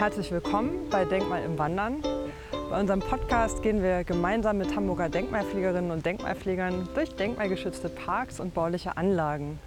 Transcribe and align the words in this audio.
Herzlich 0.00 0.32
willkommen 0.32 0.88
bei 0.88 1.04
Denkmal 1.04 1.44
im 1.44 1.58
Wandern. 1.58 2.02
Bei 2.70 2.80
unserem 2.80 3.00
Podcast 3.00 3.62
gehen 3.62 3.82
wir 3.82 4.02
gemeinsam 4.02 4.56
mit 4.56 4.74
Hamburger 4.74 5.10
Denkmalpflegerinnen 5.10 5.90
und 5.90 6.06
Denkmalpflegern 6.06 6.88
durch 6.94 7.14
denkmalgeschützte 7.16 7.90
Parks 7.90 8.40
und 8.40 8.54
bauliche 8.54 8.96
Anlagen. 8.96 9.58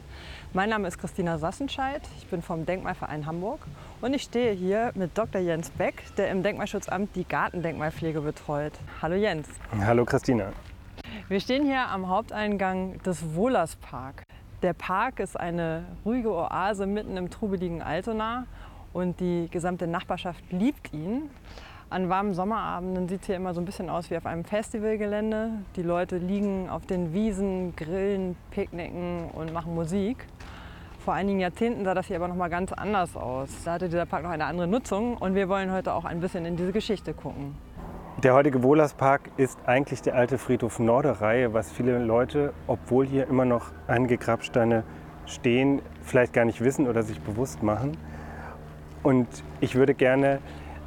Mein 0.51 0.71
Name 0.71 0.87
ist 0.87 0.97
Christina 0.97 1.37
Sassenscheid, 1.37 2.01
ich 2.17 2.25
bin 2.25 2.41
vom 2.41 2.65
Denkmalverein 2.65 3.27
Hamburg 3.27 3.59
und 4.01 4.15
ich 4.15 4.23
stehe 4.23 4.53
hier 4.53 4.91
mit 4.95 5.15
Dr. 5.15 5.39
Jens 5.39 5.69
Beck, 5.69 6.03
der 6.17 6.31
im 6.31 6.41
Denkmalschutzamt 6.41 7.15
die 7.15 7.25
Gartendenkmalpflege 7.25 8.21
betreut. 8.21 8.73
Hallo 9.03 9.13
Jens. 9.13 9.47
Hallo 9.85 10.03
Christina. 10.03 10.51
Wir 11.29 11.41
stehen 11.41 11.63
hier 11.63 11.87
am 11.89 12.09
Haupteingang 12.09 12.99
des 13.03 13.35
Wohlers 13.35 13.75
Park. 13.75 14.23
Der 14.63 14.73
Park 14.73 15.19
ist 15.19 15.37
eine 15.37 15.83
ruhige 16.05 16.31
Oase 16.31 16.87
mitten 16.87 17.17
im 17.17 17.29
trubeligen 17.29 17.81
Altona 17.81 18.47
und 18.93 19.19
die 19.19 19.47
gesamte 19.51 19.87
Nachbarschaft 19.87 20.43
liebt 20.51 20.93
ihn. 20.93 21.29
An 21.89 22.09
warmen 22.09 22.33
Sommerabenden 22.33 23.07
sieht 23.07 23.21
es 23.21 23.27
hier 23.27 23.35
immer 23.35 23.53
so 23.53 23.61
ein 23.61 23.65
bisschen 23.65 23.89
aus 23.89 24.09
wie 24.09 24.17
auf 24.17 24.25
einem 24.25 24.45
Festivalgelände. 24.45 25.51
Die 25.75 25.83
Leute 25.83 26.17
liegen 26.17 26.69
auf 26.69 26.85
den 26.85 27.13
Wiesen, 27.13 27.75
grillen, 27.75 28.35
picknicken 28.51 29.29
und 29.33 29.53
machen 29.53 29.75
Musik. 29.75 30.25
Vor 30.99 31.13
einigen 31.13 31.39
Jahrzehnten 31.39 31.83
sah 31.83 31.93
das 31.93 32.07
hier 32.07 32.15
aber 32.15 32.29
noch 32.29 32.35
mal 32.35 32.49
ganz 32.49 32.71
anders 32.71 33.15
aus. 33.17 33.49
Da 33.65 33.73
hatte 33.73 33.89
dieser 33.89 34.05
Park 34.05 34.23
noch 34.23 34.29
eine 34.29 34.45
andere 34.45 34.67
Nutzung 34.67 35.17
und 35.17 35.35
wir 35.35 35.49
wollen 35.49 35.71
heute 35.71 35.93
auch 35.93 36.05
ein 36.05 36.19
bisschen 36.21 36.45
in 36.45 36.55
diese 36.55 36.71
Geschichte 36.71 37.13
gucken. 37.13 37.55
Der 38.23 38.33
heutige 38.33 38.63
Wohlerspark 38.63 39.31
ist 39.35 39.59
eigentlich 39.65 40.01
der 40.01 40.15
alte 40.15 40.37
Friedhof 40.37 40.79
Norderreihe, 40.79 41.53
was 41.53 41.71
viele 41.71 41.99
Leute, 41.99 42.53
obwohl 42.67 43.05
hier 43.05 43.27
immer 43.27 43.43
noch 43.43 43.71
einige 43.85 44.17
Grabsteine 44.17 44.83
stehen, 45.25 45.81
vielleicht 46.01 46.31
gar 46.31 46.45
nicht 46.45 46.61
wissen 46.61 46.87
oder 46.87 47.03
sich 47.03 47.19
bewusst 47.19 47.63
machen. 47.63 47.97
Und 49.03 49.27
ich 49.59 49.75
würde 49.75 49.93
gerne 49.93 50.39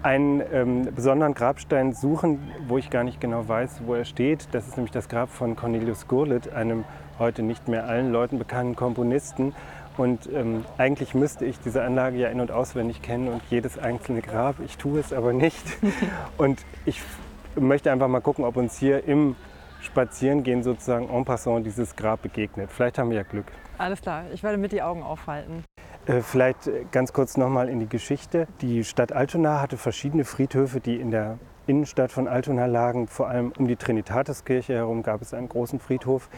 einen 0.03 0.43
ähm, 0.53 0.95
besonderen 0.95 1.35
Grabstein 1.35 1.93
suchen, 1.93 2.39
wo 2.69 2.79
ich 2.79 2.91
gar 2.91 3.05
nicht 3.05 3.21
genau 3.21 3.47
weiß, 3.49 3.83
wo 3.87 3.95
er 3.95 4.05
steht. 4.05 4.49
Das 4.53 4.67
ist 4.67 4.77
nämlich 4.77 4.93
das 4.93 5.09
Grab 5.09 5.31
von 5.31 5.57
Cornelius 5.57 6.07
Gurlitt, 6.09 6.53
einem 6.53 6.85
heute 7.19 7.43
nicht 7.43 7.69
mehr 7.69 7.87
allen 7.87 8.13
Leuten 8.13 8.39
bekannten 8.39 8.77
Komponisten. 8.77 9.55
Und 9.97 10.31
ähm, 10.33 10.65
eigentlich 10.77 11.15
müsste 11.15 11.45
ich 11.45 11.59
diese 11.59 11.83
Anlage 11.83 12.19
ja 12.19 12.29
in- 12.29 12.41
und 12.41 12.51
auswendig 12.51 13.03
kennen 13.03 13.29
und 13.29 13.43
jedes 13.51 13.79
einzelne 13.79 14.21
Grab. 14.21 14.57
Ich 14.65 14.77
tue 14.77 15.01
es 15.01 15.13
aber 15.13 15.33
nicht. 15.33 15.65
und 16.39 16.65
ich 16.85 17.01
möchte 17.57 17.91
einfach 17.91 18.09
mal 18.09 18.21
gucken, 18.21 18.45
ob 18.45 18.57
uns 18.57 18.79
hier 18.79 19.05
im 19.05 19.35
Spazierengehen 19.81 20.63
sozusagen 20.63 21.09
en 21.09 21.25
passant 21.25 21.65
dieses 21.65 21.97
Grab 21.97 22.23
begegnet. 22.23 22.71
Vielleicht 22.71 22.99
haben 22.99 23.11
wir 23.11 23.17
ja 23.19 23.23
Glück. 23.23 23.47
Alles 23.79 24.01
klar, 24.01 24.25
ich 24.33 24.43
werde 24.43 24.59
mit 24.59 24.73
die 24.73 24.83
Augen 24.83 25.03
aufhalten. 25.03 25.65
Äh, 26.07 26.21
vielleicht 26.23 26.71
ganz 26.93 27.13
kurz 27.13 27.37
nochmal 27.37 27.69
in 27.69 27.81
die 27.81 27.89
Geschichte. 27.89 28.47
Die 28.61 28.85
Stadt 28.85 29.13
Altona 29.13 29.61
hatte 29.61 29.77
verschiedene 29.77 30.25
Friedhöfe, 30.25 30.81
die 30.81 30.97
in 30.97 31.11
der 31.11 31.39
Innenstadt 31.67 32.13
von 32.13 32.29
Altona 32.29 32.67
lagen. 32.67 33.09
Vor 33.09 33.29
allem 33.29 33.53
um 33.59 33.67
die 33.67 33.77
Trinitatiskirche 33.77 34.75
herum 34.75 35.03
gab 35.03 35.21
es 35.21 35.35
einen 35.35 35.49
großen 35.49 35.81
Friedhof. 35.81 36.29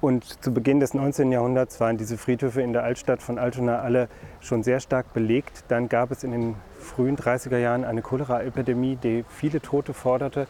Und 0.00 0.42
zu 0.42 0.54
Beginn 0.54 0.80
des 0.80 0.94
19. 0.94 1.30
Jahrhunderts 1.30 1.78
waren 1.80 1.98
diese 1.98 2.16
Friedhöfe 2.16 2.62
in 2.62 2.72
der 2.72 2.84
Altstadt 2.84 3.22
von 3.22 3.38
Altona 3.38 3.80
alle 3.80 4.08
schon 4.40 4.62
sehr 4.62 4.80
stark 4.80 5.12
belegt. 5.12 5.64
Dann 5.68 5.90
gab 5.90 6.10
es 6.10 6.24
in 6.24 6.30
den 6.30 6.54
frühen 6.78 7.18
30er 7.18 7.58
Jahren 7.58 7.84
eine 7.84 8.00
Cholera-Epidemie, 8.00 8.96
die 8.96 9.26
viele 9.28 9.60
Tote 9.60 9.92
forderte. 9.92 10.46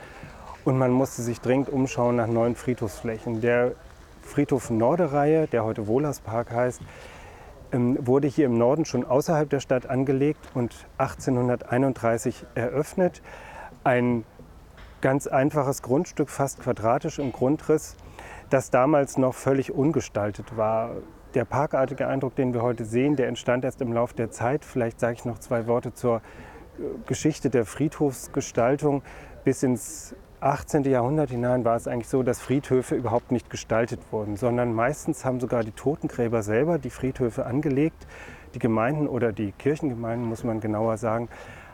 Und 0.65 0.79
man 0.79 0.93
musste 0.93 1.23
sich 1.23 1.41
dringend 1.41 1.71
umschauen 1.71 2.15
nach 2.17 2.29
neuen 2.29 2.55
Friedhofsflächen. 2.55 3.41
Der 3.41 3.73
Friedhof 4.23 4.71
Norderreihe, 4.71 5.49
der 5.49 5.65
heute 5.65 5.89
Wohlerspark 5.89 6.53
heißt, 6.53 6.81
wurde 7.73 8.29
hier 8.29 8.47
im 8.47 8.59
Norden 8.59 8.85
schon 8.85 9.05
außerhalb 9.05 9.49
der 9.49 9.61
Stadt 9.61 9.87
angelegt 9.87 10.41
und 10.55 10.87
1831 10.99 12.47
eröffnet. 12.55 13.23
Ein 13.85 14.25
ganz 15.01 15.27
einfaches 15.27 15.83
Grundstück, 15.83 16.31
fast 16.31 16.61
quadratisch 16.61 17.19
im 17.19 17.33
Grundriss, 17.33 17.97
das 18.51 18.71
damals 18.71 19.19
noch 19.19 19.35
völlig 19.35 19.73
ungestaltet 19.73 20.57
war. 20.57 20.97
Der 21.35 21.45
parkartige 21.45 22.09
Eindruck, 22.09 22.35
den 22.35 22.53
wir 22.53 22.63
heute 22.63 22.85
sehen, 22.85 23.15
der 23.15 23.29
entstand 23.29 23.65
erst 23.65 23.81
im 23.81 23.93
Laufe 23.93 24.17
der 24.17 24.31
Zeit. 24.31 24.65
Vielleicht 24.65 24.99
sage 24.99 25.15
ich 25.15 25.25
noch 25.25 25.39
zwei 25.39 25.69
Worte 25.69 25.95
zur 25.95 26.17
äh, 26.17 26.83
Geschichte 27.07 27.51
der 27.51 27.65
Friedhofsgestaltung. 27.65 29.03
Bis 29.45 29.63
ins 29.63 30.15
18. 30.43 30.85
Jahrhundert 30.85 31.29
hinein 31.29 31.67
war 31.67 31.77
es 31.77 31.87
eigentlich 31.87 32.09
so, 32.09 32.23
dass 32.23 32.41
Friedhöfe 32.41 32.95
überhaupt 32.95 33.31
nicht 33.31 33.51
gestaltet 33.51 34.01
wurden, 34.11 34.37
sondern 34.37 34.73
meistens 34.73 35.27
haben 35.27 35.39
sogar 35.39 35.65
die 35.65 35.73
Totengräber 35.73 36.43
selber 36.43 36.79
die 36.79 36.89
Friedhöfe 36.89 37.45
angelegt. 37.45 38.07
Die 38.55 38.59
Gemeinden 38.59 39.07
oder 39.07 39.33
die 39.33 39.53
Kirchengemeinden, 39.53 40.27
muss 40.27 40.43
man 40.43 40.61
genauer 40.61 40.97
sagen, 40.97 41.29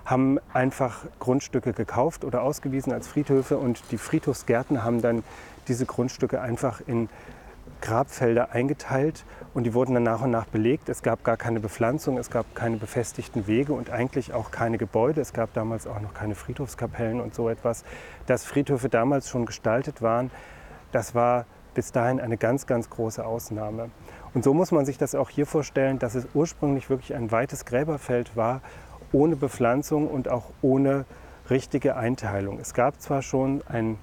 haben 0.04 0.40
einfach 0.52 1.04
Grundstücke 1.20 1.72
gekauft 1.74 2.24
oder 2.24 2.42
ausgewiesen 2.42 2.92
als 2.92 3.06
Friedhöfe 3.06 3.56
und 3.56 3.82
die 3.92 3.98
Friedhofsgärten 3.98 4.82
haben 4.82 5.00
dann 5.00 5.22
diese 5.68 5.86
Grundstücke 5.86 6.40
einfach 6.40 6.80
in 6.86 7.08
Grabfelder 7.80 8.50
eingeteilt 8.50 9.24
und 9.56 9.64
die 9.64 9.72
wurden 9.72 9.94
dann 9.94 10.02
nach 10.02 10.20
und 10.20 10.30
nach 10.30 10.44
belegt. 10.44 10.90
Es 10.90 11.02
gab 11.02 11.24
gar 11.24 11.38
keine 11.38 11.60
Bepflanzung, 11.60 12.18
es 12.18 12.28
gab 12.28 12.54
keine 12.54 12.76
befestigten 12.76 13.46
Wege 13.46 13.72
und 13.72 13.88
eigentlich 13.88 14.34
auch 14.34 14.50
keine 14.50 14.76
Gebäude. 14.76 15.22
Es 15.22 15.32
gab 15.32 15.54
damals 15.54 15.86
auch 15.86 15.98
noch 15.98 16.12
keine 16.12 16.34
Friedhofskapellen 16.34 17.22
und 17.22 17.34
so 17.34 17.48
etwas. 17.48 17.82
Dass 18.26 18.44
Friedhöfe 18.44 18.90
damals 18.90 19.30
schon 19.30 19.46
gestaltet 19.46 20.02
waren, 20.02 20.30
das 20.92 21.14
war 21.14 21.46
bis 21.72 21.90
dahin 21.90 22.20
eine 22.20 22.36
ganz, 22.36 22.66
ganz 22.66 22.90
große 22.90 23.24
Ausnahme. 23.24 23.88
Und 24.34 24.44
so 24.44 24.52
muss 24.52 24.72
man 24.72 24.84
sich 24.84 24.98
das 24.98 25.14
auch 25.14 25.30
hier 25.30 25.46
vorstellen, 25.46 25.98
dass 25.98 26.16
es 26.16 26.28
ursprünglich 26.34 26.90
wirklich 26.90 27.14
ein 27.14 27.32
weites 27.32 27.64
Gräberfeld 27.64 28.36
war, 28.36 28.60
ohne 29.10 29.36
Bepflanzung 29.36 30.06
und 30.06 30.28
auch 30.28 30.50
ohne 30.60 31.06
richtige 31.48 31.96
Einteilung. 31.96 32.58
Es 32.60 32.74
gab 32.74 33.00
zwar 33.00 33.22
schon 33.22 33.62
ein 33.70 33.96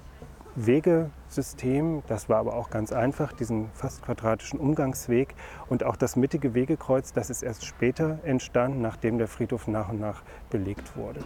Wegesystem. 0.56 2.02
Das 2.06 2.28
war 2.28 2.38
aber 2.38 2.54
auch 2.54 2.70
ganz 2.70 2.92
einfach, 2.92 3.32
diesen 3.32 3.70
fast 3.72 4.02
quadratischen 4.02 4.60
Umgangsweg. 4.60 5.34
Und 5.68 5.84
auch 5.84 5.96
das 5.96 6.16
mittige 6.16 6.54
Wegekreuz, 6.54 7.12
das 7.12 7.30
ist 7.30 7.42
erst 7.42 7.64
später 7.64 8.18
entstanden, 8.24 8.80
nachdem 8.80 9.18
der 9.18 9.28
Friedhof 9.28 9.66
nach 9.68 9.88
und 9.88 10.00
nach 10.00 10.22
belegt 10.50 10.96
wurde. 10.96 11.20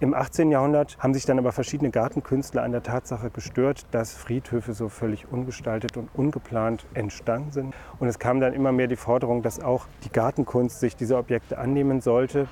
Im 0.00 0.14
18. 0.14 0.52
Jahrhundert 0.52 0.96
haben 1.00 1.12
sich 1.12 1.26
dann 1.26 1.40
aber 1.40 1.50
verschiedene 1.50 1.90
Gartenkünstler 1.90 2.62
an 2.62 2.70
der 2.70 2.84
Tatsache 2.84 3.30
gestört, 3.30 3.84
dass 3.90 4.14
Friedhöfe 4.14 4.72
so 4.72 4.88
völlig 4.88 5.26
ungestaltet 5.32 5.96
und 5.96 6.08
ungeplant 6.14 6.86
entstanden 6.94 7.50
sind. 7.50 7.74
Und 7.98 8.06
es 8.06 8.20
kam 8.20 8.38
dann 8.38 8.52
immer 8.52 8.70
mehr 8.70 8.86
die 8.86 8.94
Forderung, 8.94 9.42
dass 9.42 9.58
auch 9.58 9.86
die 10.04 10.12
Gartenkunst 10.12 10.78
sich 10.78 10.94
dieser 10.94 11.18
Objekte 11.18 11.58
annehmen 11.58 12.00
sollte. 12.00 12.46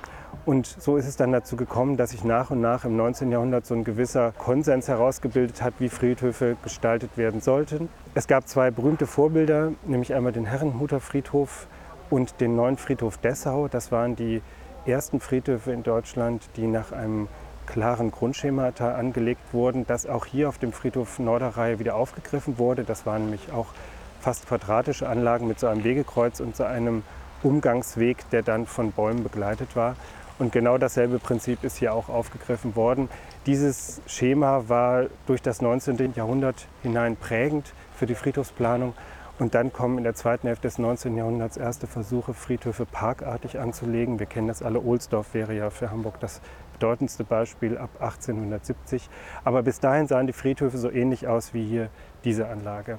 Und 0.45 0.65
so 0.65 0.97
ist 0.97 1.07
es 1.07 1.15
dann 1.15 1.31
dazu 1.31 1.55
gekommen, 1.55 1.95
dass 1.95 2.09
sich 2.09 2.25
nach 2.25 2.51
und 2.51 2.59
nach 2.59 2.83
im 2.83 2.97
19. 2.97 3.31
Jahrhundert 3.31 3.65
so 3.65 3.75
ein 3.75 3.85
gewisser 3.85 4.33
Konsens 4.37 4.89
herausgebildet 4.89 5.61
hat, 5.61 5.75
wie 5.79 5.87
Friedhöfe 5.87 6.57
gestaltet 6.63 7.17
werden 7.17 7.39
sollten. 7.39 7.87
Es 8.13 8.27
gab 8.27 8.49
zwei 8.49 8.71
berühmte 8.71 9.07
Vorbilder, 9.07 9.71
nämlich 9.85 10.13
einmal 10.13 10.33
den 10.33 10.45
Herrenhuter 10.45 10.99
Friedhof 10.99 11.67
und 12.09 12.41
den 12.41 12.57
neuen 12.57 12.75
Friedhof 12.75 13.17
Dessau. 13.17 13.69
Das 13.69 13.89
waren 13.93 14.17
die 14.17 14.41
ersten 14.87 15.19
Friedhöfe 15.19 15.71
in 15.71 15.83
Deutschland, 15.83 16.43
die 16.55 16.67
nach 16.67 16.91
einem 16.91 17.27
klaren 17.65 18.11
Grundschemata 18.11 18.95
angelegt 18.95 19.53
wurden, 19.53 19.85
das 19.85 20.05
auch 20.05 20.25
hier 20.25 20.49
auf 20.49 20.57
dem 20.57 20.71
Friedhof 20.71 21.19
Norderreihe 21.19 21.79
wieder 21.79 21.95
aufgegriffen 21.95 22.57
wurde. 22.57 22.83
Das 22.83 23.05
waren 23.05 23.23
nämlich 23.23 23.51
auch 23.51 23.67
fast 24.21 24.47
quadratische 24.47 25.07
Anlagen 25.07 25.47
mit 25.47 25.59
so 25.59 25.67
einem 25.67 25.83
Wegekreuz 25.83 26.39
und 26.39 26.55
so 26.55 26.63
einem 26.63 27.03
Umgangsweg, 27.43 28.29
der 28.31 28.41
dann 28.41 28.65
von 28.65 28.91
Bäumen 28.91 29.23
begleitet 29.23 29.75
war. 29.75 29.95
Und 30.39 30.51
genau 30.51 30.77
dasselbe 30.77 31.19
Prinzip 31.19 31.63
ist 31.63 31.77
hier 31.77 31.93
auch 31.93 32.09
aufgegriffen 32.09 32.75
worden. 32.75 33.09
Dieses 33.45 34.01
Schema 34.05 34.65
war 34.67 35.07
durch 35.25 35.41
das 35.41 35.61
19. 35.61 36.13
Jahrhundert 36.15 36.67
hinein 36.83 37.15
prägend 37.15 37.73
für 37.95 38.05
die 38.05 38.15
Friedhofsplanung. 38.15 38.93
Und 39.39 39.53
dann 39.53 39.71
kommen 39.71 39.99
in 39.99 40.03
der 40.03 40.15
zweiten 40.15 40.47
Hälfte 40.47 40.67
des 40.67 40.79
19. 40.79 41.15
Jahrhunderts 41.15 41.57
erste 41.57 41.85
Versuche, 41.85 42.33
Friedhöfe 42.33 42.87
parkartig 42.87 43.59
anzulegen. 43.59 44.17
Wir 44.17 44.25
kennen 44.25 44.47
das 44.47 44.63
alle. 44.63 44.81
Ohlsdorf 44.81 45.35
wäre 45.35 45.53
ja 45.55 45.69
für 45.69 45.91
Hamburg 45.91 46.19
das 46.19 46.41
bedeutendste 46.73 47.23
Beispiel 47.23 47.77
ab 47.77 47.91
1870. 47.99 49.09
Aber 49.43 49.61
bis 49.61 49.79
dahin 49.79 50.07
sahen 50.07 50.25
die 50.25 50.33
Friedhöfe 50.33 50.79
so 50.79 50.89
ähnlich 50.89 51.27
aus 51.27 51.53
wie 51.53 51.63
hier 51.63 51.89
diese 52.23 52.47
Anlage. 52.47 52.97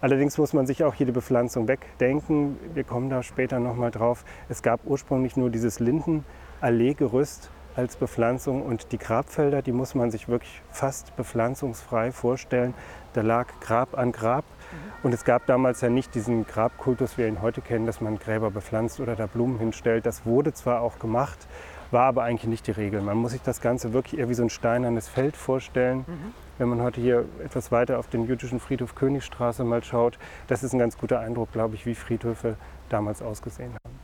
Allerdings 0.00 0.36
muss 0.36 0.52
man 0.52 0.66
sich 0.66 0.82
auch 0.82 0.94
hier 0.94 1.06
die 1.06 1.12
Bepflanzung 1.12 1.68
wegdenken. 1.68 2.58
Wir 2.74 2.84
kommen 2.84 3.08
da 3.08 3.22
später 3.22 3.60
nochmal 3.60 3.92
drauf. 3.92 4.24
Es 4.48 4.62
gab 4.62 4.80
ursprünglich 4.84 5.36
nur 5.36 5.50
dieses 5.50 5.78
Lindenalleegerüst 5.78 7.50
als 7.76 7.96
Bepflanzung 7.96 8.62
und 8.62 8.90
die 8.90 8.98
Grabfelder, 8.98 9.62
die 9.62 9.70
muss 9.70 9.94
man 9.94 10.10
sich 10.10 10.28
wirklich 10.28 10.62
fast 10.70 11.14
bepflanzungsfrei 11.14 12.10
vorstellen. 12.10 12.74
Da 13.12 13.22
lag 13.22 13.46
Grab 13.60 13.96
an 13.96 14.10
Grab 14.10 14.44
und 15.02 15.14
es 15.14 15.24
gab 15.24 15.46
damals 15.46 15.80
ja 15.80 15.88
nicht 15.88 16.14
diesen 16.14 16.46
Grabkultus, 16.46 17.16
wie 17.16 17.22
wir 17.22 17.28
ihn 17.28 17.42
heute 17.42 17.60
kennen, 17.60 17.86
dass 17.86 18.00
man 18.00 18.18
Gräber 18.18 18.50
bepflanzt 18.50 19.00
oder 19.00 19.16
da 19.16 19.26
Blumen 19.26 19.58
hinstellt. 19.58 20.06
Das 20.06 20.26
wurde 20.26 20.52
zwar 20.52 20.80
auch 20.80 20.98
gemacht, 20.98 21.46
war 21.90 22.04
aber 22.04 22.24
eigentlich 22.24 22.48
nicht 22.48 22.66
die 22.66 22.72
Regel. 22.72 23.00
Man 23.00 23.16
muss 23.16 23.32
sich 23.32 23.42
das 23.42 23.60
Ganze 23.60 23.92
wirklich 23.92 24.20
eher 24.20 24.28
wie 24.28 24.34
so 24.34 24.42
ein 24.42 24.50
steinernes 24.50 25.08
Feld 25.08 25.36
vorstellen. 25.36 26.04
Mhm. 26.06 26.34
Wenn 26.58 26.68
man 26.68 26.82
heute 26.82 27.00
hier 27.00 27.24
etwas 27.44 27.70
weiter 27.70 27.98
auf 27.98 28.08
den 28.08 28.26
jüdischen 28.26 28.58
Friedhof 28.58 28.94
Königstraße 28.94 29.62
mal 29.62 29.84
schaut, 29.84 30.18
das 30.48 30.64
ist 30.64 30.72
ein 30.72 30.78
ganz 30.78 30.98
guter 30.98 31.20
Eindruck, 31.20 31.52
glaube 31.52 31.76
ich, 31.76 31.86
wie 31.86 31.94
Friedhöfe 31.94 32.56
damals 32.88 33.22
ausgesehen 33.22 33.72
haben. 33.72 33.94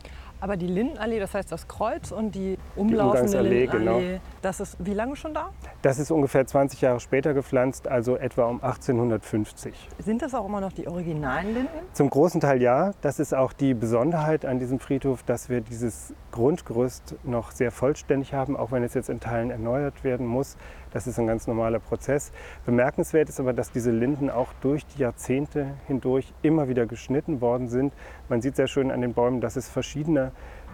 Aber 0.45 0.57
die 0.57 0.67
Lindenallee, 0.67 1.19
das 1.19 1.33
heißt 1.33 1.51
das 1.51 1.67
Kreuz 1.67 2.11
und 2.11 2.35
die 2.35 2.59
umlaufende 2.75 3.39
Umgangsallee, 3.39 3.61
Lindenallee, 3.61 4.07
genau. 4.09 4.21
das 4.43 4.59
ist 4.59 4.77
wie 4.77 4.93
lange 4.93 5.15
schon 5.15 5.33
da? 5.33 5.49
Das 5.81 5.97
ist 5.97 6.11
ungefähr 6.11 6.45
20 6.45 6.81
Jahre 6.81 6.99
später 6.99 7.33
gepflanzt, 7.33 7.87
also 7.87 8.15
etwa 8.15 8.45
um 8.45 8.63
1850. 8.63 9.73
Sind 9.97 10.21
das 10.21 10.35
auch 10.35 10.45
immer 10.45 10.61
noch 10.61 10.71
die 10.71 10.87
originalen 10.87 11.51
Linden? 11.51 11.79
Zum 11.93 12.11
großen 12.11 12.41
Teil 12.41 12.61
ja. 12.61 12.91
Das 13.01 13.19
ist 13.19 13.33
auch 13.33 13.53
die 13.53 13.73
Besonderheit 13.73 14.45
an 14.45 14.59
diesem 14.59 14.79
Friedhof, 14.79 15.23
dass 15.23 15.49
wir 15.49 15.61
dieses 15.61 16.13
Grundgerüst 16.29 17.15
noch 17.23 17.49
sehr 17.49 17.71
vollständig 17.71 18.35
haben, 18.35 18.55
auch 18.55 18.71
wenn 18.71 18.83
es 18.83 18.93
jetzt 18.93 19.09
in 19.09 19.19
Teilen 19.19 19.49
erneuert 19.49 20.03
werden 20.03 20.27
muss. 20.27 20.57
Das 20.95 21.07
ist 21.07 21.19
ein 21.19 21.27
ganz 21.27 21.45
normaler 21.45 21.79
Prozess. 21.79 22.31
Bemerkenswert 22.65 23.27
ist 23.27 23.41
aber, 23.41 23.51
dass 23.51 23.69
diese 23.69 23.91
Linden 23.91 24.29
auch 24.29 24.53
durch 24.61 24.85
die 24.85 24.99
Jahrzehnte 25.01 25.73
hindurch 25.87 26.33
immer 26.41 26.69
wieder 26.69 26.85
geschnitten 26.85 27.41
worden 27.41 27.67
sind. 27.67 27.93
Man 28.29 28.41
sieht 28.41 28.55
sehr 28.55 28.67
schön 28.67 28.91
an 28.91 29.01
den 29.01 29.13
Bäumen, 29.13 29.41
dass 29.41 29.57
es 29.57 29.67
verschiedene 29.67 30.31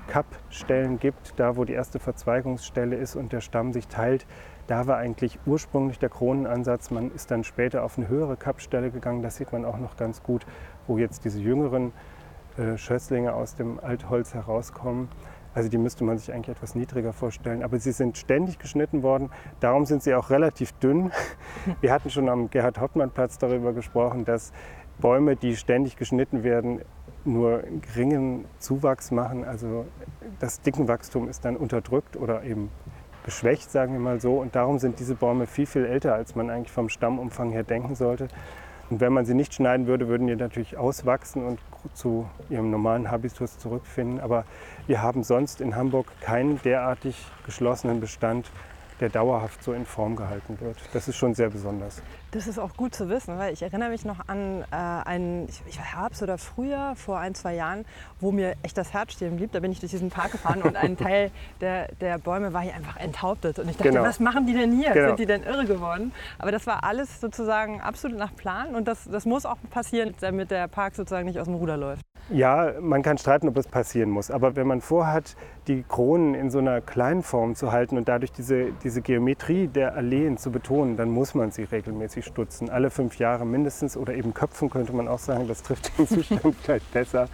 Kappstellen 0.08 1.00
gibt, 1.00 1.40
da 1.40 1.58
wo 1.58 1.66
die 1.66 1.74
erste 1.74 1.98
Verzweigungsstelle 1.98 2.96
ist 2.96 3.16
und 3.16 3.34
der 3.34 3.42
Stamm 3.42 3.74
sich 3.74 3.88
teilt. 3.88 4.28
Da 4.68 4.86
war 4.86 4.98
eigentlich 4.98 5.40
ursprünglich 5.48 5.98
der 5.98 6.10
Kronenansatz. 6.10 6.92
Man 6.92 7.12
ist 7.16 7.32
dann 7.32 7.44
später 7.44 7.84
auf 7.84 7.98
eine 7.98 8.08
höhere 8.08 8.38
Kappstelle 8.38 8.92
gegangen. 8.92 9.24
Das 9.24 9.38
sieht 9.38 9.52
man 9.52 9.66
auch 9.66 9.80
noch 9.80 9.98
ganz 9.98 10.22
gut, 10.22 10.46
wo 10.86 11.00
jetzt 11.00 11.26
diese 11.26 11.40
jüngeren 11.40 11.94
äh, 12.58 12.78
Schösslinge 12.78 13.34
aus 13.34 13.56
dem 13.56 13.80
Altholz 13.80 14.36
herauskommen. 14.36 15.10
Also 15.54 15.70
die 15.70 15.78
müsste 15.78 16.04
man 16.04 16.18
sich 16.18 16.34
eigentlich 16.34 16.56
etwas 16.56 16.76
niedriger 16.76 17.14
vorstellen. 17.14 17.64
Aber 17.64 17.80
sie 17.80 17.92
sind 17.92 18.18
ständig 18.18 18.60
geschnitten 18.60 19.04
worden. 19.04 19.30
Darum 19.60 19.86
sind 19.86 20.04
sie 20.04 20.14
auch 20.16 20.30
relativ 20.30 20.72
dünn. 20.74 21.12
Wir 21.82 21.92
hatten 21.92 22.10
schon 22.10 22.30
am 22.30 22.50
Gerhard-Hauptmann-Platz 22.50 23.38
darüber 23.38 23.74
gesprochen, 23.74 24.26
dass 24.26 24.54
Bäume, 25.00 25.36
die 25.36 25.56
ständig 25.56 25.98
geschnitten 25.98 26.44
werden, 26.44 26.82
nur 27.26 27.64
geringen 27.94 28.46
Zuwachs 28.60 29.12
machen. 29.12 29.44
Also 29.44 29.86
das 30.40 30.62
Dickenwachstum 30.62 31.28
ist 31.30 31.46
dann 31.46 31.58
unterdrückt 31.58 32.16
oder 32.16 32.44
eben 32.44 32.70
geschwächt, 33.24 33.72
sagen 33.72 33.94
wir 33.94 34.00
mal 34.00 34.20
so. 34.20 34.40
Und 34.40 34.56
darum 34.56 34.80
sind 34.80 35.00
diese 35.00 35.16
Bäume 35.16 35.48
viel, 35.48 35.66
viel 35.66 35.86
älter, 35.86 36.14
als 36.14 36.36
man 36.36 36.50
eigentlich 36.50 36.72
vom 36.72 36.90
Stammumfang 36.90 37.52
her 37.52 37.64
denken 37.64 37.96
sollte. 37.96 38.28
Und 38.90 39.00
wenn 39.00 39.14
man 39.14 39.26
sie 39.26 39.34
nicht 39.34 39.54
schneiden 39.54 39.88
würde, 39.88 40.08
würden 40.08 40.28
die 40.28 40.36
natürlich 40.36 40.78
auswachsen 40.78 41.46
und 41.46 41.60
zu 41.94 42.30
ihrem 42.50 42.70
normalen 42.70 43.10
Habitus 43.10 43.58
zurückfinden. 43.58 44.20
Aber 44.20 44.46
wir 44.88 45.02
haben 45.02 45.24
sonst 45.24 45.62
in 45.62 45.76
Hamburg 45.76 46.08
keinen 46.22 46.62
derartig 46.62 47.16
geschlossenen 47.46 48.00
Bestand, 48.00 48.52
der 49.00 49.10
dauerhaft 49.10 49.64
so 49.64 49.74
in 49.74 49.86
Form 49.86 50.16
gehalten 50.16 50.60
wird. 50.60 50.78
Das 50.94 51.08
ist 51.08 51.18
schon 51.18 51.34
sehr 51.34 51.50
besonders. 51.50 52.02
Das 52.32 52.48
ist 52.48 52.60
auch 52.60 52.78
gut 52.78 52.96
zu 52.96 53.10
wissen, 53.10 53.38
weil 53.38 53.52
ich 53.52 53.62
erinnere 53.62 53.90
mich 53.90 54.06
noch 54.06 54.28
an 54.28 54.64
äh, 54.72 54.76
einen, 54.76 55.50
ich, 55.50 55.62
ich 55.68 55.80
Herbst 55.82 56.24
oder 56.24 56.38
Frühjahr 56.38 56.96
vor 56.96 57.20
ein, 57.20 57.36
zwei 57.36 57.56
Jahren, 57.56 57.84
wo 58.22 58.32
mir 58.32 58.56
echt 58.64 58.78
das 58.78 58.94
Herz 58.94 59.12
stehen 59.12 59.36
blieb. 59.36 59.52
Da 59.52 59.60
bin 59.60 59.74
ich 59.74 59.82
durch 59.82 59.92
diesen 59.92 60.10
Park 60.10 60.32
gefahren 60.32 60.62
und 60.62 60.78
ein 60.78 60.96
Teil 60.96 61.30
der, 61.60 61.90
der 62.00 62.18
Bäume 62.20 62.54
war 62.54 62.62
hier 62.62 62.74
einfach 62.74 62.96
enthauptet. 62.96 63.60
Und 63.60 63.70
ich 63.70 63.76
dachte, 63.76 63.90
Genau. 63.90 64.04
was 64.04 64.22
machen 64.22 64.46
die 64.46 64.54
denn 64.54 64.72
hier? 64.72 64.92
Genau. 64.92 65.08
Sind 65.08 65.20
die 65.20 65.26
denn 65.26 65.44
irre 65.44 65.66
geworden? 65.66 66.14
Aber 66.40 66.52
das 66.54 66.66
war 66.68 66.86
alles 66.86 67.20
sozusagen 67.20 67.82
absolut 67.82 68.18
nach 68.18 68.34
Plan 68.34 68.76
und 68.76 68.88
das, 68.88 69.10
das 69.12 69.26
muss 69.26 69.46
auch 69.46 69.58
passieren, 69.70 70.14
damit 70.22 70.52
der 70.52 70.70
Park 70.70 70.96
sozusagen 70.96 71.28
nicht 71.28 71.38
aus 71.40 71.48
dem 71.48 71.56
Ruder 71.56 71.76
läuft. 71.76 72.06
Ja, 72.30 72.72
man 72.80 73.02
kann 73.02 73.18
streiten, 73.18 73.50
ob 73.50 73.58
es 73.58 73.68
passieren 73.68 74.10
muss. 74.10 74.32
Aber 74.32 74.56
wenn 74.56 74.68
man 74.68 74.80
vorhat, 74.80 75.36
die 75.68 75.84
Kronen 75.88 76.34
in 76.34 76.50
so 76.50 76.60
einer 76.60 76.82
kleinen 76.82 77.22
Form 77.22 77.56
zu 77.56 77.72
halten 77.72 77.98
und 77.98 78.08
dadurch 78.08 78.32
diese, 78.32 78.72
diese 78.84 79.02
Geometrie 79.02 79.68
der 79.68 79.96
Alleen 79.96 80.38
zu 80.38 80.52
betonen, 80.52 80.98
dann 80.98 81.10
muss 81.10 81.36
man 81.36 81.52
sie 81.52 81.64
regelmäßig 81.64 82.26
stutzen. 82.26 82.70
Alle 82.70 82.90
fünf 82.90 83.20
Jahre 83.20 83.46
mindestens 83.46 83.96
oder 83.96 84.14
eben 84.14 84.34
köpfen 84.34 84.70
könnte 84.70 84.94
man 84.94 85.08
auch 85.08 85.20
sagen. 85.20 85.48
Das 85.48 85.62
trifft 85.62 85.98
den 85.98 86.08
Zustand 86.08 86.56
vielleicht 86.62 86.92
besser. 86.92 87.28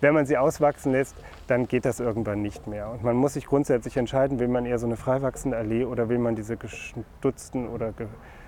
Wenn 0.00 0.14
man 0.14 0.26
sie 0.26 0.36
auswachsen 0.36 0.90
lässt, 0.90 1.14
dann 1.46 1.68
geht 1.68 1.84
das 1.84 2.00
irgendwann 2.00 2.42
nicht 2.42 2.66
mehr. 2.66 2.90
Und 2.90 3.04
man 3.04 3.14
muss 3.14 3.34
sich 3.34 3.46
grundsätzlich 3.46 3.96
entscheiden, 3.96 4.40
will 4.40 4.48
man 4.48 4.66
eher 4.66 4.80
so 4.80 4.86
eine 4.86 4.96
freiwachsende 4.96 5.56
Allee 5.56 5.84
oder 5.84 6.08
will 6.08 6.18
man 6.18 6.34
diese 6.34 6.56
gestutzten 6.56 7.68
oder 7.68 7.94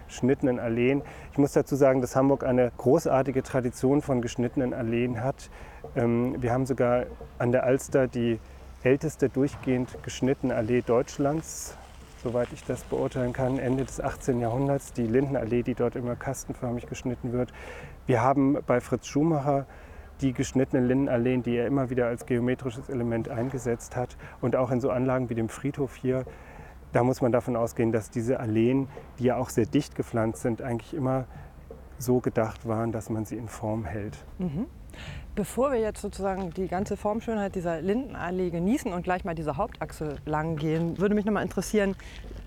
geschnittenen 0.08 0.58
Alleen. 0.58 1.02
Ich 1.30 1.38
muss 1.38 1.52
dazu 1.52 1.76
sagen, 1.76 2.00
dass 2.00 2.16
Hamburg 2.16 2.42
eine 2.42 2.72
großartige 2.76 3.44
Tradition 3.44 4.02
von 4.02 4.20
geschnittenen 4.20 4.74
Alleen 4.74 5.22
hat. 5.22 5.48
Ähm, 5.94 6.42
Wir 6.42 6.52
haben 6.52 6.66
sogar 6.66 7.04
an 7.38 7.52
der 7.52 7.62
Alster 7.62 8.08
die 8.08 8.40
älteste 8.84 9.30
durchgehend 9.30 10.02
geschnittene 10.02 10.54
Allee 10.54 10.82
Deutschlands, 10.82 11.76
soweit 12.22 12.48
ich 12.52 12.64
das 12.64 12.84
beurteilen 12.84 13.32
kann, 13.32 13.58
Ende 13.58 13.84
des 13.84 13.98
18. 13.98 14.40
Jahrhunderts, 14.40 14.92
die 14.92 15.06
Lindenallee, 15.06 15.62
die 15.62 15.74
dort 15.74 15.96
immer 15.96 16.16
kastenförmig 16.16 16.86
geschnitten 16.86 17.32
wird. 17.32 17.52
Wir 18.06 18.20
haben 18.20 18.58
bei 18.66 18.80
Fritz 18.82 19.06
Schumacher 19.06 19.66
die 20.20 20.34
geschnittenen 20.34 20.86
Lindenalleen, 20.86 21.42
die 21.42 21.56
er 21.56 21.66
immer 21.66 21.88
wieder 21.88 22.06
als 22.06 22.26
geometrisches 22.26 22.90
Element 22.90 23.30
eingesetzt 23.30 23.96
hat. 23.96 24.16
Und 24.42 24.54
auch 24.54 24.70
in 24.70 24.80
so 24.80 24.90
Anlagen 24.90 25.30
wie 25.30 25.34
dem 25.34 25.48
Friedhof 25.48 25.96
hier, 25.96 26.24
da 26.92 27.02
muss 27.02 27.22
man 27.22 27.32
davon 27.32 27.56
ausgehen, 27.56 27.90
dass 27.90 28.10
diese 28.10 28.38
Alleen, 28.38 28.88
die 29.18 29.24
ja 29.24 29.36
auch 29.36 29.48
sehr 29.48 29.66
dicht 29.66 29.94
gepflanzt 29.96 30.42
sind, 30.42 30.60
eigentlich 30.60 30.94
immer 30.94 31.24
so 31.98 32.20
gedacht 32.20 32.68
waren, 32.68 32.92
dass 32.92 33.08
man 33.08 33.24
sie 33.24 33.36
in 33.36 33.48
Form 33.48 33.86
hält. 33.86 34.24
Bevor 35.34 35.72
wir 35.72 35.80
jetzt 35.80 36.00
sozusagen 36.00 36.52
die 36.54 36.68
ganze 36.68 36.96
Formschönheit 36.96 37.56
dieser 37.56 37.80
Lindenallee 37.80 38.50
genießen 38.50 38.92
und 38.92 39.02
gleich 39.02 39.24
mal 39.24 39.34
diese 39.34 39.56
Hauptachse 39.56 40.16
lang 40.26 40.56
gehen, 40.56 40.98
würde 40.98 41.16
mich 41.16 41.24
noch 41.24 41.32
mal 41.32 41.42
interessieren, 41.42 41.96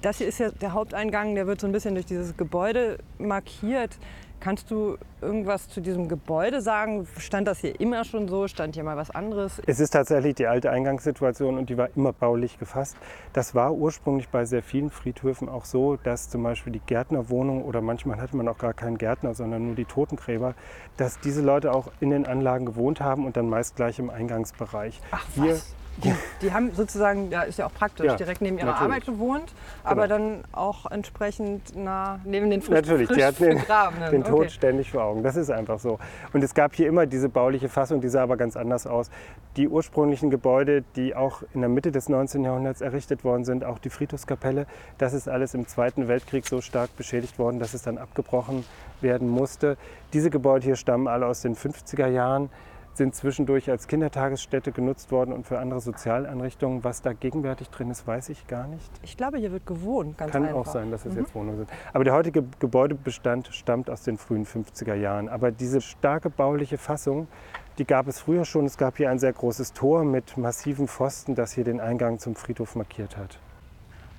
das 0.01 0.19
hier 0.19 0.27
ist 0.27 0.39
ja 0.39 0.51
der 0.51 0.71
Haupteingang, 0.71 1.35
der 1.35 1.47
wird 1.47 1.59
so 1.59 1.67
ein 1.67 1.73
bisschen 1.73 1.95
durch 1.95 2.05
dieses 2.05 2.37
Gebäude 2.37 2.97
markiert. 3.17 3.97
Kannst 4.39 4.69
du 4.69 4.97
irgendwas 5.19 5.67
zu 5.67 5.81
diesem 5.81 6.07
Gebäude 6.07 6.61
sagen? 6.61 7.07
Stand 7.17 7.47
das 7.47 7.59
hier 7.59 7.79
immer 7.79 8.05
schon 8.05 8.27
so? 8.27 8.47
Stand 8.47 8.75
hier 8.75 8.83
mal 8.83 8.95
was 8.95 9.09
anderes? 9.09 9.59
Es 9.65 9.79
ist 9.79 9.89
tatsächlich 9.91 10.35
die 10.35 10.45
alte 10.45 10.69
Eingangssituation 10.69 11.57
und 11.57 11.69
die 11.69 11.77
war 11.77 11.89
immer 11.95 12.13
baulich 12.13 12.59
gefasst. 12.59 12.97
Das 13.33 13.55
war 13.55 13.73
ursprünglich 13.73 14.29
bei 14.29 14.45
sehr 14.45 14.61
vielen 14.61 14.91
Friedhöfen 14.91 15.49
auch 15.49 15.65
so, 15.65 15.97
dass 15.97 16.29
zum 16.29 16.43
Beispiel 16.43 16.71
die 16.71 16.81
Gärtnerwohnung 16.85 17.63
oder 17.63 17.81
manchmal 17.81 18.21
hatte 18.21 18.37
man 18.37 18.47
auch 18.47 18.59
gar 18.59 18.73
keinen 18.73 18.99
Gärtner, 18.99 19.33
sondern 19.33 19.65
nur 19.65 19.75
die 19.75 19.85
Totengräber, 19.85 20.53
dass 20.97 21.19
diese 21.19 21.41
Leute 21.41 21.73
auch 21.73 21.91
in 21.99 22.11
den 22.11 22.27
Anlagen 22.27 22.65
gewohnt 22.67 23.01
haben 23.01 23.25
und 23.25 23.37
dann 23.37 23.49
meist 23.49 23.75
gleich 23.75 23.97
im 23.97 24.09
Eingangsbereich. 24.11 25.01
Ach 25.11 25.25
Hier- 25.33 25.53
was? 25.53 25.75
Die, 26.03 26.13
die 26.41 26.53
haben 26.53 26.71
sozusagen, 26.73 27.31
ja 27.31 27.41
ist 27.41 27.57
ja 27.57 27.65
auch 27.65 27.73
praktisch, 27.73 28.05
Ja, 28.05 28.15
direkt 28.15 28.41
neben 28.41 28.57
ihrer 28.57 28.67
natürlich. 28.67 28.83
Arbeit 28.83 29.05
gewohnt, 29.05 29.53
aber 29.83 30.07
Genau. 30.07 30.17
dann 30.19 30.43
auch 30.51 30.85
entsprechend 30.91 31.75
nah 31.75 32.19
neben 32.23 32.51
den 32.51 32.61
frisch, 32.61 32.75
Natürlich, 32.75 33.07
frisch 33.07 33.17
die 33.17 33.25
hatten 33.25 33.43
den, 33.43 34.11
den 34.11 34.23
Tod 34.23 34.41
Okay. 34.41 34.49
ständig 34.49 34.91
vor 34.91 35.03
Augen. 35.03 35.23
Das 35.23 35.35
ist 35.35 35.49
einfach 35.49 35.79
so. 35.79 35.97
Und 36.33 36.43
es 36.43 36.53
gab 36.53 36.75
hier 36.75 36.87
immer 36.87 37.07
diese 37.07 37.29
bauliche 37.29 37.67
Fassung, 37.67 37.99
die 38.01 38.09
sah 38.09 38.21
aber 38.23 38.37
ganz 38.37 38.55
anders 38.55 38.85
aus. 38.85 39.09
Die 39.55 39.67
ursprünglichen 39.67 40.29
Gebäude, 40.29 40.83
die 40.95 41.15
auch 41.15 41.41
in 41.55 41.61
der 41.61 41.69
Mitte 41.69 41.91
des 41.91 42.09
19. 42.09 42.43
Jahrhunderts 42.43 42.81
errichtet 42.81 43.23
worden 43.23 43.43
sind, 43.43 43.63
auch 43.65 43.79
die 43.79 43.89
Friedhofskapelle, 43.89 44.67
das 44.99 45.13
ist 45.13 45.27
alles 45.27 45.55
im 45.55 45.67
Zweiten 45.67 46.07
Weltkrieg 46.07 46.45
so 46.45 46.61
stark 46.61 46.95
beschädigt 46.95 47.39
worden, 47.39 47.57
dass 47.57 47.73
es 47.73 47.81
dann 47.81 47.97
abgebrochen 47.97 48.65
werden 49.01 49.27
musste. 49.29 49.77
Diese 50.13 50.29
Gebäude 50.29 50.65
hier 50.65 50.75
stammen 50.75 51.07
alle 51.07 51.25
aus 51.25 51.41
den 51.41 51.55
50er 51.55 52.07
Jahren 52.07 52.49
sind 52.97 53.15
zwischendurch 53.15 53.69
als 53.69 53.87
Kindertagesstätte 53.87 54.71
genutzt 54.71 55.11
worden 55.11 55.31
und 55.31 55.47
für 55.47 55.59
andere 55.59 55.79
Sozialeinrichtungen. 55.79 56.83
Was 56.83 57.01
da 57.01 57.13
gegenwärtig 57.13 57.69
drin 57.69 57.89
ist, 57.89 58.05
weiß 58.05 58.29
ich 58.29 58.47
gar 58.47 58.67
nicht. 58.67 58.91
Ich 59.03 59.15
glaube, 59.15 59.37
hier 59.37 59.51
wird 59.51 59.65
gewohnt, 59.65 60.17
ganz 60.17 60.31
Kann 60.31 60.43
einfach. 60.43 60.57
auch 60.57 60.65
sein, 60.65 60.91
dass 60.91 61.05
es 61.05 61.15
jetzt 61.15 61.33
Wohnungen 61.33 61.57
sind. 61.57 61.69
Aber 61.93 62.03
der 62.03 62.13
heutige 62.13 62.43
Gebäudebestand 62.59 63.47
stammt 63.51 63.89
aus 63.89 64.03
den 64.03 64.17
frühen 64.17 64.45
50er 64.45 64.95
Jahren. 64.95 65.29
Aber 65.29 65.51
diese 65.51 65.79
starke 65.79 66.29
bauliche 66.29 66.77
Fassung, 66.77 67.27
die 67.77 67.85
gab 67.85 68.07
es 68.07 68.19
früher 68.19 68.43
schon. 68.43 68.65
Es 68.65 68.77
gab 68.77 68.97
hier 68.97 69.09
ein 69.11 69.19
sehr 69.19 69.33
großes 69.33 69.73
Tor 69.73 70.03
mit 70.03 70.37
massiven 70.37 70.87
Pfosten, 70.87 71.35
das 71.35 71.53
hier 71.53 71.63
den 71.63 71.79
Eingang 71.79 72.19
zum 72.19 72.35
Friedhof 72.35 72.75
markiert 72.75 73.15
hat. 73.17 73.39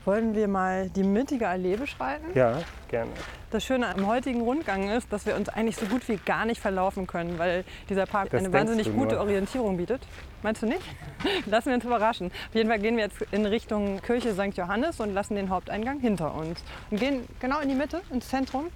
Wollen 0.05 0.35
wir 0.35 0.49
mal 0.49 0.89
die 0.91 1.03
mittige 1.03 1.49
Allee 1.49 1.77
beschreiten? 1.77 2.25
Ja, 2.35 2.61
gerne. 2.89 3.11
Das 3.51 3.65
Schöne 3.65 3.89
am 3.95 4.07
heutigen 4.07 4.41
Rundgang 4.41 4.89
ist, 4.91 5.13
dass 5.13 5.27
wir 5.27 5.37
uns 5.37 5.49
eigentlich 5.51 5.77
so 5.77 5.87
gut 5.87 6.07
wie 6.09 6.17
gar 6.17 6.45
nicht 6.47 6.61
verlaufen 6.61 7.07
können, 7.07 7.39
weil 7.39 7.65
dieser 7.91 8.07
Park 8.07 8.31
Das 8.31 8.43
eine 8.45 8.53
wahnsinnig 8.53 8.95
gute. 8.95 9.19
Orientierung 9.21 9.77
bietet. 9.77 10.01
Meinst 10.43 10.63
du 10.63 10.67
nicht? 10.67 10.83
Lassen 11.47 11.67
wir 11.69 11.75
uns 11.75 11.85
überraschen. 11.85 12.29
Auf 12.29 12.55
jeden 12.55 12.69
Fall 12.71 12.79
gehen 12.79 12.97
wir 12.97 13.05
jetzt 13.05 13.21
in 13.33 13.45
Richtung 13.45 14.01
Kirche 14.01 14.33
St. 14.33 14.57
Johannes 14.57 14.99
und 15.01 15.13
lassen 15.13 15.35
den 15.35 15.51
Haupteingang 15.51 16.01
hinter 16.01 16.35
uns. 16.35 16.63
Und 16.91 17.01
gehen 17.01 17.27
genau 17.41 17.61
in 17.61 17.69
die 17.69 17.75
Mitte, 17.75 18.01
ins 18.11 18.29
Zentrum. 18.29 18.67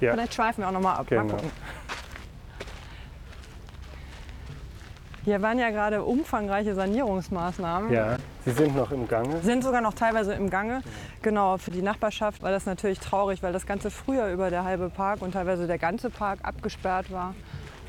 Ja. 0.00 0.12
Vielleicht 0.12 0.34
schweifen 0.34 0.62
wir 0.62 0.68
auch 0.68 0.72
noch 0.72 0.80
mal 0.80 0.94
ab. 0.94 1.10
Mal 1.10 1.22
Genau. 1.22 1.34
gucken. 1.34 1.50
Hier 5.28 5.42
waren 5.42 5.58
ja 5.58 5.68
gerade 5.68 6.02
umfangreiche 6.04 6.74
Sanierungsmaßnahmen. 6.74 7.92
ja, 7.92 8.16
Sie 8.46 8.50
sind 8.50 8.74
noch 8.74 8.90
im 8.92 9.06
Gange. 9.06 9.42
Sind 9.42 9.62
sogar 9.62 9.82
noch 9.82 9.92
teilweise 9.92 10.32
im 10.32 10.48
Gange. 10.48 10.80
Genau, 11.20 11.58
für 11.58 11.70
die 11.70 11.82
Nachbarschaft 11.82 12.42
war 12.42 12.50
das 12.50 12.64
natürlich 12.64 12.98
traurig, 12.98 13.42
weil 13.42 13.52
das 13.52 13.66
ganze 13.66 13.90
früher 13.90 14.28
über 14.32 14.48
der 14.48 14.64
halbe 14.64 14.88
Park 14.88 15.20
und 15.20 15.32
teilweise 15.32 15.66
der 15.66 15.76
ganze 15.76 16.08
Park 16.08 16.38
abgesperrt 16.44 17.12
war. 17.12 17.34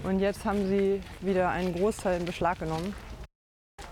Und 0.04 0.20
jetzt 0.20 0.44
haben 0.44 0.68
sie 0.68 1.00
wieder 1.22 1.48
einen 1.48 1.74
Großteil 1.74 2.20
in 2.20 2.26
Beschlag 2.26 2.60
genommen. 2.60 2.94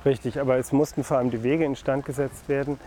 Richtig, 0.03 0.41
aber 0.41 0.57
es 0.57 0.73
mussten 0.73 1.05
vor 1.05 1.19
allem 1.19 1.31
die 1.31 1.41
Wege 1.41 1.63
instand 1.63 2.03
gesetzt 2.03 2.49
werden. 2.49 2.77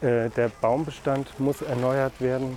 Äh, 0.00 0.30
Der 0.30 0.48
Baumbestand 0.62 1.38
muss 1.38 1.60
erneuert 1.60 2.18
werden 2.22 2.56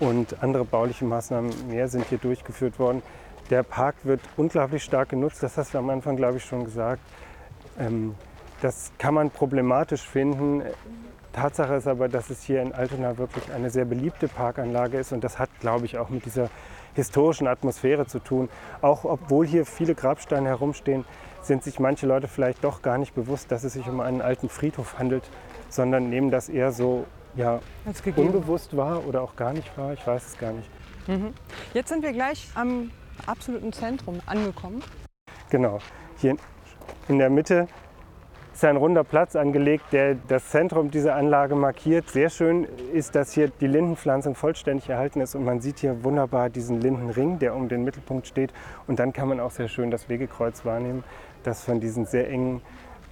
und 0.00 0.42
andere 0.42 0.64
bauliche 0.64 1.04
Maßnahmen 1.04 1.68
mehr 1.68 1.86
sind 1.86 2.06
hier 2.06 2.18
durchgeführt 2.18 2.80
worden. 2.80 3.02
Der 3.50 3.62
Park 3.62 3.96
wird 4.04 4.20
unglaublich 4.36 4.84
stark 4.84 5.08
genutzt, 5.10 5.42
das 5.42 5.56
hast 5.56 5.74
du 5.74 5.78
am 5.78 5.88
Anfang, 5.90 6.16
glaube 6.16 6.36
ich, 6.36 6.44
schon 6.44 6.64
gesagt. 6.64 7.02
Ähm, 7.78 8.14
Das 8.60 8.90
kann 8.98 9.14
man 9.14 9.30
problematisch 9.30 10.02
finden. 10.02 10.62
Tatsache 11.32 11.74
ist 11.74 11.86
aber, 11.86 12.08
dass 12.08 12.30
es 12.30 12.42
hier 12.42 12.60
in 12.60 12.72
Altona 12.72 13.16
wirklich 13.16 13.52
eine 13.52 13.70
sehr 13.70 13.84
beliebte 13.84 14.26
Parkanlage 14.26 14.98
ist 14.98 15.12
und 15.12 15.22
das 15.22 15.38
hat, 15.38 15.48
glaube 15.60 15.84
ich, 15.86 15.96
auch 15.96 16.08
mit 16.08 16.24
dieser 16.24 16.50
historischen 16.94 17.46
Atmosphäre 17.46 18.06
zu 18.06 18.18
tun. 18.18 18.48
Auch 18.82 19.04
obwohl 19.04 19.46
hier 19.46 19.64
viele 19.64 19.94
Grabsteine 19.94 20.48
herumstehen, 20.48 21.04
sind 21.42 21.62
sich 21.62 21.78
manche 21.78 22.06
Leute 22.06 22.26
vielleicht 22.26 22.64
doch 22.64 22.82
gar 22.82 22.98
nicht 22.98 23.14
bewusst, 23.14 23.52
dass 23.52 23.62
es 23.62 23.74
sich 23.74 23.86
um 23.86 24.00
einen 24.00 24.20
alten 24.20 24.48
Friedhof 24.48 24.98
handelt, 24.98 25.22
sondern 25.68 26.10
nehmen 26.10 26.32
das 26.32 26.48
eher 26.48 26.72
so 26.72 27.06
ja, 27.36 27.60
unbewusst 28.16 28.76
wahr 28.76 29.06
oder 29.06 29.22
auch 29.22 29.36
gar 29.36 29.52
nicht 29.52 29.78
wahr. 29.78 29.92
Ich 29.92 30.04
weiß 30.04 30.26
es 30.26 30.38
gar 30.38 30.52
nicht. 30.52 30.68
Mhm. 31.06 31.32
Jetzt 31.72 31.90
sind 31.90 32.02
wir 32.02 32.12
gleich 32.12 32.48
am 32.56 32.90
absoluten 33.26 33.72
Zentrum 33.72 34.20
angekommen. 34.26 34.82
Genau. 35.50 35.78
Hier 36.18 36.36
in 37.08 37.18
der 37.18 37.30
Mitte 37.30 37.68
ist 38.58 38.64
ein 38.64 38.76
runder 38.76 39.04
Platz 39.04 39.36
angelegt, 39.36 39.84
der 39.92 40.16
das 40.16 40.48
Zentrum 40.48 40.90
dieser 40.90 41.14
Anlage 41.14 41.54
markiert. 41.54 42.08
Sehr 42.08 42.28
schön 42.28 42.64
ist, 42.92 43.14
dass 43.14 43.32
hier 43.32 43.48
die 43.48 43.68
Lindenpflanzung 43.68 44.34
vollständig 44.34 44.88
erhalten 44.88 45.20
ist 45.20 45.34
und 45.34 45.44
man 45.44 45.60
sieht 45.60 45.78
hier 45.78 46.02
wunderbar 46.02 46.50
diesen 46.50 46.80
Lindenring, 46.80 47.38
der 47.38 47.54
um 47.54 47.68
den 47.68 47.84
Mittelpunkt 47.84 48.26
steht. 48.26 48.52
Und 48.86 48.98
dann 48.98 49.12
kann 49.12 49.28
man 49.28 49.38
auch 49.38 49.52
sehr 49.52 49.68
schön 49.68 49.90
das 49.90 50.08
Wegekreuz 50.08 50.64
wahrnehmen, 50.64 51.04
das 51.44 51.62
von 51.62 51.78
diesen 51.78 52.04
sehr 52.04 52.28
engen 52.28 52.60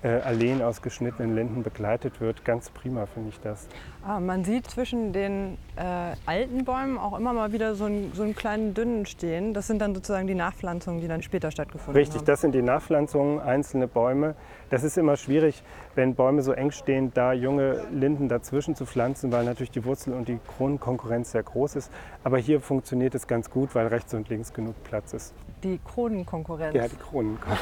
Alleen 0.08 0.62
aus 0.62 0.82
geschnittenen 0.82 1.34
Linden 1.34 1.62
begleitet 1.62 2.20
wird. 2.20 2.44
Ganz 2.44 2.70
prima 2.70 3.06
finde 3.06 3.30
ich 3.30 3.40
das. 3.40 3.66
Ah, 4.04 4.20
man 4.20 4.44
sieht 4.44 4.70
zwischen 4.70 5.12
den 5.12 5.58
äh, 5.76 6.14
alten 6.26 6.64
Bäumen 6.64 6.96
auch 6.96 7.18
immer 7.18 7.32
mal 7.32 7.52
wieder 7.52 7.74
so, 7.74 7.86
ein, 7.86 8.12
so 8.14 8.22
einen 8.22 8.36
kleinen 8.36 8.72
dünnen 8.72 9.06
stehen. 9.06 9.52
Das 9.52 9.66
sind 9.66 9.80
dann 9.80 9.94
sozusagen 9.94 10.26
die 10.26 10.34
Nachpflanzungen, 10.34 11.00
die 11.00 11.08
dann 11.08 11.22
später 11.22 11.50
stattgefunden 11.50 11.96
Richtig, 11.96 12.14
haben. 12.14 12.20
Richtig, 12.20 12.26
das 12.26 12.40
sind 12.40 12.54
die 12.54 12.62
Nachpflanzungen, 12.62 13.40
einzelne 13.40 13.88
Bäume. 13.88 14.36
Das 14.70 14.84
ist 14.84 14.96
immer 14.96 15.16
schwierig, 15.16 15.62
wenn 15.94 16.14
Bäume 16.14 16.42
so 16.42 16.52
eng 16.52 16.70
stehen, 16.70 17.12
da 17.14 17.32
junge 17.32 17.82
Linden 17.90 18.28
dazwischen 18.28 18.76
zu 18.76 18.86
pflanzen, 18.86 19.32
weil 19.32 19.44
natürlich 19.44 19.70
die 19.70 19.84
Wurzel- 19.84 20.14
und 20.14 20.28
die 20.28 20.38
Kronenkonkurrenz 20.56 21.32
sehr 21.32 21.42
groß 21.42 21.76
ist. 21.76 21.92
Aber 22.22 22.38
hier 22.38 22.60
funktioniert 22.60 23.14
es 23.14 23.26
ganz 23.26 23.50
gut, 23.50 23.74
weil 23.74 23.88
rechts 23.88 24.14
und 24.14 24.28
links 24.28 24.52
genug 24.52 24.74
Platz 24.84 25.12
ist. 25.14 25.34
Die 25.62 25.78
Kronenkonkurrenz. 25.78 26.74
Ja, 26.74 26.86
die 26.88 26.96
Kronenkonkurrenz. 26.96 27.60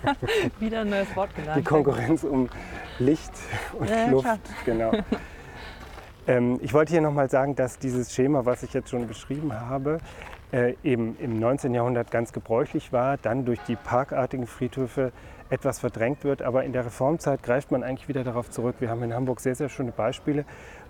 Wieder 0.60 0.80
ein 0.80 0.90
neues 0.90 1.14
Wort 1.14 1.34
genannt. 1.34 1.58
Die 1.58 1.62
Konkurrenz 1.62 2.24
um 2.24 2.48
Licht 2.98 3.32
und 3.78 3.88
ja, 3.88 4.06
Luft, 4.06 4.24
klar. 4.24 4.38
genau. 4.64 4.92
ähm, 6.26 6.58
ich 6.62 6.72
wollte 6.72 6.92
hier 6.92 7.00
nochmal 7.00 7.28
sagen, 7.28 7.54
dass 7.54 7.78
dieses 7.78 8.14
Schema, 8.14 8.46
was 8.46 8.62
ich 8.62 8.72
jetzt 8.72 8.90
schon 8.90 9.06
beschrieben 9.06 9.52
habe, 9.52 9.98
äh, 10.52 10.74
eben 10.84 11.16
im 11.18 11.38
19. 11.38 11.74
Jahrhundert 11.74 12.10
ganz 12.10 12.32
gebräuchlich 12.32 12.92
war, 12.92 13.16
dann 13.18 13.44
durch 13.44 13.60
die 13.60 13.76
parkartigen 13.76 14.46
Friedhöfe 14.46 15.12
etwas 15.50 15.80
verdrängt 15.80 16.24
wird. 16.24 16.42
Aber 16.42 16.64
in 16.64 16.72
der 16.72 16.86
Reformzeit 16.86 17.42
greift 17.42 17.70
man 17.70 17.82
eigentlich 17.82 18.08
wieder 18.08 18.24
darauf 18.24 18.50
zurück. 18.50 18.76
Wir 18.78 18.88
haben 18.88 19.02
in 19.02 19.12
Hamburg 19.12 19.40
sehr, 19.40 19.54
sehr 19.54 19.68
schöne 19.68 19.92
Beispiele, 19.92 20.44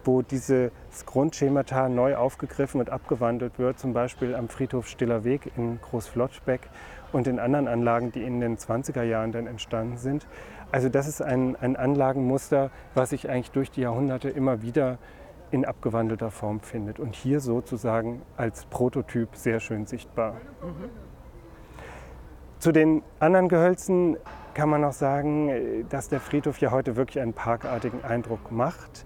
wo 0.04 0.22
dieses 0.22 0.70
Grundschemata 1.06 1.88
neu 1.88 2.16
aufgegriffen 2.16 2.80
und 2.80 2.90
abgewandelt 2.90 3.58
wird. 3.58 3.78
Zum 3.78 3.92
Beispiel 3.92 4.34
am 4.34 4.48
Friedhof 4.48 4.86
Stiller 4.86 5.24
Weg 5.24 5.52
in 5.56 5.80
Großflottschbeck 5.80 6.68
und 7.12 7.26
in 7.26 7.38
anderen 7.38 7.68
Anlagen, 7.68 8.12
die 8.12 8.22
in 8.22 8.40
den 8.40 8.56
20er 8.56 9.02
Jahren 9.02 9.32
dann 9.32 9.46
entstanden 9.46 9.96
sind. 9.96 10.26
Also 10.72 10.88
das 10.88 11.06
ist 11.06 11.22
ein, 11.22 11.56
ein 11.56 11.76
Anlagenmuster, 11.76 12.70
was 12.94 13.10
sich 13.10 13.28
eigentlich 13.30 13.52
durch 13.52 13.70
die 13.70 13.82
Jahrhunderte 13.82 14.28
immer 14.28 14.62
wieder 14.62 14.98
in 15.50 15.64
abgewandelter 15.64 16.32
Form 16.32 16.60
findet 16.60 16.98
und 16.98 17.14
hier 17.14 17.38
sozusagen 17.38 18.22
als 18.36 18.64
Prototyp 18.66 19.28
sehr 19.34 19.60
schön 19.60 19.86
sichtbar. 19.86 20.32
Mhm. 20.62 20.90
Zu 22.58 22.72
den 22.72 23.02
anderen 23.20 23.48
Gehölzen 23.48 24.16
kann 24.54 24.68
man 24.68 24.80
noch 24.80 24.92
sagen, 24.92 25.86
dass 25.90 26.08
der 26.08 26.18
Friedhof 26.18 26.58
ja 26.58 26.70
heute 26.70 26.96
wirklich 26.96 27.20
einen 27.20 27.34
parkartigen 27.34 28.02
Eindruck 28.04 28.50
macht. 28.50 29.04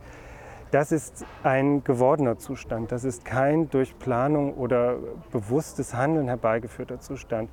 Das 0.70 0.92
ist 0.92 1.24
ein 1.44 1.82
gewordener 1.82 2.36
Zustand. 2.36 2.92
Das 2.92 3.04
ist 3.04 3.24
kein 3.24 3.70
durch 3.70 3.98
Planung 3.98 4.54
oder 4.54 4.96
bewusstes 5.32 5.94
Handeln 5.94 6.28
herbeigeführter 6.28 7.00
Zustand. 7.00 7.48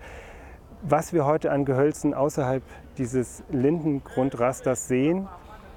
Was 0.81 1.13
wir 1.13 1.25
heute 1.25 1.51
an 1.51 1.63
Gehölzen 1.63 2.13
außerhalb 2.13 2.61
dieses 2.97 3.43
Lindengrundrasters 3.49 4.89
sehen, 4.89 5.29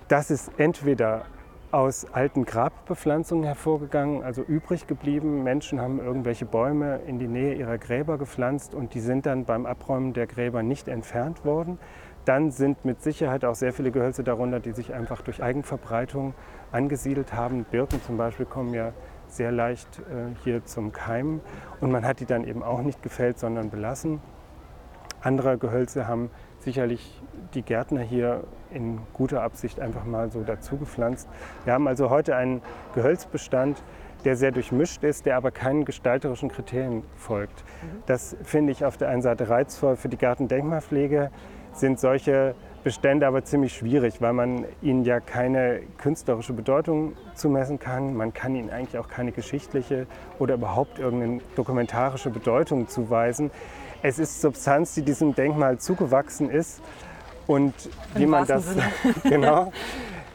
das 0.09 0.33
ist 0.33 0.51
entweder 0.59 1.27
aus 1.71 2.07
alten 2.13 2.45
Grabbepflanzungen 2.45 3.45
hervorgegangen, 3.45 4.23
also 4.25 4.43
übrig 4.43 4.87
geblieben. 4.87 5.45
Menschen 5.45 5.81
haben 5.81 6.01
irgendwelche 6.01 6.45
Bäume 6.45 7.01
in 7.07 7.19
die 7.19 7.29
Nähe 7.29 7.55
ihrer 7.55 7.79
Gräber 7.79 8.19
gepflanzt 8.19 8.75
und 8.75 8.95
die 8.95 9.01
sind 9.01 9.27
dann 9.27 9.45
beim 9.45 9.67
Abräumen 9.67 10.13
der 10.13 10.27
Gräber 10.27 10.63
nicht 10.63 10.89
entfernt 10.89 11.45
worden. 11.45 11.79
Dann 12.25 12.51
sind 12.51 12.85
mit 12.85 13.03
Sicherheit 13.03 13.45
auch 13.45 13.55
sehr 13.55 13.73
viele 13.73 13.91
Gehölze 13.91 14.25
darunter, 14.25 14.61
die 14.61 14.73
sich 14.73 14.93
einfach 14.93 15.23
durch 15.23 15.43
Eigenverbreitung 15.43 16.35
angesiedelt 16.73 17.33
haben. 17.33 17.65
Birken 17.65 18.03
zum 18.03 18.17
Beispiel 18.17 18.47
kommen 18.47 18.75
ja 18.75 18.93
sehr 19.29 19.53
leicht 19.53 19.99
äh, 19.99 20.35
hier 20.45 20.65
zum 20.65 20.93
Keimen 20.93 21.41
und 21.81 21.91
man 21.91 22.05
hat 22.05 22.21
die 22.21 22.27
dann 22.27 22.45
eben 22.45 22.63
auch 22.63 22.83
nicht 22.83 23.03
gefällt, 23.03 23.39
sondern 23.39 23.71
belassen. 23.71 24.21
Andere 25.21 25.59
Gehölze 25.59 26.07
haben 26.07 26.31
sicherlich 26.61 27.21
die 27.55 27.63
Gärtner 27.63 28.01
hier 28.01 28.45
in 28.71 29.01
guter 29.13 29.43
Absicht 29.43 29.81
einfach 29.81 30.05
mal 30.05 30.31
so 30.31 30.43
dazu 30.43 30.77
gepflanzt. 30.77 31.29
Wir 31.65 31.73
haben 31.73 31.89
also 31.89 32.11
heute 32.11 32.37
einen 32.37 32.63
Gehölzbestand, 32.95 33.83
der 34.25 34.37
sehr 34.37 34.51
durchmischt 34.51 35.03
ist, 35.05 35.27
der 35.27 35.37
aber 35.37 35.51
keinen 35.51 35.85
gestalterischen 35.85 36.49
Kriterien 36.49 37.05
folgt. 37.17 37.65
Mhm. 37.83 38.03
Das 38.07 38.37
finde 38.43 38.73
ich 38.73 38.85
auf 38.85 38.97
der 38.97 39.09
einen 39.09 39.23
Seite 39.23 39.49
reizvoll. 39.49 39.97
Für 39.97 40.09
die 40.09 40.19
Gartendenkmalpflege 40.19 41.31
sind 41.73 42.01
solche 42.01 42.55
Bestände 42.85 43.27
aber 43.27 43.45
ziemlich 43.45 43.75
schwierig, 43.75 44.21
weil 44.21 44.33
man 44.33 44.65
ihnen 44.83 45.05
ja 45.05 45.21
keine 45.21 45.81
künstlerische 45.99 46.53
Bedeutung 46.53 47.15
zumessen 47.35 47.79
kann. 47.79 48.15
Man 48.15 48.33
kann 48.33 48.55
ihnen 48.55 48.71
eigentlich 48.71 48.99
auch 48.99 49.09
keine 49.09 49.33
geschichtliche 49.33 50.07
oder 50.39 50.55
überhaupt 50.55 50.99
irgendeine 50.99 51.41
dokumentarische 51.57 52.31
Bedeutung 52.31 52.89
zuweisen. 52.89 53.51
Es 54.03 54.19
ist 54.19 54.41
Substanz, 54.41 54.95
die 54.95 55.03
diesem 55.03 55.35
Denkmal 55.35 55.79
zugewachsen 55.79 56.51
ist. 56.51 56.81
Und 57.47 57.75
Im 58.15 58.21
wie 58.21 58.27
man 58.27 58.47
das 58.47 58.67
genau. 59.25 59.73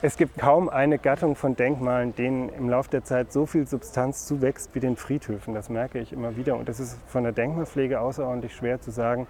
Es 0.05 0.17
gibt 0.17 0.37
kaum 0.37 0.67
eine 0.67 0.99
Gattung 0.99 1.37
von 1.37 1.55
Denkmalen, 1.55 2.13
denen 2.13 2.49
im 2.49 2.67
Laufe 2.67 2.89
der 2.89 3.05
Zeit 3.05 3.31
so 3.31 3.45
viel 3.45 3.65
Substanz 3.65 4.25
zuwächst 4.25 4.75
wie 4.75 4.81
den 4.81 4.97
Friedhöfen. 4.97 5.53
Das 5.53 5.69
merke 5.69 5.97
ich 5.99 6.11
immer 6.11 6.35
wieder. 6.35 6.57
Und 6.57 6.67
das 6.67 6.81
ist 6.81 6.97
von 7.07 7.23
der 7.23 7.31
Denkmalpflege 7.31 8.01
außerordentlich 8.01 8.53
schwer 8.53 8.81
zu 8.81 8.91
sagen. 8.91 9.27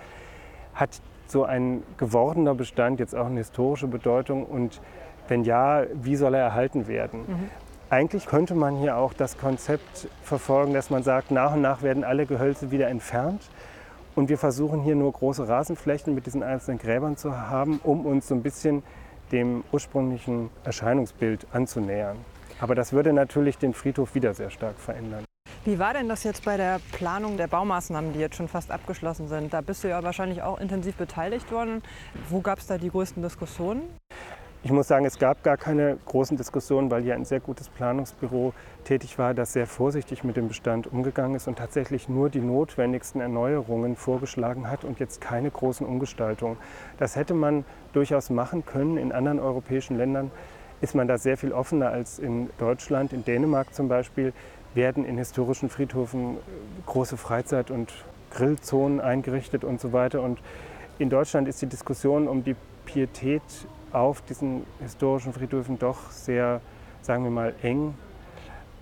Hat 0.74 1.00
so 1.34 1.44
ein 1.44 1.84
gewordener 1.98 2.56
Bestand 2.56 3.02
jetzt 3.02 3.13
auch 3.13 3.25
eine 3.25 3.40
historische 3.40 3.88
Bedeutung? 3.88 4.46
Und 4.46 4.80
wenn 5.28 5.44
ja, 5.44 5.84
wie 5.94 6.16
soll 6.16 6.34
er 6.36 6.42
erhalten 6.42 6.88
werden? 6.88 7.20
Mhm. 7.28 7.50
Eigentlich 7.90 8.25
könnte 8.25 8.56
man 8.56 8.78
hier 8.78 8.96
auch 8.96 9.13
das 9.13 9.38
Konzept 9.38 10.08
verfolgen, 10.24 10.74
dass 10.74 10.90
man 10.90 11.04
sagt, 11.04 11.30
nach 11.30 11.54
und 11.54 11.62
nach 11.62 11.82
werden 11.82 12.04
alle 12.04 12.25
Gehölze 12.25 12.72
wieder 12.72 12.88
entfernt 12.88 13.50
und 14.16 14.30
wir 14.30 14.38
versuchen 14.38 14.82
hier 14.82 14.96
nur 14.96 15.12
große 15.12 15.48
Rasenflächen 15.48 16.16
mit 16.16 16.25
diesen 16.25 16.44
einzelnen 16.44 16.80
Gräbern 16.80 17.18
zu 17.18 17.38
haben, 17.38 17.80
um 17.84 18.06
uns 18.06 18.28
so 18.28 18.36
ein 18.36 18.42
bisschen 18.42 18.84
dem 19.32 19.63
ursprünglichen 19.72 20.50
Erscheinungsbild 20.63 21.48
anzunähern. 21.52 22.18
Aber 22.60 22.75
das 22.75 22.94
würde 22.94 23.13
natürlich 23.13 23.58
den 23.58 23.74
Friedhof 23.74 24.16
wieder 24.16 24.34
sehr 24.34 24.50
stark 24.50 24.78
verändern. 24.78 25.25
Wie 25.65 25.79
war 25.79 25.93
denn 25.93 26.10
das 26.10 26.25
jetzt 26.25 26.43
bei 26.43 26.58
der 26.58 26.82
Planung 26.91 27.38
der 27.38 27.48
Baumaßnahmen, 27.48 28.12
die 28.12 28.20
jetzt 28.20 28.36
schon 28.36 28.50
fast 28.50 28.70
abgeschlossen 28.70 29.29
sind? 29.29 29.53
Da 29.53 29.62
bist 29.62 29.82
du 29.86 29.88
ja 29.88 30.03
wahrscheinlich 30.03 30.41
auch 30.41 30.60
intensiv 30.60 30.96
beteiligt 30.96 31.53
worden. 31.53 31.82
Wo 32.29 32.41
gab 32.41 32.60
es 32.60 32.67
da 32.67 32.77
die 32.77 32.89
größten 32.89 33.24
Diskussionen? 33.24 33.84
Ich 34.63 34.72
muss 34.72 34.89
sagen, 34.89 35.05
es 35.05 35.17
gab 35.17 35.41
gar 35.41 35.55
keine 35.55 35.98
großen 36.05 36.36
Diskussionen, 36.36 36.91
weil 36.91 37.03
hier 37.03 37.15
ein 37.15 37.24
sehr 37.24 37.39
gutes 37.39 37.70
Planungsbüro 37.70 38.53
tätig 38.84 39.17
war, 39.17 39.34
das 39.34 39.53
sehr 39.53 39.65
vorsichtig 39.65 40.25
mit 40.25 40.36
dem 40.36 40.50
Bestand 40.50 40.88
umgegangen 40.91 41.36
ist 41.36 41.48
und 41.48 41.58
tatsächlich 41.58 42.10
nur 42.10 42.29
die 42.29 42.41
notwendigsten 42.41 43.22
Erneuerungen 43.22 43.96
vorgeschlagen 43.96 44.70
hat 44.70 44.84
und 44.84 45.00
jetzt 45.00 45.22
keine 45.22 45.50
großen 45.50 45.88
Umgestaltungen. 45.88 46.58
Das 46.98 47.15
hätte 47.15 47.34
man 47.34 47.63
durchaus 47.93 48.29
machen 48.29 48.65
können. 48.65 48.98
In 48.98 49.13
anderen 49.13 49.39
europäischen 49.39 49.98
Ländern 49.98 50.29
ist 50.84 50.93
man 50.93 51.08
da 51.08 51.17
sehr 51.17 51.38
viel 51.38 51.53
offener 51.53 51.91
als 51.91 52.20
in 52.20 52.50
Deutschland. 52.58 53.13
In 53.13 53.24
Dänemark 53.24 53.74
zum 53.74 53.88
Beispiel 53.88 54.34
werden 54.74 55.06
in 55.06 55.18
historischen 55.18 55.70
Friedhöfen 55.70 56.38
große 56.86 57.18
Freizeit- 57.18 57.72
und 57.72 57.94
Grillzonen 58.32 59.00
eingerichtet 59.00 59.63
und 59.63 59.80
so 59.80 59.94
weiter. 59.94 60.22
Und 60.22 60.39
in 61.00 61.10
Deutschland 61.10 61.48
ist 61.48 61.62
die 61.62 61.68
Diskussion 61.68 62.27
um 62.27 62.44
die 62.44 62.56
Pietät 62.86 63.42
auf 63.92 64.22
diesen 64.22 64.63
historischen 64.80 65.34
Friedhöfen 65.34 65.80
doch 65.80 66.10
sehr, 66.10 66.62
sagen 67.01 67.24
wir 67.24 67.32
mal, 67.32 67.53
eng 67.62 67.94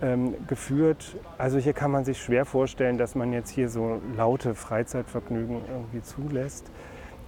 ähm, 0.01 0.36
geführt. 0.48 1.15
Also 1.38 1.57
hier 1.57 1.74
kann 1.74 1.91
man 1.91 2.05
sich 2.05 2.21
schwer 2.21 2.45
vorstellen, 2.45 2.98
dass 2.98 3.15
man 3.15 3.33
jetzt 3.33 3.50
hier 3.50 3.69
so 3.69 4.01
laute 4.15 4.55
Freizeitvergnügen 4.55 5.62
irgendwie 5.69 6.01
zulässt. 6.01 6.71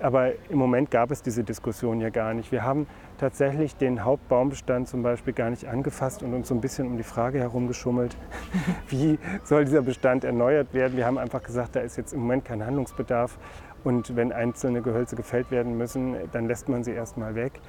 Aber 0.03 0.33
im 0.49 0.57
Moment 0.57 0.91
gab 0.91 1.11
es 1.11 1.21
diese 1.21 1.45
Diskussion 1.45 2.01
ja 2.01 2.09
gar 2.09 2.33
nicht. 2.33 2.51
Wir 2.51 2.63
haben 2.63 2.87
tatsächlich 3.17 3.77
den 3.77 4.03
Hauptbaumbestand 4.03 4.89
zum 4.89 5.01
Beispiel 5.01 5.31
gar 5.31 5.49
nicht 5.49 5.65
angefasst 5.69 6.23
und 6.23 6.33
uns 6.33 6.49
so 6.49 6.55
ein 6.55 6.59
bisschen 6.59 6.87
um 6.87 6.97
die 6.97 7.03
Frage 7.03 7.39
herumgeschummelt, 7.39 8.17
wie 8.89 9.17
soll 9.45 9.63
dieser 9.63 9.81
Bestand 9.81 10.25
erneuert 10.25 10.73
werden. 10.73 10.97
Wir 10.97 11.05
haben 11.05 11.17
einfach 11.17 11.41
gesagt, 11.41 11.77
da 11.77 11.79
ist 11.79 11.95
jetzt 11.95 12.11
im 12.11 12.19
Moment 12.19 12.43
kein 12.43 12.65
Handlungsbedarf 12.65 13.37
Und 13.85 14.17
wenn 14.17 14.33
einzelne 14.33 14.81
Gehölze 14.81 15.15
gefällt 15.15 15.51
werden 15.51 15.77
müssen, 15.77 16.15
dann 16.33 16.47
lässt 16.47 16.67
man 16.67 16.83
sie 16.83 16.91
erstmal 16.91 17.35
weg. 17.35 17.61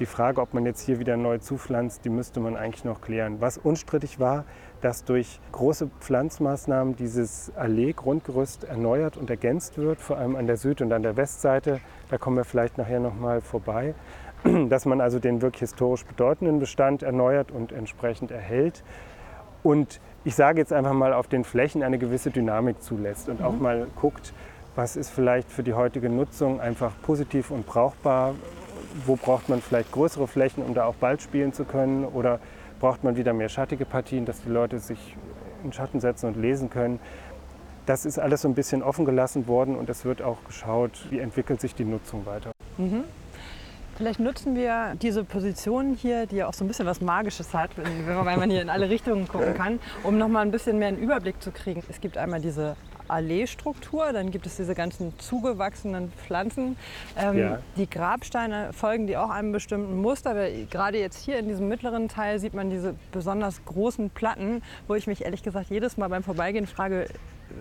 Die 0.00 0.06
Frage, 0.06 0.40
ob 0.40 0.54
man 0.54 0.64
jetzt 0.64 0.80
hier 0.80 0.98
wieder 0.98 1.18
neu 1.18 1.38
zupflanzt, 1.38 2.06
die 2.06 2.10
müsste 2.10 2.40
man 2.40 2.56
eigentlich 2.56 2.84
noch 2.84 3.02
klären. 3.02 3.42
Was 3.42 3.58
unstrittig 3.58 4.18
war, 4.18 4.46
dass 4.82 5.04
durch 5.04 5.40
große 5.52 5.88
Pflanzmaßnahmen 6.00 6.96
dieses 6.96 7.52
Allee-Grundgerüst 7.56 8.64
erneuert 8.64 9.16
und 9.16 9.30
ergänzt 9.30 9.78
wird, 9.78 10.00
vor 10.00 10.18
allem 10.18 10.36
an 10.36 10.46
der 10.46 10.56
Süd- 10.56 10.82
und 10.82 10.92
an 10.92 11.02
der 11.02 11.16
Westseite. 11.16 11.80
Da 12.10 12.18
kommen 12.18 12.36
wir 12.36 12.44
vielleicht 12.44 12.78
nachher 12.78 13.00
noch 13.00 13.14
mal 13.14 13.40
vorbei. 13.40 13.94
Dass 14.68 14.84
man 14.84 15.00
also 15.00 15.20
den 15.20 15.40
wirklich 15.40 15.60
historisch 15.60 16.04
bedeutenden 16.04 16.58
Bestand 16.58 17.04
erneuert 17.04 17.52
und 17.52 17.70
entsprechend 17.70 18.32
erhält. 18.32 18.82
Und 19.62 20.00
ich 20.24 20.34
sage 20.34 20.58
jetzt 20.60 20.72
einfach 20.72 20.94
mal, 20.94 21.12
auf 21.12 21.28
den 21.28 21.44
Flächen 21.44 21.84
eine 21.84 21.98
gewisse 21.98 22.32
Dynamik 22.32 22.82
zulässt 22.82 23.28
und 23.28 23.40
auch 23.40 23.52
mhm. 23.52 23.62
mal 23.62 23.86
guckt, 23.94 24.34
was 24.74 24.96
ist 24.96 25.10
vielleicht 25.10 25.50
für 25.50 25.62
die 25.62 25.74
heutige 25.74 26.08
Nutzung 26.08 26.60
einfach 26.60 26.92
positiv 27.02 27.52
und 27.52 27.66
brauchbar, 27.66 28.34
wo 29.06 29.14
braucht 29.14 29.48
man 29.48 29.60
vielleicht 29.60 29.92
größere 29.92 30.26
Flächen, 30.26 30.64
um 30.64 30.74
da 30.74 30.86
auch 30.86 30.94
Ball 30.94 31.20
spielen 31.20 31.52
zu 31.52 31.64
können 31.64 32.04
oder 32.04 32.40
braucht 32.82 33.04
man 33.04 33.16
wieder 33.16 33.32
mehr 33.32 33.48
schattige 33.48 33.84
Partien, 33.84 34.24
dass 34.26 34.42
die 34.42 34.48
Leute 34.48 34.80
sich 34.80 34.98
in 35.62 35.72
Schatten 35.72 36.00
setzen 36.00 36.26
und 36.26 36.36
lesen 36.36 36.68
können. 36.68 36.98
Das 37.86 38.04
ist 38.04 38.18
alles 38.18 38.42
so 38.42 38.48
ein 38.48 38.54
bisschen 38.54 38.82
offen 38.82 39.04
gelassen 39.04 39.46
worden 39.46 39.76
und 39.76 39.88
es 39.88 40.04
wird 40.04 40.20
auch 40.20 40.38
geschaut, 40.44 41.06
wie 41.10 41.20
entwickelt 41.20 41.60
sich 41.60 41.76
die 41.76 41.84
Nutzung 41.84 42.26
weiter. 42.26 42.50
Mhm. 42.78 43.04
Vielleicht 43.96 44.18
nutzen 44.18 44.56
wir 44.56 44.96
diese 45.00 45.22
Position 45.22 45.94
hier, 45.94 46.26
die 46.26 46.36
ja 46.36 46.48
auch 46.48 46.54
so 46.54 46.64
ein 46.64 46.68
bisschen 46.68 46.86
was 46.86 47.00
Magisches 47.00 47.54
hat, 47.54 47.70
weil 47.76 48.36
man 48.36 48.50
hier 48.50 48.62
in 48.62 48.70
alle 48.70 48.90
Richtungen 48.90 49.28
gucken 49.28 49.54
kann, 49.56 49.78
um 50.02 50.18
noch 50.18 50.28
mal 50.28 50.40
ein 50.40 50.50
bisschen 50.50 50.80
mehr 50.80 50.88
einen 50.88 50.98
Überblick 50.98 51.40
zu 51.40 51.52
kriegen. 51.52 51.84
Es 51.88 52.00
gibt 52.00 52.18
einmal 52.18 52.40
diese 52.40 52.74
Alleestruktur, 53.12 54.12
dann 54.12 54.30
gibt 54.30 54.46
es 54.46 54.56
diese 54.56 54.74
ganzen 54.74 55.18
zugewachsenen 55.18 56.10
Pflanzen. 56.12 56.76
Ähm, 57.16 57.38
ja. 57.38 57.58
Die 57.76 57.88
Grabsteine 57.88 58.72
folgen 58.72 59.06
die 59.06 59.16
auch 59.16 59.30
einem 59.30 59.52
bestimmten 59.52 60.00
Muster. 60.00 60.30
Aber 60.30 60.48
gerade 60.70 60.98
jetzt 60.98 61.24
hier 61.24 61.38
in 61.38 61.48
diesem 61.48 61.68
mittleren 61.68 62.08
Teil 62.08 62.38
sieht 62.38 62.54
man 62.54 62.70
diese 62.70 62.94
besonders 63.12 63.64
großen 63.64 64.10
Platten, 64.10 64.62
wo 64.88 64.94
ich 64.94 65.06
mich 65.06 65.24
ehrlich 65.24 65.42
gesagt 65.42 65.70
jedes 65.70 65.96
Mal 65.96 66.08
beim 66.08 66.22
Vorbeigehen 66.22 66.66
frage, 66.66 67.06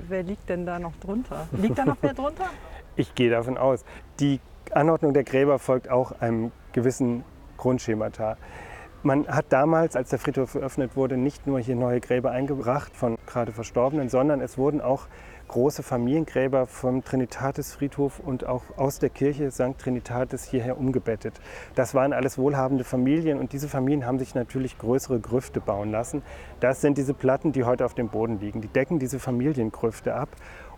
wer 0.08 0.24
liegt 0.24 0.50
denn 0.50 0.66
da 0.66 0.80
noch 0.80 0.96
drunter? 0.98 1.48
Liegt 1.52 1.78
da 1.78 1.86
noch 1.86 1.98
wer 2.02 2.14
drunter? 2.14 2.46
Ich 2.98 3.16
gehe 3.16 3.30
davon 3.30 3.58
aus. 3.58 3.86
Die 4.20 4.42
Anordnung 4.74 5.14
der 5.14 5.24
Gräber 5.24 5.60
folgt 5.60 5.90
auch 5.90 6.12
einem 6.20 6.52
gewissen 6.74 7.24
Grundschemata. 7.56 8.36
Man 9.04 9.28
hat 9.28 9.46
damals, 9.50 9.96
als 9.96 10.10
der 10.10 10.20
Friedhof 10.20 10.54
eröffnet 10.54 10.96
wurde, 10.96 11.18
nicht 11.18 11.48
nur 11.48 11.60
hier 11.60 11.76
neue 11.76 12.00
Gräber 12.00 12.32
eingebracht 12.32 12.96
von 12.96 13.18
gerade 13.26 13.52
Verstorbenen, 13.52 14.10
sondern 14.10 14.42
es 14.42 14.58
wurden 14.58 14.80
auch 14.82 15.08
große 15.52 15.84
Familiengräber 15.84 16.66
vom 16.66 17.04
Trinitatisfriedhof 17.04 18.20
und 18.20 18.46
auch 18.46 18.64
aus 18.78 19.00
der 19.00 19.10
Kirche 19.10 19.52
St. 19.52 19.78
Trinitatis 19.78 20.46
hierher 20.46 20.78
umgebettet. 20.78 21.42
Das 21.76 21.94
waren 21.94 22.14
alles 22.14 22.38
wohlhabende 22.38 22.86
Familien 22.86 23.38
und 23.38 23.52
diese 23.52 23.68
Familien 23.68 24.06
haben 24.06 24.18
sich 24.18 24.34
natürlich 24.34 24.78
größere 24.78 25.20
Grüfte 25.20 25.60
bauen 25.60 25.92
lassen. 25.92 26.24
Das 26.62 26.80
sind 26.80 26.98
diese 26.98 27.14
Platten, 27.14 27.52
die 27.52 27.66
heute 27.66 27.86
auf 27.86 27.94
dem 27.94 28.08
Boden 28.08 28.40
liegen. 28.40 28.62
Die 28.62 28.70
decken 28.70 28.98
diese 28.98 29.20
Familiengrüfte 29.20 30.16
ab. 30.16 30.30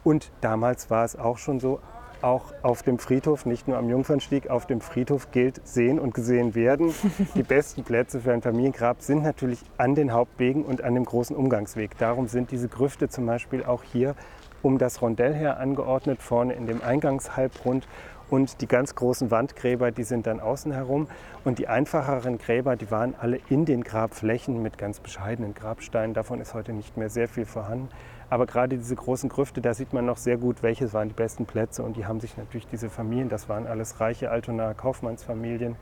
Und 0.03 0.31
damals 0.41 0.89
war 0.89 1.05
es 1.05 1.15
auch 1.15 1.37
schon 1.37 1.59
so, 1.59 1.79
auch 2.23 2.53
auf 2.61 2.83
dem 2.83 2.99
Friedhof, 2.99 3.45
nicht 3.45 3.67
nur 3.67 3.77
am 3.77 3.89
Jungfernstieg, 3.89 4.49
auf 4.49 4.65
dem 4.65 4.81
Friedhof 4.81 5.31
gilt 5.31 5.65
sehen 5.67 5.99
und 5.99 6.13
gesehen 6.13 6.55
werden. 6.55 6.93
Die 7.35 7.43
besten 7.43 7.83
Plätze 7.83 8.21
für 8.21 8.31
ein 8.31 8.41
Familiengrab 8.41 9.01
sind 9.01 9.23
natürlich 9.23 9.59
an 9.77 9.93
den 9.93 10.13
Hauptwegen 10.13 10.63
und 10.63 10.81
an 10.81 10.95
dem 10.95 11.03
großen 11.03 11.35
Umgangsweg. 11.35 11.97
Darum 11.97 12.27
sind 12.27 12.51
diese 12.51 12.69
Grüfte 12.69 13.09
zum 13.09 13.25
Beispiel 13.25 13.63
auch 13.63 13.83
hier 13.83 14.15
um 14.63 14.79
das 14.79 15.01
Rondell 15.01 15.35
her 15.35 15.59
angeordnet, 15.59 16.21
vorne 16.21 16.53
in 16.53 16.65
dem 16.65 16.81
Eingangshalbrund. 16.81 17.87
Und 18.29 18.61
die 18.61 18.67
ganz 18.67 18.95
großen 18.95 19.29
Wandgräber, 19.29 19.91
die 19.91 20.03
sind 20.03 20.25
dann 20.25 20.39
außen 20.39 20.71
herum. 20.71 21.07
Und 21.43 21.59
die 21.59 21.67
einfacheren 21.67 22.39
Gräber, 22.39 22.75
die 22.75 22.89
waren 22.89 23.13
alle 23.19 23.37
in 23.49 23.65
den 23.65 23.83
Grabflächen 23.83 24.63
mit 24.63 24.79
ganz 24.79 24.99
bescheidenen 24.99 25.53
Grabsteinen. 25.53 26.15
Davon 26.15 26.41
ist 26.41 26.55
heute 26.55 26.73
nicht 26.73 26.97
mehr 26.97 27.11
sehr 27.11 27.27
viel 27.27 27.45
vorhanden. 27.45 27.89
Aber 28.29 28.47
gerade 28.47 28.77
diese 28.77 28.95
großen 28.95 29.29
Grüfte, 29.29 29.61
da 29.61 29.75
sieht 29.75 29.93
man 29.93 30.07
noch 30.07 30.17
sehr 30.17 30.37
gut, 30.37 30.63
welches 30.63 30.93
waren 30.93 31.09
die 31.09 31.13
besten 31.13 31.45
Plätze. 31.45 31.83
Und 31.83 31.97
die 31.97 32.07
haben 32.07 32.19
sich 32.19 32.35
natürlich 32.35 32.65
diese 32.65 32.89
Familien, 32.89 33.29
das 33.29 33.49
waren 33.49 33.67
alles 33.67 33.99
reiche 33.99 34.31
Altonaer 34.31 34.73
Kaufmannsfamilien, 34.73 35.75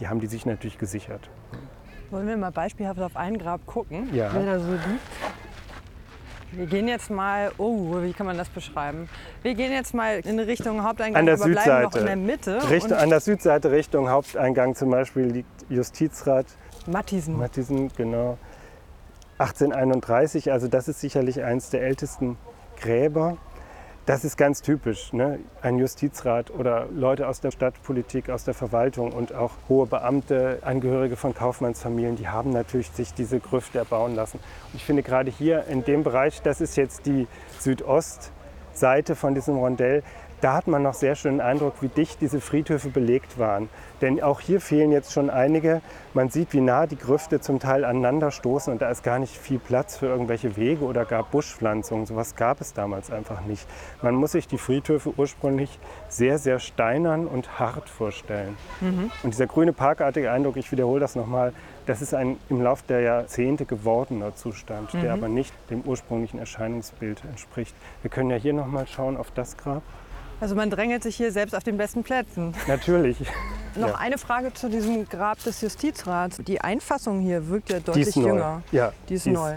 die 0.00 0.08
haben 0.08 0.18
die 0.18 0.26
sich 0.26 0.44
natürlich 0.44 0.78
gesichert. 0.78 1.30
Wollen 2.10 2.26
wir 2.26 2.36
mal 2.36 2.50
beispielhaft 2.50 3.00
auf 3.00 3.16
ein 3.16 3.38
Grab 3.38 3.64
gucken, 3.66 4.12
ja. 4.12 4.30
wer 4.32 4.44
da 4.44 4.58
so 4.58 4.72
liegt? 4.72 5.00
Wir 6.54 6.66
gehen 6.66 6.86
jetzt 6.86 7.10
mal, 7.10 7.50
oh, 7.56 7.96
wie 8.02 8.12
kann 8.12 8.26
man 8.26 8.36
das 8.36 8.48
beschreiben? 8.50 9.08
Wir 9.42 9.54
gehen 9.54 9.72
jetzt 9.72 9.94
mal 9.94 10.20
in 10.20 10.38
Richtung 10.38 10.84
Haupteingang, 10.84 11.20
an 11.20 11.26
der 11.26 11.34
aber 11.36 11.44
Südseite. 11.44 11.64
bleiben 11.64 11.82
noch 11.84 11.96
in 11.96 12.06
der 12.06 12.16
Mitte. 12.16 12.70
Richtung, 12.70 12.92
an 12.92 13.08
der 13.08 13.20
Südseite 13.20 13.70
Richtung 13.70 14.10
Haupteingang 14.10 14.74
zum 14.74 14.90
Beispiel 14.90 15.24
liegt 15.24 15.48
Justizrat 15.70 16.46
Mattisen. 16.86 17.38
Mattisen, 17.38 17.90
genau. 17.96 18.38
1831, 19.38 20.52
also 20.52 20.68
das 20.68 20.88
ist 20.88 21.00
sicherlich 21.00 21.42
eines 21.42 21.70
der 21.70 21.82
ältesten 21.82 22.36
Gräber. 22.80 23.38
Das 24.04 24.24
ist 24.24 24.36
ganz 24.36 24.62
typisch. 24.62 25.12
Ne? 25.12 25.38
Ein 25.60 25.78
Justizrat 25.78 26.50
oder 26.50 26.86
Leute 26.92 27.28
aus 27.28 27.40
der 27.40 27.52
Stadtpolitik, 27.52 28.30
aus 28.30 28.42
der 28.42 28.52
Verwaltung 28.52 29.12
und 29.12 29.32
auch 29.32 29.52
hohe 29.68 29.86
Beamte, 29.86 30.58
Angehörige 30.62 31.14
von 31.14 31.34
Kaufmannsfamilien, 31.34 32.16
die 32.16 32.26
haben 32.26 32.50
natürlich 32.50 32.90
sich 32.90 33.14
diese 33.14 33.38
Grüfte 33.38 33.78
erbauen 33.78 34.16
lassen. 34.16 34.38
Und 34.38 34.74
ich 34.74 34.84
finde 34.84 35.04
gerade 35.04 35.30
hier 35.30 35.66
in 35.66 35.84
dem 35.84 36.02
Bereich, 36.02 36.42
das 36.42 36.60
ist 36.60 36.76
jetzt 36.76 37.06
die 37.06 37.28
Südostseite 37.60 39.14
von 39.14 39.36
diesem 39.36 39.56
Rondell, 39.56 40.02
da 40.42 40.54
hat 40.54 40.66
man 40.66 40.82
noch 40.82 40.94
sehr 40.94 41.14
schön 41.14 41.36
den 41.36 41.40
Eindruck, 41.40 41.74
wie 41.80 41.88
dicht 41.88 42.20
diese 42.20 42.40
Friedhöfe 42.40 42.88
belegt 42.88 43.38
waren. 43.38 43.68
Denn 44.00 44.20
auch 44.20 44.40
hier 44.40 44.60
fehlen 44.60 44.90
jetzt 44.90 45.12
schon 45.12 45.30
einige. 45.30 45.80
Man 46.14 46.30
sieht, 46.30 46.52
wie 46.52 46.60
nah 46.60 46.86
die 46.86 46.98
Grüfte 46.98 47.40
zum 47.40 47.60
Teil 47.60 47.84
aneinander 47.84 48.32
stoßen 48.32 48.72
und 48.72 48.82
da 48.82 48.90
ist 48.90 49.04
gar 49.04 49.20
nicht 49.20 49.36
viel 49.36 49.60
Platz 49.60 49.96
für 49.96 50.06
irgendwelche 50.06 50.56
Wege 50.56 50.84
oder 50.84 51.04
gar 51.04 51.22
Buschpflanzungen. 51.22 52.06
Sowas 52.06 52.34
gab 52.34 52.60
es 52.60 52.74
damals 52.74 53.12
einfach 53.12 53.42
nicht. 53.42 53.66
Man 54.02 54.16
muss 54.16 54.32
sich 54.32 54.48
die 54.48 54.58
Friedhöfe 54.58 55.14
ursprünglich 55.16 55.78
sehr, 56.08 56.38
sehr 56.38 56.58
steinern 56.58 57.28
und 57.28 57.60
hart 57.60 57.88
vorstellen. 57.88 58.56
Mhm. 58.80 59.12
Und 59.22 59.34
dieser 59.34 59.46
grüne 59.46 59.72
parkartige 59.72 60.32
Eindruck, 60.32 60.56
ich 60.56 60.72
wiederhole 60.72 60.98
das 60.98 61.14
nochmal, 61.14 61.52
das 61.86 62.02
ist 62.02 62.14
ein 62.14 62.36
im 62.48 62.60
Laufe 62.60 62.82
der 62.88 63.00
Jahrzehnte 63.00 63.64
gewordener 63.64 64.34
Zustand, 64.34 64.92
mhm. 64.92 65.02
der 65.02 65.12
aber 65.12 65.28
nicht 65.28 65.54
dem 65.70 65.82
ursprünglichen 65.82 66.40
Erscheinungsbild 66.40 67.22
entspricht. 67.24 67.74
Wir 68.02 68.10
können 68.10 68.30
ja 68.30 68.36
hier 68.36 68.52
nochmal 68.52 68.88
schauen 68.88 69.16
auf 69.16 69.30
das 69.30 69.56
Grab. 69.56 69.82
Also 70.42 70.56
man 70.56 70.70
drängelt 70.70 71.04
sich 71.04 71.14
hier 71.14 71.30
selbst 71.30 71.54
auf 71.54 71.62
den 71.62 71.76
besten 71.76 72.02
Plätzen. 72.02 72.52
Natürlich. 72.66 73.16
Noch 73.76 73.90
ja. 73.90 73.94
eine 73.94 74.18
Frage 74.18 74.52
zu 74.52 74.68
diesem 74.68 75.08
Grab 75.08 75.40
des 75.44 75.60
Justizrats. 75.60 76.38
Die 76.38 76.60
Einfassung 76.60 77.20
hier 77.20 77.48
wirkt 77.48 77.70
ja 77.70 77.78
deutlich 77.78 78.16
jünger. 78.16 78.60
Ja, 78.72 78.92
die 79.08 79.14
ist 79.14 79.26
die 79.26 79.30
neu. 79.30 79.54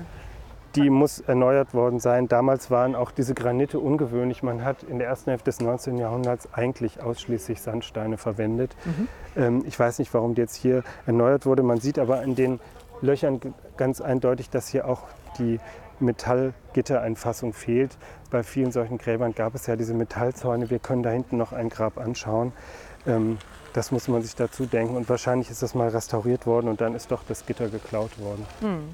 die 0.75 0.91
muss 0.91 1.21
erneuert 1.21 1.73
worden 1.73 1.99
sein. 1.99 2.27
Damals 2.27 2.69
waren 2.69 2.93
auch 2.93 3.09
diese 3.09 3.33
Granite 3.33 3.79
ungewöhnlich. 3.79 4.43
Man 4.43 4.63
hat 4.63 4.83
in 4.83 4.99
der 4.99 5.07
ersten 5.07 5.31
Hälfte 5.31 5.45
des 5.45 5.59
19. 5.59 5.97
Jahrhunderts 5.97 6.49
eigentlich 6.53 7.01
ausschließlich 7.01 7.61
Sandsteine 7.61 8.17
verwendet. 8.17 8.75
Mhm. 8.85 9.07
Ähm, 9.35 9.63
ich 9.65 9.79
weiß 9.79 9.97
nicht, 9.97 10.13
warum 10.13 10.35
die 10.35 10.41
jetzt 10.41 10.55
hier 10.55 10.83
erneuert 11.07 11.47
wurde. 11.47 11.63
Man 11.63 11.79
sieht 11.79 11.97
aber 11.97 12.21
in 12.21 12.35
den 12.35 12.59
Löchern 13.01 13.41
ganz 13.75 14.01
eindeutig, 14.01 14.51
dass 14.51 14.67
hier 14.67 14.87
auch 14.87 15.01
die 15.39 15.59
Metallgittereinfassung 15.99 17.53
fehlt. 17.53 17.97
Bei 18.29 18.43
vielen 18.43 18.71
solchen 18.71 18.97
Gräbern 18.97 19.33
gab 19.33 19.55
es 19.55 19.67
ja 19.67 19.75
diese 19.75 19.93
Metallzäune. 19.93 20.69
Wir 20.69 20.79
können 20.79 21.03
da 21.03 21.09
hinten 21.09 21.37
noch 21.37 21.53
ein 21.53 21.69
Grab 21.69 21.97
anschauen. 21.97 22.53
Ähm, 23.05 23.37
das 23.73 23.91
muss 23.91 24.07
man 24.07 24.21
sich 24.21 24.35
dazu 24.35 24.65
denken. 24.65 24.95
Und 24.95 25.09
wahrscheinlich 25.09 25.49
ist 25.49 25.61
das 25.61 25.75
mal 25.75 25.89
restauriert 25.89 26.45
worden 26.45 26.69
und 26.69 26.81
dann 26.81 26.95
ist 26.95 27.11
doch 27.11 27.23
das 27.27 27.45
Gitter 27.45 27.67
geklaut 27.69 28.17
worden. 28.19 28.45
Hm. 28.61 28.89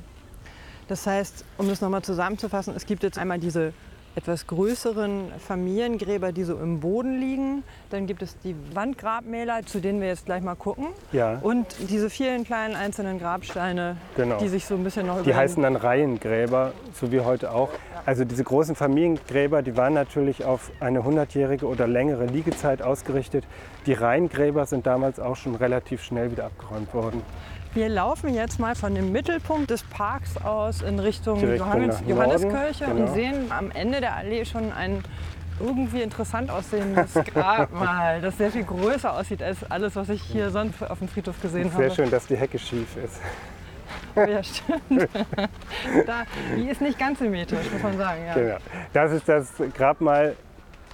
Das 0.87 1.07
heißt, 1.07 1.45
um 1.57 1.69
das 1.69 1.81
nochmal 1.81 2.01
zusammenzufassen, 2.01 2.75
es 2.75 2.85
gibt 2.85 3.03
jetzt 3.03 3.17
einmal 3.17 3.39
diese 3.39 3.73
etwas 4.15 4.47
größeren 4.47 5.31
Familiengräber, 5.39 6.31
die 6.31 6.43
so 6.43 6.57
im 6.57 6.79
Boden 6.79 7.19
liegen. 7.19 7.63
Dann 7.89 8.07
gibt 8.07 8.21
es 8.21 8.37
die 8.39 8.55
Wandgrabmäler, 8.73 9.65
zu 9.65 9.79
denen 9.79 10.01
wir 10.01 10.09
jetzt 10.09 10.25
gleich 10.25 10.43
mal 10.43 10.55
gucken. 10.55 10.87
Ja. 11.11 11.39
Und 11.41 11.67
diese 11.89 12.09
vielen 12.09 12.43
kleinen 12.43 12.75
einzelnen 12.75 13.19
Grabsteine, 13.19 13.97
genau. 14.15 14.37
die 14.37 14.49
sich 14.49 14.65
so 14.65 14.75
ein 14.75 14.83
bisschen 14.83 15.07
noch 15.07 15.23
Die 15.23 15.33
heißen 15.33 15.63
dann 15.63 15.75
Reihengräber, 15.75 16.73
so 16.93 17.11
wie 17.11 17.21
heute 17.21 17.51
auch. 17.51 17.69
Also 18.05 18.25
diese 18.25 18.43
großen 18.43 18.75
Familiengräber, 18.75 19.61
die 19.61 19.77
waren 19.77 19.93
natürlich 19.93 20.43
auf 20.43 20.71
eine 20.79 21.03
hundertjährige 21.03 21.67
oder 21.67 21.87
längere 21.87 22.25
Liegezeit 22.25 22.81
ausgerichtet. 22.81 23.45
Die 23.85 23.93
Reihengräber 23.93 24.65
sind 24.65 24.87
damals 24.87 25.19
auch 25.19 25.35
schon 25.35 25.55
relativ 25.55 26.03
schnell 26.03 26.31
wieder 26.31 26.45
abgeräumt 26.45 26.93
worden. 26.93 27.21
Wir 27.73 27.87
laufen 27.87 28.33
jetzt 28.33 28.59
mal 28.59 28.75
von 28.75 28.95
dem 28.95 29.11
Mittelpunkt 29.11 29.69
des 29.69 29.83
Parks 29.83 30.37
aus 30.37 30.81
in 30.81 30.99
Richtung 30.99 31.39
Johannes, 31.39 32.03
Johanneskirche 32.05 32.85
genau. 32.85 33.01
und 33.01 33.13
sehen 33.13 33.51
am 33.51 33.71
Ende 33.71 34.01
der 34.01 34.15
Allee 34.15 34.43
schon 34.43 34.73
ein 34.73 35.03
irgendwie 35.59 36.01
interessant 36.01 36.49
aussehendes 36.49 37.13
Grabmal, 37.33 38.19
das 38.19 38.37
sehr 38.37 38.51
viel 38.51 38.63
größer 38.63 39.13
aussieht 39.13 39.41
als 39.41 39.69
alles, 39.69 39.95
was 39.95 40.09
ich 40.09 40.21
hier 40.21 40.49
sonst 40.49 40.81
auf 40.83 40.99
dem 40.99 41.07
Friedhof 41.07 41.39
gesehen 41.41 41.63
sehr 41.63 41.73
habe. 41.73 41.83
Sehr 41.83 41.95
schön, 41.95 42.11
dass 42.11 42.27
die 42.27 42.35
Hecke 42.35 42.59
schief 42.59 42.97
ist. 42.97 43.21
Oh 44.15 44.21
ja, 44.21 44.43
stimmt. 44.43 44.81
da, 46.05 46.23
die 46.57 46.67
ist 46.67 46.81
nicht 46.81 46.99
ganz 46.99 47.19
symmetrisch, 47.19 47.71
muss 47.71 47.83
man 47.83 47.97
sagen. 47.97 48.25
Ja. 48.25 48.33
Genau. 48.33 48.57
Das 48.91 49.11
ist 49.11 49.29
das 49.29 49.53
Grabmal 49.73 50.35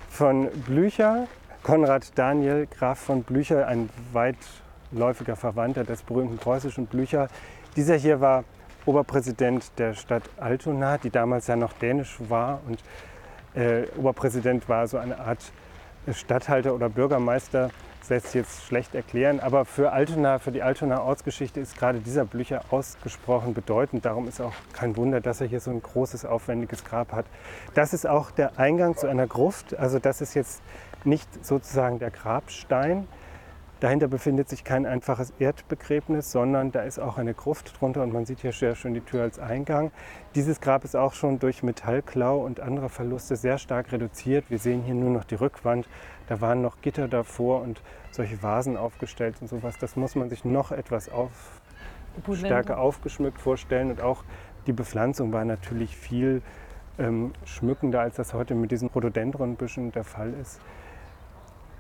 von 0.10 0.50
Blücher 0.66 1.28
Konrad 1.64 2.18
Daniel 2.18 2.66
Graf 2.68 3.00
von 3.00 3.24
Blücher, 3.24 3.68
ein 3.68 3.90
weitläufiger 4.92 5.36
Verwandter 5.36 5.84
des 5.84 6.04
berühmten 6.04 6.38
preußischen 6.38 6.86
Blücher. 6.88 7.28
Dieser 7.76 7.96
hier 7.96 8.22
war 8.22 8.44
Oberpräsident 8.86 9.72
der 9.78 9.94
Stadt 9.94 10.24
Altona, 10.38 10.98
die 10.98 11.10
damals 11.10 11.48
ja 11.48 11.56
noch 11.56 11.74
dänisch 11.74 12.18
war. 12.30 12.62
Und 12.68 12.84
äh, 13.56 13.88
Oberpräsident 13.98 14.70
war 14.70 14.88
so 14.88 14.98
eine 14.98 15.20
Art 15.20 15.52
Stadthalter 16.12 16.74
oder 16.74 16.90
Bürgermeister 16.90 17.70
das 18.08 18.24
lässt 18.24 18.26
sich 18.28 18.36
jetzt 18.36 18.64
schlecht 18.64 18.96
erklären, 18.96 19.42
aber 19.42 19.66
für 19.66 19.92
Altona, 19.92 20.40
für 20.40 20.54
die 20.54 20.64
Altona 20.64 21.02
Ortsgeschichte 21.02 21.60
ist 21.60 21.78
gerade 21.78 22.00
dieser 22.00 22.24
Blücher 22.24 22.62
ausgesprochen 22.70 23.54
bedeutend. 23.54 24.06
Darum 24.06 24.30
ist 24.30 24.40
auch 24.40 24.54
kein 24.72 24.96
Wunder, 24.96 25.20
dass 25.20 25.42
er 25.42 25.48
hier 25.48 25.60
so 25.60 25.72
ein 25.72 25.82
großes, 25.82 26.24
aufwendiges 26.24 26.86
Grab 26.86 27.12
hat. 27.12 27.26
Das 27.74 27.94
ist 27.94 28.08
auch 28.08 28.32
der 28.32 28.58
Eingang 28.58 28.96
zu 28.96 29.08
einer 29.08 29.28
Gruft. 29.28 29.78
Also 29.78 30.00
das 30.00 30.22
ist 30.22 30.36
jetzt 30.36 30.62
nicht 31.04 31.28
sozusagen 31.46 32.00
der 32.00 32.12
Grabstein, 32.12 33.10
Dahinter 33.80 34.08
befindet 34.08 34.50
sich 34.50 34.64
kein 34.64 34.88
einfaches 34.88 35.34
Erdbegräbnis, 35.38 36.32
sondern 36.32 36.72
da 36.72 36.82
ist 36.82 36.98
auch 36.98 37.20
eine 37.20 37.36
Gruft 37.36 37.80
drunter 37.80 38.02
und 38.02 38.12
man 38.12 38.26
sieht 38.26 38.40
hier 38.40 38.52
sehr 38.52 38.74
schön 38.74 38.96
die 38.96 39.02
Tür 39.02 39.22
als 39.22 39.38
Eingang. 39.38 39.92
Dieses 40.34 40.62
Grab 40.62 40.84
ist 40.84 40.96
auch 40.96 41.14
schon 41.14 41.38
durch 41.38 41.62
Metallklau 41.62 42.40
und 42.40 42.60
andere 42.60 42.90
Verluste 42.90 43.36
sehr 43.36 43.60
stark 43.60 43.92
reduziert. 43.92 44.50
Wir 44.50 44.58
sehen 44.58 44.82
hier 44.82 44.96
nur 44.96 45.12
noch 45.12 45.26
die 45.26 45.36
Rückwand. 45.36 45.88
Da 46.28 46.42
waren 46.42 46.64
noch 46.64 46.82
Gitter 46.82 47.08
davor 47.08 47.62
und 47.62 47.84
solche 48.10 48.42
Vasen 48.42 48.78
aufgestellt 48.78 49.36
und 49.42 49.48
sowas. 49.48 49.78
Das 49.80 49.96
muss 49.96 50.16
man 50.16 50.30
sich 50.30 50.44
noch 50.44 50.72
etwas 50.72 51.10
auf, 51.10 51.62
stärker 52.34 52.80
aufgeschmückt 52.80 53.40
vorstellen. 53.40 53.92
Und 53.92 54.02
auch 54.02 54.24
die 54.66 54.74
Bepflanzung 54.74 55.32
war 55.34 55.46
natürlich 55.46 55.96
viel 55.96 56.42
ähm, 56.98 57.34
schmückender, 57.46 58.02
als 58.02 58.16
das 58.16 58.34
heute 58.34 58.56
mit 58.56 58.72
diesen 58.72 58.90
Rhododendronbüschen 58.90 59.92
der 59.92 60.04
Fall 60.04 60.34
ist. 60.34 60.60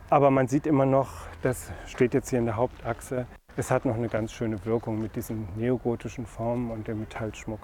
Aber 0.10 0.32
man 0.32 0.48
sieht 0.48 0.66
immer 0.66 0.86
noch, 0.86 1.10
das 1.42 1.70
steht 1.86 2.14
jetzt 2.14 2.30
hier 2.30 2.40
in 2.40 2.46
der 2.46 2.56
Hauptachse, 2.56 3.28
es 3.58 3.72
hat 3.72 3.84
noch 3.84 3.96
eine 3.96 4.08
ganz 4.08 4.32
schöne 4.32 4.64
Wirkung 4.66 5.02
mit 5.02 5.16
diesen 5.16 5.50
neogotischen 5.58 6.26
Formen 6.26 6.72
und 6.72 6.88
dem 6.88 7.00
Metallschmuck. 7.00 7.60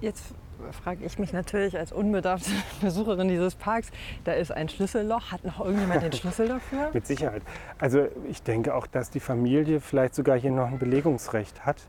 Jetzt 0.00 0.34
frage 0.82 1.04
ich 1.04 1.20
mich 1.20 1.32
natürlich 1.32 1.78
als 1.78 1.92
unbedarfte 1.92 2.50
Besucherin 2.80 3.28
dieses 3.28 3.54
Parks, 3.54 3.90
da 4.24 4.32
ist 4.32 4.50
ein 4.50 4.68
Schlüsselloch. 4.68 5.30
Hat 5.30 5.44
noch 5.44 5.60
irgendjemand 5.60 6.02
den 6.02 6.12
Schlüssel 6.12 6.48
dafür? 6.48 6.90
Mit 6.92 7.06
Sicherheit. 7.06 7.42
Also 7.78 8.08
ich 8.28 8.42
denke 8.42 8.74
auch, 8.74 8.88
dass 8.88 9.10
die 9.10 9.20
Familie 9.20 9.80
vielleicht 9.80 10.16
sogar 10.16 10.36
hier 10.36 10.50
noch 10.50 10.66
ein 10.66 10.80
Belegungsrecht 10.80 11.64
hat. 11.64 11.86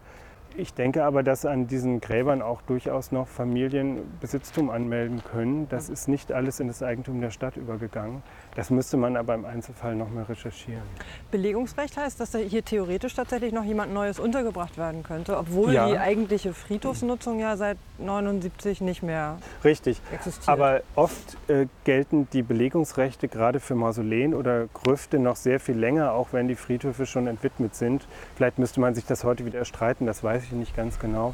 Ich 0.56 0.76
denke 0.76 1.04
aber, 1.04 1.24
dass 1.24 1.48
an 1.48 1.66
diesen 1.66 2.00
Gräbern 2.00 2.44
auch 2.44 2.62
durchaus 2.62 3.12
noch 3.12 3.28
Familien 3.28 4.02
Besitztum 4.20 4.70
anmelden 4.70 5.24
können. 5.24 5.68
Das 5.70 5.90
ist 5.90 6.08
nicht 6.08 6.32
alles 6.32 6.60
in 6.60 6.68
das 6.68 6.84
Eigentum 6.84 7.22
der 7.22 7.32
Stadt 7.32 7.58
übergegangen. 7.58 8.22
Das 8.56 8.70
müsste 8.70 8.98
man 8.98 9.18
aber 9.18 9.34
im 9.34 9.46
Einzelfall 9.46 9.96
noch 9.96 10.10
mal 10.10 10.24
recherchieren. 10.24 10.84
Belegungsrecht 11.32 11.98
heißt, 11.98 12.20
dass 12.20 12.32
da 12.32 12.40
hier 12.40 12.64
theoretisch 12.64 13.16
tatsächlich 13.16 13.52
noch 13.52 13.64
jemand 13.64 13.94
Neues 13.94 14.20
untergebracht 14.20 14.78
werden 14.78 15.02
könnte, 15.04 15.38
obwohl 15.38 15.74
ja. 15.74 15.88
die 15.88 15.98
eigentliche 15.98 16.54
Friedhofsnutzung 16.54 17.40
ja 17.40 17.58
seit 17.58 17.78
79 17.98 18.82
nicht 18.82 19.02
mehr 19.02 19.38
Richtig. 19.64 20.00
existiert. 20.12 20.50
Aber 20.50 20.82
oft 20.96 21.38
äh, 21.48 21.66
gelten 21.84 22.28
die 22.34 22.44
Belegungsrechte 22.44 23.28
gerade 23.28 23.60
für 23.60 23.76
Mausoleen 23.76 24.34
oder 24.36 24.68
Grüfte 24.68 25.18
noch 25.18 25.36
sehr 25.36 25.60
viel 25.60 25.78
länger, 25.78 26.14
auch 26.14 26.28
wenn 26.32 26.48
die 26.48 26.56
Friedhöfe 26.56 27.06
schon 27.06 27.28
entwidmet 27.28 27.76
sind. 27.76 28.08
Vielleicht 28.36 28.60
müsste 28.60 28.80
man 28.80 28.94
sich 28.94 29.06
das 29.06 29.24
heute 29.24 29.46
wieder 29.46 29.60
erstreiten, 29.60 30.06
das 30.06 30.24
weiß 30.24 30.44
ich 30.44 30.52
nicht 30.52 30.76
ganz 30.76 31.00
genau. 31.00 31.34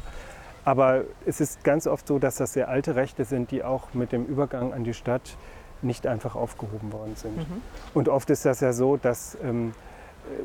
Aber 0.64 1.04
es 1.26 1.40
ist 1.40 1.64
ganz 1.64 1.86
oft 1.86 2.06
so, 2.06 2.18
dass 2.18 2.36
das 2.36 2.52
sehr 2.52 2.68
alte 2.68 2.94
Rechte 2.94 3.24
sind, 3.24 3.50
die 3.50 3.64
auch 3.64 3.94
mit 3.94 4.12
dem 4.12 4.26
Übergang 4.26 4.72
an 4.72 4.84
die 4.84 4.94
Stadt 4.94 5.36
nicht 5.82 6.06
einfach 6.06 6.36
aufgehoben 6.36 6.92
worden 6.92 7.16
sind. 7.16 7.36
Mhm. 7.36 7.62
Und 7.94 8.08
oft 8.08 8.30
ist 8.30 8.44
das 8.44 8.60
ja 8.60 8.72
so, 8.72 8.96
dass 8.96 9.36
ähm, 9.42 9.72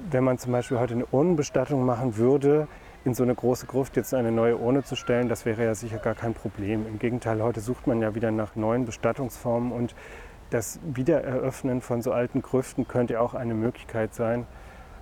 wenn 0.09 0.23
man 0.23 0.37
zum 0.37 0.51
Beispiel 0.51 0.79
heute 0.79 0.93
eine 0.93 1.05
Urnenbestattung 1.05 1.85
machen 1.85 2.17
würde, 2.17 2.67
in 3.03 3.13
so 3.13 3.23
eine 3.23 3.35
große 3.35 3.67
Gruft 3.67 3.97
jetzt 3.97 4.13
eine 4.13 4.31
neue 4.31 4.57
Urne 4.57 4.83
zu 4.83 4.95
stellen, 4.95 5.29
das 5.29 5.45
wäre 5.45 5.63
ja 5.63 5.75
sicher 5.75 5.97
gar 5.97 6.15
kein 6.15 6.33
Problem. 6.33 6.87
Im 6.87 6.97
Gegenteil, 6.97 7.41
heute 7.41 7.59
sucht 7.59 7.85
man 7.85 8.01
ja 8.01 8.15
wieder 8.15 8.31
nach 8.31 8.55
neuen 8.55 8.85
Bestattungsformen 8.85 9.71
und 9.71 9.95
das 10.49 10.79
Wiedereröffnen 10.83 11.81
von 11.81 12.01
so 12.01 12.11
alten 12.11 12.41
Grüften 12.41 12.87
könnte 12.87 13.19
auch 13.19 13.33
eine 13.33 13.53
Möglichkeit 13.53 14.15
sein, 14.15 14.47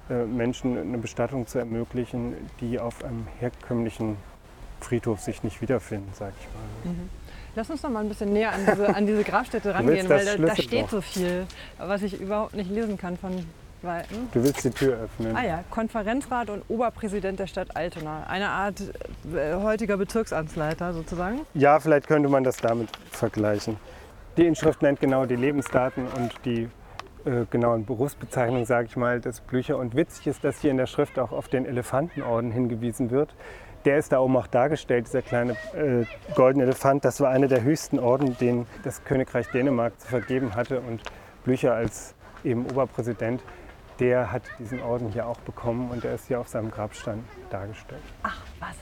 äh, 0.09 0.25
Menschen 0.25 0.77
eine 0.77 0.97
Bestattung 0.97 1.47
zu 1.47 1.59
ermöglichen, 1.59 2.33
die 2.59 2.79
auf 2.79 3.03
einem 3.03 3.27
herkömmlichen 3.39 4.17
Friedhof 4.81 5.21
sich 5.21 5.43
nicht 5.43 5.61
wiederfinden, 5.61 6.11
sage 6.13 6.33
ich 6.39 6.47
mal. 6.85 6.93
Mhm. 6.93 7.09
Lass 7.55 7.69
uns 7.69 7.83
noch 7.83 7.89
mal 7.89 7.99
ein 7.99 8.09
bisschen 8.09 8.33
näher 8.33 8.51
an 8.51 8.65
diese, 8.65 8.95
an 8.95 9.05
diese 9.05 9.23
Grabstätte 9.23 9.73
rangehen, 9.75 10.09
weil 10.09 10.25
da, 10.25 10.35
da, 10.37 10.55
steht 10.55 10.89
so 10.89 11.01
viel, 11.01 11.45
was 11.77 12.01
ich 12.01 12.19
überhaupt 12.19 12.55
nicht 12.55 12.71
lesen 12.71 12.97
kann 12.97 13.17
von 13.17 13.45
Weitem. 13.83 14.29
Du 14.31 14.43
willst 14.43 14.63
die 14.63 14.69
Tür 14.69 14.97
öffnen. 14.97 15.35
Ah 15.35 15.45
ja, 15.45 15.63
Konferenzrat 15.69 16.49
und 16.49 16.63
Oberpräsident 16.69 17.39
der 17.39 17.47
Stadt 17.47 17.75
Altona. 17.75 18.23
Eine 18.27 18.49
Art 18.49 18.81
äh, 18.81 19.55
heutiger 19.55 19.97
Bezirksamtsleiter 19.97 20.93
sozusagen. 20.93 21.41
Ja, 21.53 21.79
vielleicht 21.79 22.07
könnte 22.07 22.29
man 22.29 22.43
das 22.43 22.57
damit 22.57 22.89
vergleichen. 23.11 23.77
Die 24.37 24.47
Inschrift 24.47 24.81
nennt 24.81 24.99
genau 24.99 25.25
die 25.25 25.35
Lebensdaten 25.35 26.07
und 26.07 26.31
die 26.45 26.69
äh, 27.25 27.45
genauen 27.51 27.85
Berufsbezeichnungen, 27.85 28.65
sage 28.65 28.87
ich 28.89 28.95
mal, 28.95 29.21
des 29.21 29.41
Blücher. 29.41 29.77
Und 29.77 29.95
witzig 29.95 30.27
ist, 30.27 30.43
dass 30.43 30.59
hier 30.59 30.71
in 30.71 30.77
der 30.77 30.87
Schrift 30.87 31.19
auch 31.19 31.31
auf 31.31 31.47
den 31.47 31.65
Elefantenorden 31.65 32.51
hingewiesen 32.51 33.11
wird. 33.11 33.35
Der 33.85 33.97
ist 33.97 34.11
da 34.11 34.19
oben 34.19 34.37
auch 34.37 34.47
dargestellt, 34.47 35.07
dieser 35.07 35.21
kleine 35.21 35.53
äh, 35.73 36.05
goldene 36.35 36.63
Elefant. 36.63 37.03
Das 37.03 37.19
war 37.19 37.29
einer 37.29 37.47
der 37.47 37.63
höchsten 37.63 37.99
Orden, 37.99 38.37
den 38.37 38.65
das 38.83 39.03
Königreich 39.03 39.47
Dänemark 39.51 39.99
zu 39.99 40.07
vergeben 40.07 40.55
hatte. 40.55 40.79
Und 40.79 41.01
Blücher 41.43 41.73
als 41.73 42.15
eben 42.43 42.65
Oberpräsident, 42.65 43.43
der 43.99 44.31
hat 44.31 44.43
diesen 44.59 44.81
Orden 44.81 45.09
hier 45.09 45.27
auch 45.27 45.39
bekommen 45.39 45.91
und 45.91 46.03
der 46.03 46.15
ist 46.15 46.27
hier 46.27 46.39
auf 46.39 46.47
seinem 46.47 46.71
Grabstein 46.71 47.23
dargestellt. 47.49 48.01
Ach 48.23 48.41
was. 48.59 48.75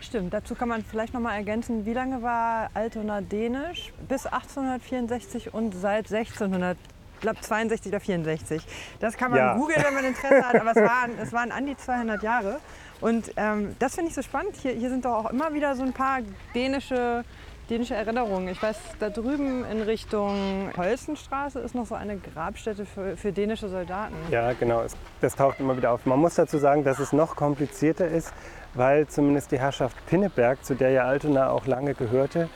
Stimmt, 0.00 0.32
dazu 0.32 0.54
kann 0.54 0.68
man 0.68 0.84
vielleicht 0.84 1.12
noch 1.12 1.20
mal 1.20 1.34
ergänzen, 1.34 1.84
wie 1.84 1.92
lange 1.92 2.22
war 2.22 2.70
Altona 2.72 3.20
dänisch? 3.20 3.92
Bis 4.08 4.26
1864 4.26 5.52
und 5.52 5.74
seit 5.74 6.10
1600 6.10 6.78
ich 7.18 7.22
glaube 7.22 7.40
62 7.40 7.90
oder 7.90 7.98
64. 7.98 8.62
Das 9.00 9.16
kann 9.16 9.32
man 9.32 9.40
ja. 9.40 9.56
googeln, 9.56 9.82
wenn 9.84 9.94
man 9.94 10.04
Interesse 10.04 10.46
hat, 10.46 10.54
aber 10.54 10.70
es 10.70 10.76
waren, 10.76 11.18
es 11.20 11.32
waren 11.32 11.50
an 11.50 11.66
die 11.66 11.76
200 11.76 12.22
Jahre. 12.22 12.60
Und 13.00 13.32
ähm, 13.36 13.76
das 13.78 13.94
finde 13.94 14.10
ich 14.10 14.14
so 14.14 14.22
spannend. 14.22 14.56
Hier, 14.56 14.72
hier 14.72 14.90
sind 14.90 15.04
doch 15.04 15.24
auch 15.24 15.30
immer 15.30 15.54
wieder 15.54 15.76
so 15.76 15.82
ein 15.82 15.92
paar 15.92 16.18
dänische, 16.54 17.24
dänische 17.70 17.94
Erinnerungen. 17.94 18.48
Ich 18.48 18.62
weiß, 18.62 18.76
da 18.98 19.10
drüben 19.10 19.64
in 19.64 19.82
Richtung 19.82 20.70
Holzenstraße 20.76 21.60
ist 21.60 21.74
noch 21.74 21.86
so 21.86 21.94
eine 21.94 22.18
Grabstätte 22.18 22.86
für, 22.86 23.16
für 23.16 23.32
dänische 23.32 23.68
Soldaten. 23.68 24.14
Ja, 24.30 24.52
genau. 24.52 24.82
Das 25.20 25.36
taucht 25.36 25.60
immer 25.60 25.76
wieder 25.76 25.92
auf. 25.92 26.06
Man 26.06 26.18
muss 26.18 26.34
dazu 26.34 26.58
sagen, 26.58 26.84
dass 26.84 26.98
es 26.98 27.12
noch 27.12 27.36
komplizierter 27.36 28.08
ist, 28.08 28.32
weil 28.74 29.06
zumindest 29.06 29.52
die 29.52 29.58
Herrschaft 29.58 29.96
Pinneberg, 30.06 30.64
zu 30.64 30.74
der 30.74 30.90
ja 30.90 31.04
Altona 31.04 31.50
auch 31.50 31.66
lange 31.66 31.94
gehörte, 31.94 32.48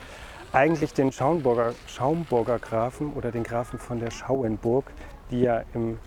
eigentlich 0.51 0.93
den 0.93 1.11
Schaumburger, 1.11 1.73
Schaumburger 1.87 2.59
Grafen 2.59 3.13
oder 3.13 3.31
den 3.31 3.43
Grafen 3.43 3.79
von 3.79 3.99
der 3.99 4.11
Schauenburg, 4.11 4.85
die 5.31 5.41
ja 5.41 5.63
im 5.73 5.97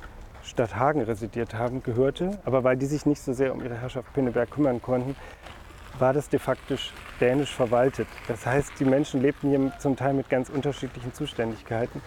Stadt 0.47 0.77
Hagen 0.77 1.03
residiert 1.03 1.55
haben, 1.55 1.83
gehörte. 1.83 2.39
Aber 2.45 2.65
weil 2.65 2.77
die 2.77 2.87
sich 2.87 3.05
nicht 3.05 3.21
so 3.21 3.33
sehr 3.33 3.53
um 3.53 3.63
ihre 3.63 3.81
Herrschaft 3.81 4.13
Pinneberg 4.15 4.51
kümmern 4.51 4.81
konnten, 4.81 5.17
war 5.99 6.13
das 6.13 6.29
de 6.29 6.39
facto 6.39 6.77
dänisch 7.21 7.53
verwaltet. 7.55 8.07
Das 8.29 8.47
heißt, 8.47 8.73
die 8.79 8.85
Menschen 8.85 9.23
lebten 9.23 9.49
hier 9.49 9.73
zum 9.79 9.97
Teil 9.97 10.15
mit 10.15 10.29
ganz 10.29 10.49
unterschiedlichen 10.49 11.13
Zuständigkeiten. 11.13 12.01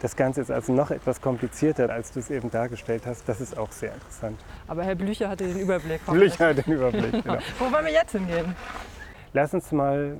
Das 0.00 0.16
Ganze 0.16 0.40
ist 0.40 0.50
also 0.50 0.72
noch 0.72 0.90
etwas 0.90 1.20
komplizierter, 1.20 1.90
als 1.90 2.12
du 2.12 2.20
es 2.20 2.30
eben 2.30 2.50
dargestellt 2.50 3.02
hast. 3.04 3.28
Das 3.28 3.40
ist 3.40 3.58
auch 3.58 3.70
sehr 3.70 3.92
interessant. 3.92 4.40
Aber 4.66 4.82
Herr 4.82 4.94
Blücher 4.94 5.28
hatte 5.28 5.46
den 5.46 5.58
Überblick. 5.58 6.04
Blücher 6.06 6.48
hat 6.48 6.66
den 6.66 6.72
Überblick, 6.72 7.12
genau. 7.24 7.38
Wo 7.58 7.70
wollen 7.70 7.84
wir 7.84 7.92
jetzt 7.92 8.12
hingehen? 8.12 8.54
Lass 9.32 9.54
uns 9.54 9.70
mal 9.70 10.18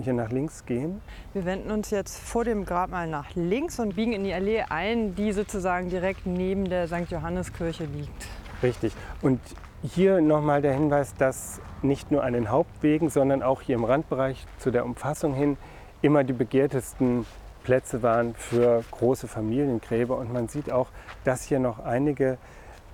hier 0.00 0.12
nach 0.12 0.30
links 0.30 0.64
gehen. 0.64 1.00
Wir 1.32 1.44
wenden 1.44 1.72
uns 1.72 1.90
jetzt 1.90 2.18
vor 2.18 2.44
dem 2.44 2.64
Grabmal 2.64 3.08
nach 3.08 3.34
links 3.34 3.80
und 3.80 3.96
biegen 3.96 4.12
in 4.12 4.22
die 4.22 4.32
Allee 4.32 4.62
ein, 4.68 5.16
die 5.16 5.32
sozusagen 5.32 5.90
direkt 5.90 6.24
neben 6.24 6.68
der 6.68 6.86
St. 6.86 7.10
Johanneskirche 7.10 7.84
liegt. 7.84 8.28
Richtig. 8.62 8.92
Und 9.22 9.40
hier 9.82 10.20
nochmal 10.20 10.62
der 10.62 10.72
Hinweis, 10.72 11.14
dass 11.14 11.60
nicht 11.82 12.12
nur 12.12 12.22
an 12.22 12.32
den 12.32 12.48
Hauptwegen, 12.48 13.10
sondern 13.10 13.42
auch 13.42 13.60
hier 13.60 13.74
im 13.74 13.84
Randbereich 13.84 14.46
zu 14.58 14.70
der 14.70 14.84
Umfassung 14.84 15.34
hin 15.34 15.56
immer 16.00 16.22
die 16.22 16.32
begehrtesten 16.32 17.26
Plätze 17.64 18.02
waren 18.02 18.34
für 18.34 18.84
große 18.92 19.26
Familiengräber. 19.26 20.16
Und 20.16 20.32
man 20.32 20.46
sieht 20.46 20.70
auch, 20.70 20.90
dass 21.24 21.42
hier 21.42 21.58
noch 21.58 21.80
einige, 21.80 22.38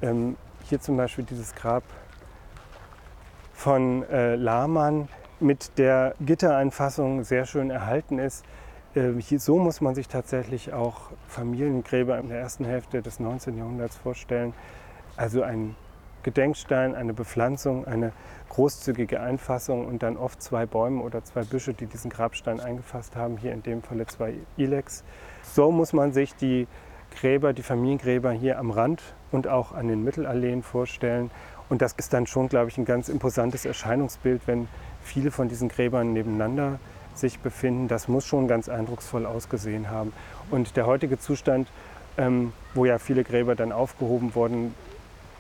ähm, 0.01 0.37
hier 0.64 0.81
zum 0.81 0.96
Beispiel 0.96 1.25
dieses 1.25 1.55
Grab 1.55 1.83
von 3.53 4.05
äh, 4.05 4.37
Lahmann, 4.37 5.09
mit 5.40 5.79
der 5.79 6.14
Gittereinfassung 6.20 7.24
sehr 7.24 7.46
schön 7.46 7.70
erhalten 7.70 8.18
ist. 8.18 8.44
Äh, 8.94 9.12
so 9.38 9.59
muss 9.59 9.81
man 9.81 9.94
sich 9.94 10.09
tatsächlich 10.09 10.72
auch 10.72 11.11
Familiengräber 11.29 12.18
in 12.18 12.29
der 12.29 12.40
ersten 12.40 12.64
Hälfte 12.64 13.03
des 13.03 13.20
19. 13.20 13.57
Jahrhunderts 13.57 13.96
vorstellen. 13.96 14.55
Also 15.16 15.42
ein 15.42 15.76
Gedenkstein, 16.22 16.94
eine 16.94 17.14
Bepflanzung, 17.14 17.87
eine 17.87 18.12
großzügige 18.50 19.20
Einfassung 19.20 19.87
und 19.87 20.03
dann 20.03 20.16
oft 20.16 20.42
zwei 20.42 20.66
Bäume 20.66 21.03
oder 21.03 21.24
zwei 21.24 21.44
Büsche, 21.44 21.72
die 21.72 21.87
diesen 21.87 22.11
Grabstein 22.11 22.61
eingefasst 22.61 23.16
haben, 23.16 23.38
hier 23.38 23.53
in 23.53 23.62
dem 23.62 23.83
Falle 23.83 24.07
zwei 24.07 24.35
Ilex. 24.57 25.05
So 25.42 25.70
muss 25.70 25.92
man 25.92 26.12
sich 26.12 26.35
die 26.35 26.66
Gräber, 27.11 27.53
die 27.53 27.62
Familiengräber 27.62 28.33
hier 28.33 28.59
am 28.59 28.70
Rand 28.70 29.03
und 29.33 29.48
auch 29.48 29.72
an 29.72 29.88
den 29.88 30.05
Mittelalleen 30.05 30.62
vorstellen. 30.62 31.31
Und 31.68 31.83
das 31.83 31.92
ist 31.92 32.12
dann 32.12 32.26
schon, 32.26 32.48
glaube 32.48 32.68
ich, 32.68 32.79
ein 32.79 32.85
ganz 32.85 33.09
imposantes 33.09 33.64
Erscheinungsbild, 33.64 34.42
wenn 34.46 34.68
viele 35.03 35.31
von 35.31 35.49
diesen 35.49 35.69
Gräbern 35.69 36.13
nebeneinander 36.13 36.79
sich 37.15 37.39
befinden. 37.41 37.89
Das 37.89 38.09
muss 38.09 38.25
schon 38.27 38.49
ganz 38.49 38.69
eindrucksvoll 38.69 39.27
ausgesehen 39.27 39.91
haben. 39.91 40.13
Und 40.51 40.77
der 40.77 40.87
heutige 40.87 41.19
Zustand, 41.19 41.69
ähm, 42.17 42.53
wo 42.75 42.85
ja 42.85 42.99
viele 42.99 43.25
Gräber 43.25 43.55
dann 43.55 43.73
aufgehoben 43.73 44.35
wurden, 44.35 44.75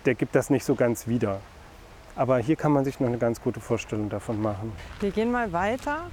der 0.04 0.14
gibt 0.14 0.34
das 0.34 0.50
nicht 0.50 0.64
so 0.64 0.74
ganz 0.74 1.06
wieder. 1.06 1.40
Aber 2.16 2.38
hier 2.38 2.56
kann 2.56 2.72
man 2.72 2.84
sich 2.84 3.00
noch 3.00 3.06
eine 3.08 3.18
ganz 3.18 3.40
gute 3.40 3.60
Vorstellung 3.60 4.08
davon 4.10 4.42
machen. 4.42 4.72
Wir 5.00 5.10
gehen 5.10 5.30
mal 5.30 5.52
weiter 5.52 6.10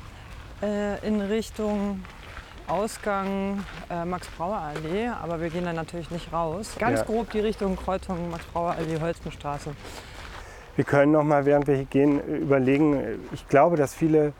äh, 0.61 1.05
in 1.05 1.21
Richtung 1.21 2.03
Ausgang 2.67 3.63
äh, 3.89 4.03
Max-Brauer-Allee, 4.03 5.07
aber 5.07 5.39
wir 5.41 5.49
gehen 5.49 5.63
dann 5.65 5.75
natürlich 5.75 6.11
nicht 6.11 6.31
raus. 6.33 6.75
Ganz 6.77 6.99
Ja. 6.99 7.05
grob 7.05 7.31
die 7.31 7.39
Richtung 7.39 7.77
Kreuzung 7.77 8.29
Max-Brauer-Allee, 8.29 8.99
Holstenstraße. 8.99 9.71
Wir 10.77 10.83
können 10.83 11.11
noch 11.11 11.23
mal, 11.23 11.47
während 11.47 11.65
wir 11.65 11.73
hier 11.73 11.85
gehen, 11.85 12.21
überlegen. 12.21 13.19
Ich 13.31 13.47
glaube, 13.47 13.77
dass 13.77 13.95
viele, 13.95 14.33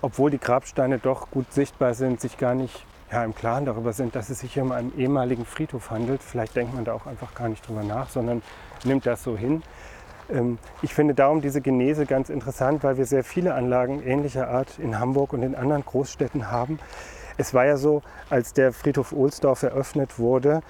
obwohl 0.00 0.30
die 0.30 0.38
Grabsteine 0.38 1.00
doch 1.00 1.28
gut 1.32 1.52
sichtbar 1.52 1.94
sind, 1.94 2.20
sich 2.20 2.38
gar 2.38 2.54
nicht 2.54 2.86
ja, 3.10 3.24
im 3.24 3.34
Klaren 3.34 3.64
darüber 3.64 3.92
sind, 3.92 4.14
dass 4.14 4.30
es 4.30 4.38
sich 4.38 4.54
hier 4.54 4.62
um 4.62 4.70
einen 4.70 4.96
ehemaligen 4.96 5.44
Friedhof 5.44 5.90
handelt. 5.90 6.22
Vielleicht 6.22 6.54
denkt 6.54 6.72
man 6.72 6.84
da 6.84 6.92
auch 6.92 7.06
einfach 7.06 7.34
gar 7.34 7.48
nicht 7.48 7.66
drüber 7.66 7.82
nach, 7.82 8.08
sondern 8.10 8.42
nimmt 8.84 9.06
das 9.06 9.24
so 9.24 9.36
hin. 9.36 9.64
Ähm, 10.32 10.58
Ich 10.82 10.94
finde 10.94 11.14
darum 11.14 11.40
diese 11.40 11.60
Genese 11.60 12.06
ganz 12.06 12.30
interessant, 12.30 12.84
weil 12.84 12.96
wir 12.96 13.04
sehr 13.04 13.24
viele 13.24 13.54
Anlagen 13.54 14.04
ähnlicher 14.04 14.50
Art 14.50 14.78
in 14.78 15.00
Hamburg 15.00 15.32
und 15.32 15.42
in 15.42 15.56
anderen 15.56 15.84
Großstädten 15.84 16.48
haben. 16.48 16.78
Es 17.38 17.54
war 17.54 17.66
ja 17.66 17.76
so, 17.76 18.02
als 18.30 18.52
der 18.52 18.72
Friedhof 18.72 19.12
Ohlsdorf 19.12 19.64
eröffnet 19.64 20.20
wurde, 20.20 20.62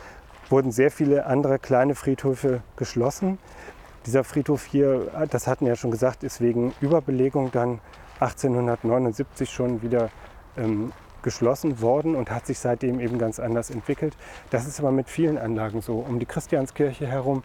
wurden 0.49 0.73
sehr 0.73 0.91
viele 0.91 1.27
andere 1.27 1.59
kleine 1.59 1.95
Friedhöfe 1.95 2.63
geschlossen. 2.77 3.39
Dieser 4.07 4.25
Friedhof 4.25 4.65
hier, 4.65 5.27
das 5.31 5.47
hatten 5.47 5.65
wir 5.65 5.73
ja 5.73 5.77
schon 5.77 5.91
gesagt, 5.91 6.25
ist 6.25 6.41
wegen 6.41 6.75
Überbelegung 6.81 7.53
dann 7.53 7.81
1879 8.21 9.51
schon 9.51 9.83
wieder 9.83 10.11
ähm, 10.57 10.93
geschlossen 11.23 11.81
worden 11.81 12.17
und 12.17 12.31
hat 12.31 12.47
sich 12.47 12.59
seitdem 12.59 13.01
eben 13.01 13.19
ganz 13.19 13.39
anders 13.39 13.71
entwickelt. 13.71 14.17
Das 14.51 14.67
ist 14.67 14.81
aber 14.81 14.91
mit 14.91 15.09
vielen 15.09 15.39
Anlagen 15.39 15.81
so. 15.81 15.99
Um 15.99 16.19
die 16.19 16.27
Christianskirche 16.27 17.07
herum 17.07 17.43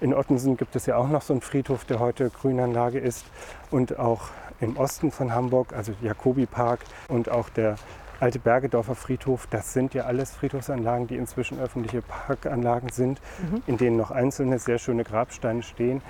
in 0.00 0.14
Ottensen 0.14 0.56
gibt 0.56 0.76
es 0.76 0.86
ja 0.86 0.96
auch 0.96 1.08
noch 1.08 1.22
so 1.22 1.32
einen 1.32 1.40
Friedhof, 1.40 1.84
der 1.84 1.98
heute 1.98 2.30
Grünanlage 2.30 3.00
ist. 3.00 3.26
Und 3.70 3.98
auch 3.98 4.28
im 4.60 4.76
Osten 4.76 5.10
von 5.10 5.34
Hamburg, 5.34 5.72
also 5.72 5.92
Jakobi-Park 6.00 6.80
und 7.08 7.28
auch 7.28 7.48
der 7.48 7.76
alte 8.20 8.38
Bergedorfer 8.38 8.94
Friedhof, 8.94 9.46
das 9.46 9.72
sind 9.72 9.94
ja 9.94 10.04
alles 10.04 10.32
Friedhofsanlagen, 10.32 11.06
die 11.06 11.16
inzwischen 11.16 11.60
öffentliche 11.60 12.02
Parkanlagen 12.02 12.88
sind, 12.90 13.20
in 13.66 13.76
denen 13.76 13.96
noch 13.96 14.10
einzelne 14.10 14.58
sehr 14.58 14.78
schöne 14.78 15.04
Grabsteine 15.04 15.62
stehen. 15.62 16.02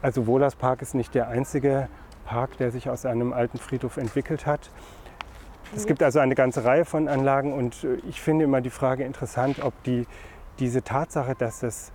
Also 0.00 0.26
Wohlers 0.26 0.56
Park 0.56 0.82
ist 0.82 0.94
nicht 0.94 1.14
der 1.14 1.28
einzige 1.28 1.88
Park, 2.24 2.56
der 2.58 2.70
sich 2.70 2.88
aus 2.88 3.06
einem 3.06 3.32
alten 3.32 3.58
Friedhof 3.58 3.96
entwickelt 3.96 4.46
hat. 4.46 4.70
Es 5.74 5.86
gibt 5.86 6.02
also 6.02 6.18
eine 6.18 6.34
ganze 6.34 6.64
Reihe 6.64 6.84
von 6.84 7.08
Anlagen 7.08 7.52
und 7.52 7.84
äh, 7.84 7.94
ich 8.08 8.20
finde 8.20 8.44
immer 8.44 8.60
die 8.60 8.70
Frage 8.70 9.04
interessant, 9.04 9.62
ob 9.62 9.72
die, 9.84 10.06
diese 10.58 10.82
Tatsache, 10.82 11.34
dass 11.34 11.62
es 11.62 11.92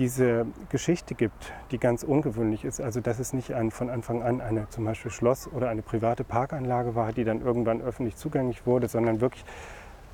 diese 0.00 0.46
Geschichte 0.70 1.14
gibt, 1.14 1.52
die 1.70 1.78
ganz 1.78 2.02
ungewöhnlich 2.02 2.64
ist, 2.64 2.80
also 2.80 3.00
dass 3.00 3.18
es 3.18 3.34
nicht 3.34 3.52
ein, 3.52 3.70
von 3.70 3.90
Anfang 3.90 4.22
an 4.22 4.40
eine 4.40 4.66
zum 4.70 4.86
Beispiel 4.86 5.10
Schloss 5.10 5.46
oder 5.46 5.68
eine 5.68 5.82
private 5.82 6.24
Parkanlage 6.24 6.94
war, 6.94 7.12
die 7.12 7.22
dann 7.22 7.42
irgendwann 7.42 7.82
öffentlich 7.82 8.16
zugänglich 8.16 8.64
wurde, 8.64 8.88
sondern 8.88 9.20
wirklich 9.20 9.44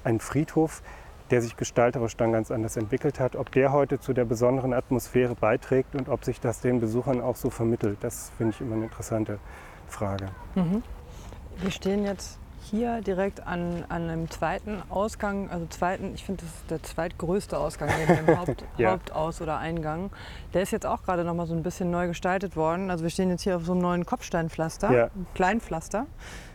ein 0.03 0.19
Friedhof, 0.19 0.83
der 1.31 1.41
sich 1.41 1.57
gestalterisch 1.57 2.17
dann 2.17 2.33
ganz 2.33 2.51
anders 2.51 2.77
entwickelt 2.77 3.21
hat, 3.21 3.37
ob 3.37 3.53
der 3.53 3.73
heute 3.73 4.01
zu 4.01 4.13
der 4.13 4.25
besonderen 4.25 4.73
Atmosphäre 4.73 5.37
beiträgt 5.37 5.95
und 5.95 6.09
ob 6.09 6.25
sich 6.25 6.41
das 6.41 6.61
den 6.61 6.81
Besuchern 6.81 7.21
auch 7.21 7.37
so 7.37 7.49
vermittelt, 7.49 7.99
das 8.01 8.33
finde 8.37 8.55
ich 8.55 8.61
immer 8.61 8.75
eine 8.75 8.87
interessante 8.87 9.39
Frage. 9.87 10.31
Wir 11.63 11.71
stehen 11.71 12.05
jetzt 12.05 12.41
hier 12.67 13.01
direkt 13.01 13.47
an, 13.47 13.85
an 13.89 14.09
einem 14.09 14.31
zweiten 14.31 14.83
Ausgang, 14.89 15.51
also 15.51 15.67
zweiten, 15.67 16.15
ich 16.15 16.25
finde 16.25 16.43
das 16.45 16.51
ist 16.55 16.71
der 16.71 16.83
zweitgrößte 16.83 17.57
Ausgang 17.59 17.89
neben 17.99 18.27
dem 18.27 18.39
Haupt, 18.39 18.65
Ja. 18.79 18.91
Hauptaus- 18.93 19.41
oder 19.41 19.59
Eingang. 19.59 20.11
Der 20.55 20.63
ist 20.63 20.73
jetzt 20.73 20.87
auch 20.87 21.03
gerade 21.03 21.25
noch 21.25 21.35
mal 21.35 21.47
so 21.47 21.55
ein 21.55 21.63
bisschen 21.63 21.91
neu 21.91 22.09
gestaltet 22.09 22.57
worden. 22.57 22.91
Also 22.91 23.05
wir 23.05 23.11
stehen 23.11 23.31
jetzt 23.31 23.43
hier 23.43 23.57
auf 23.57 23.65
so 23.65 23.73
einem 23.73 23.83
neuen 23.83 24.05
Kopfsteinpflaster, 24.07 24.93
Ja. 24.93 25.11
Kleinpflaster. 25.35 26.07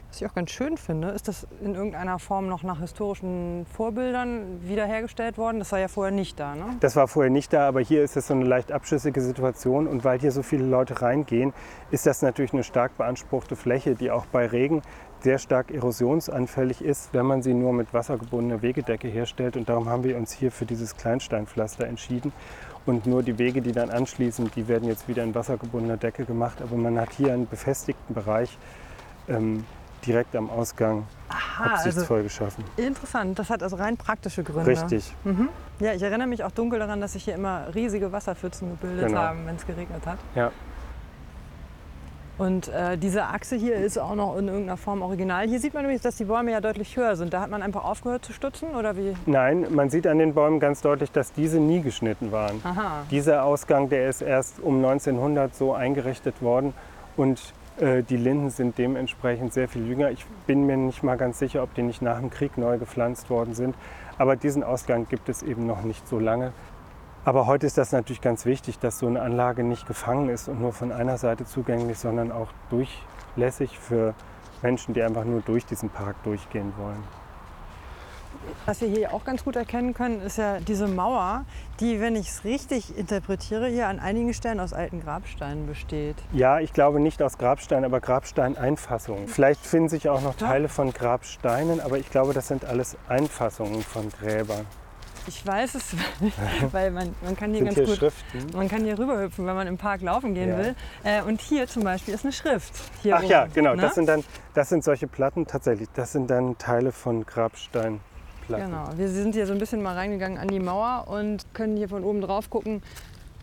Was 0.09 0.19
ich 0.19 0.27
auch 0.27 0.33
ganz 0.35 0.51
schön 0.51 0.75
finde, 0.75 1.07
ist 1.11 1.29
das 1.29 1.47
in 1.61 1.73
irgendeiner 1.73 2.19
Form 2.19 2.49
noch 2.49 2.63
nach 2.63 2.81
historischen 2.81 3.65
Vorbildern 3.73 4.59
wiederhergestellt 4.61 5.37
worden. 5.37 5.59
Das 5.59 5.71
war 5.71 5.79
ja 5.79 5.87
vorher 5.87 6.11
nicht 6.11 6.37
da, 6.37 6.53
ne? 6.55 6.65
Das 6.81 6.97
war 6.97 7.07
vorher 7.07 7.29
nicht 7.31 7.53
da, 7.53 7.65
aber 7.65 7.79
hier 7.79 8.03
ist 8.03 8.17
es 8.17 8.27
so 8.27 8.33
eine 8.33 8.43
leicht 8.43 8.73
abschüssige 8.73 9.21
Situation 9.21 9.87
und 9.87 10.03
weil 10.03 10.19
hier 10.19 10.33
so 10.33 10.43
viele 10.43 10.65
Leute 10.65 11.01
reingehen, 11.01 11.53
ist 11.91 12.05
das 12.07 12.21
natürlich 12.21 12.51
eine 12.51 12.65
stark 12.65 12.97
beanspruchte 12.97 13.55
Fläche, 13.55 13.95
die 13.95 14.11
auch 14.11 14.25
bei 14.25 14.45
Regen 14.47 14.81
sehr 15.21 15.37
stark 15.37 15.71
erosionsanfällig 15.71 16.81
ist, 16.83 17.13
wenn 17.13 17.25
man 17.25 17.41
sie 17.41 17.53
nur 17.53 17.73
mit 17.73 17.93
wassergebundener 17.93 18.61
Wegedecke 18.61 19.07
herstellt. 19.07 19.55
Und 19.55 19.69
darum 19.69 19.87
haben 19.87 20.03
wir 20.03 20.17
uns 20.17 20.31
hier 20.31 20.51
für 20.51 20.65
dieses 20.65 20.95
Kleinsteinpflaster 20.97 21.85
entschieden. 21.87 22.31
Und 22.85 23.05
nur 23.05 23.21
die 23.21 23.37
Wege, 23.37 23.61
die 23.61 23.71
dann 23.71 23.91
anschließen, 23.91 24.49
die 24.55 24.67
werden 24.67 24.87
jetzt 24.87 25.07
wieder 25.07 25.23
in 25.23 25.35
wassergebundener 25.35 25.97
Decke 25.97 26.25
gemacht. 26.25 26.61
Aber 26.61 26.75
man 26.75 26.99
hat 26.99 27.11
hier 27.13 27.33
einen 27.33 27.47
befestigten 27.47 28.15
Bereich 28.15 28.57
ähm, 29.29 29.63
direkt 30.05 30.35
am 30.35 30.49
Ausgang 30.49 31.05
Aha, 31.29 31.63
also 31.63 31.75
absichtsvoll 31.89 32.23
geschaffen. 32.23 32.63
interessant. 32.77 33.37
Das 33.37 33.51
hat 33.51 33.61
also 33.61 33.75
rein 33.75 33.97
praktische 33.97 34.43
Gründe. 34.43 34.65
Richtig. 34.71 35.13
Mhm. 35.23 35.49
Ja, 35.79 35.93
ich 35.93 36.01
erinnere 36.01 36.27
mich 36.27 36.43
auch 36.43 36.49
dunkel 36.51 36.79
daran, 36.79 36.99
dass 37.01 37.13
sich 37.13 37.25
hier 37.25 37.35
immer 37.35 37.67
riesige 37.75 38.11
Wasserpfützen 38.11 38.71
gebildet 38.71 39.09
Genau. 39.09 39.19
haben, 39.21 39.45
wenn 39.45 39.55
es 39.57 39.67
geregnet 39.67 40.03
hat. 40.07 40.17
Ja. 40.33 40.51
Und 42.41 42.69
äh, 42.69 42.97
diese 42.97 43.25
Achse 43.25 43.55
hier 43.55 43.75
ist 43.75 43.99
auch 43.99 44.15
noch 44.15 44.35
in 44.35 44.47
irgendeiner 44.47 44.75
Form 44.75 45.03
original. 45.03 45.47
Hier 45.47 45.59
sieht 45.59 45.75
man 45.75 45.83
übrigens, 45.83 46.01
dass 46.01 46.15
die 46.15 46.25
Bäume 46.25 46.51
ja 46.51 46.59
deutlich 46.59 46.97
höher 46.97 47.15
sind. 47.15 47.31
Da 47.31 47.41
hat 47.41 47.51
man 47.51 47.61
einfach 47.61 47.83
aufgehört 47.83 48.25
zu 48.25 48.33
stutzen 48.33 48.73
oder 48.73 48.97
wie? 48.97 49.13
Nein, 49.27 49.67
man 49.69 49.91
sieht 49.91 50.07
an 50.07 50.17
den 50.17 50.33
Bäumen 50.33 50.59
ganz 50.59 50.81
deutlich, 50.81 51.11
dass 51.11 51.33
diese 51.33 51.59
nie 51.59 51.81
geschnitten 51.81 52.31
waren. 52.31 52.59
Aha. 52.63 53.03
Dieser 53.11 53.43
Ausgang, 53.43 53.89
der 53.89 54.09
ist 54.09 54.23
erst 54.23 54.59
um 54.59 54.77
1900 54.77 55.53
so 55.53 55.75
eingerichtet 55.75 56.41
worden 56.41 56.73
und 57.15 57.53
äh, 57.79 58.01
die 58.01 58.17
Linden 58.17 58.49
sind 58.49 58.75
dementsprechend 58.79 59.53
sehr 59.53 59.67
viel 59.67 59.87
jünger. 59.87 60.09
Ich 60.09 60.25
bin 60.47 60.65
mir 60.65 60.77
nicht 60.77 61.03
mal 61.03 61.17
ganz 61.17 61.37
sicher, 61.37 61.61
ob 61.61 61.75
die 61.75 61.83
nicht 61.83 62.01
nach 62.01 62.17
dem 62.17 62.31
Krieg 62.31 62.57
neu 62.57 62.79
gepflanzt 62.79 63.29
worden 63.29 63.53
sind. 63.53 63.75
Aber 64.17 64.35
diesen 64.35 64.63
Ausgang 64.63 65.07
gibt 65.07 65.29
es 65.29 65.43
eben 65.43 65.67
noch 65.67 65.83
nicht 65.83 66.07
so 66.07 66.17
lange. 66.17 66.53
Aber 67.23 67.45
heute 67.45 67.67
ist 67.67 67.77
das 67.77 67.91
natürlich 67.91 68.21
ganz 68.21 68.45
wichtig, 68.45 68.79
dass 68.79 68.97
so 68.97 69.05
eine 69.05 69.21
Anlage 69.21 69.63
nicht 69.63 69.85
gefangen 69.85 70.29
ist 70.29 70.47
und 70.47 70.59
nur 70.59 70.73
von 70.73 70.91
einer 70.91 71.19
Seite 71.19 71.45
zugänglich, 71.45 71.99
sondern 71.99 72.31
auch 72.31 72.47
durchlässig 72.71 73.77
für 73.77 74.15
Menschen, 74.63 74.95
die 74.95 75.03
einfach 75.03 75.23
nur 75.23 75.41
durch 75.41 75.65
diesen 75.65 75.89
Park 75.89 76.15
durchgehen 76.23 76.73
wollen. 76.77 77.03
Was 78.65 78.81
wir 78.81 78.87
hier 78.87 79.13
auch 79.13 79.23
ganz 79.23 79.43
gut 79.43 79.55
erkennen 79.55 79.93
können, 79.93 80.21
ist 80.21 80.37
ja 80.37 80.59
diese 80.59 80.87
Mauer, 80.87 81.45
die, 81.79 81.99
wenn 81.99 82.15
ich 82.15 82.29
es 82.29 82.43
richtig 82.43 82.97
interpretiere, 82.97 83.67
hier 83.67 83.87
an 83.87 83.99
einigen 83.99 84.33
Stellen 84.33 84.59
aus 84.59 84.73
alten 84.73 84.99
Grabsteinen 85.01 85.67
besteht. 85.67 86.15
Ja, 86.33 86.59
ich 86.59 86.73
glaube 86.73 86.99
nicht 86.99 87.21
aus 87.21 87.37
Grabstein, 87.37 87.85
aber 87.85 87.99
Grabsteineinfassungen. 87.99 89.27
Vielleicht 89.27 89.63
finden 89.63 89.89
sich 89.89 90.09
auch 90.09 90.21
noch. 90.21 90.35
Teile 90.37 90.69
von 90.69 90.91
Grabsteinen, 90.91 91.81
aber 91.81 91.99
ich 91.99 92.09
glaube, 92.09 92.33
das 92.33 92.47
sind 92.47 92.65
alles 92.65 92.97
Einfassungen 93.07 93.83
von 93.83 94.09
Gräbern. 94.09 94.65
Ich 95.27 95.45
weiß 95.45 95.75
es, 95.75 95.95
weil 96.71 96.91
man, 96.91 97.13
man 97.23 97.35
kann 97.35 97.51
hier 97.51 97.59
Sind 97.59 97.65
ganz 97.65 97.75
hier 97.77 97.85
gut 97.85 97.97
Schriften? 97.97 98.57
Man 98.57 98.67
kann 98.67 98.83
hier 98.83 98.97
rüberhüpfen, 98.97 99.45
wenn 99.45 99.55
man 99.55 99.67
im 99.67 99.77
Park 99.77 100.01
laufen 100.01 100.33
gehen 100.33 100.49
Ja. 100.49 100.57
will. 100.57 100.75
Äh, 101.03 101.21
und 101.21 101.41
hier 101.41 101.67
zum 101.67 101.83
Beispiel 101.83 102.13
ist 102.13 102.23
eine 102.25 102.33
Schrift. 102.33 102.73
Hier 103.03 103.15
Ach 103.17 103.23
ja, 103.23 103.43
oben, 103.43 103.53
genau. 103.53 103.75
ne? 103.75 103.81
Das 103.83 103.95
sind 103.95 104.07
dann, 104.07 104.23
das 104.53 104.69
sind 104.69 104.83
solche 104.83 105.07
Platten 105.07 105.45
tatsächlich. 105.45 105.89
Das 105.93 106.11
sind 106.11 106.29
dann 106.29 106.57
Teile 106.57 106.91
von 106.91 107.25
Grabsteinplatten. 107.25 108.01
Genau. 108.47 108.89
Wir 108.95 109.09
sind 109.09 109.33
hier 109.33 109.45
so 109.45 109.53
ein 109.53 109.59
bisschen 109.59 109.81
mal 109.81 109.95
reingegangen 109.95 110.37
an 110.37 110.47
die 110.47 110.59
Mauer 110.59 111.05
und 111.07 111.45
können 111.53 111.77
hier 111.77 111.89
von 111.89 112.03
oben 112.03 112.21
drauf 112.21 112.49
gucken. 112.49 112.81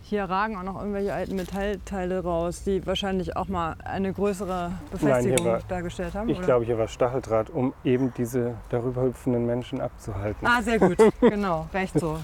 Hier 0.08 0.24
ragen 0.24 0.56
auch 0.56 0.62
noch 0.62 0.78
irgendwelche 0.80 1.12
alten 1.12 1.36
Metallteile 1.36 2.22
raus, 2.22 2.62
die 2.64 2.86
wahrscheinlich 2.86 3.36
auch 3.36 3.48
mal 3.48 3.76
eine 3.84 4.10
größere 4.10 4.72
Befestigung 4.90 5.44
war- 5.44 5.60
dargestellt 5.68 6.14
haben. 6.14 6.30
Ich 6.30 6.38
oder? 6.38 6.46
glaube, 6.46 6.64
hier 6.64 6.78
war 6.78 6.88
Stacheldraht, 6.88 7.50
um 7.50 7.74
eben 7.84 8.14
diese 8.16 8.54
darüber 8.70 9.02
hüpfenden 9.02 9.44
Menschen 9.44 9.82
abzuhalten. 9.82 10.46
Ah, 10.46 10.62
sehr 10.62 10.78
gut. 10.78 10.96
genau, 11.20 11.68
recht 11.74 12.00
so. 12.00 12.16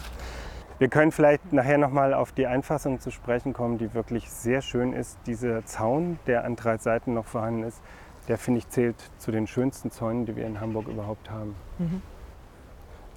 Wir 0.78 0.88
können 0.88 1.12
vielleicht 1.12 1.52
nachher 1.52 1.76
nochmal 1.76 2.14
auf 2.14 2.32
die 2.32 2.46
Einfassung 2.46 3.00
zu 3.00 3.10
sprechen 3.10 3.52
kommen, 3.52 3.76
die 3.76 3.92
wirklich 3.92 4.30
sehr 4.30 4.62
schön 4.62 4.94
ist. 4.94 5.18
Dieser 5.26 5.66
Zaun, 5.66 6.18
der 6.26 6.46
an 6.46 6.56
drei 6.56 6.78
Seiten 6.78 7.12
noch 7.12 7.26
vorhanden 7.26 7.64
ist, 7.64 7.82
der 8.28 8.38
finde 8.38 8.60
ich 8.60 8.68
zählt 8.70 8.96
zu 9.18 9.30
den 9.30 9.46
schönsten 9.46 9.90
Zäunen, 9.90 10.24
die 10.24 10.36
wir 10.36 10.46
in 10.46 10.58
Hamburg 10.58 10.88
überhaupt 10.88 11.30
haben. 11.30 11.54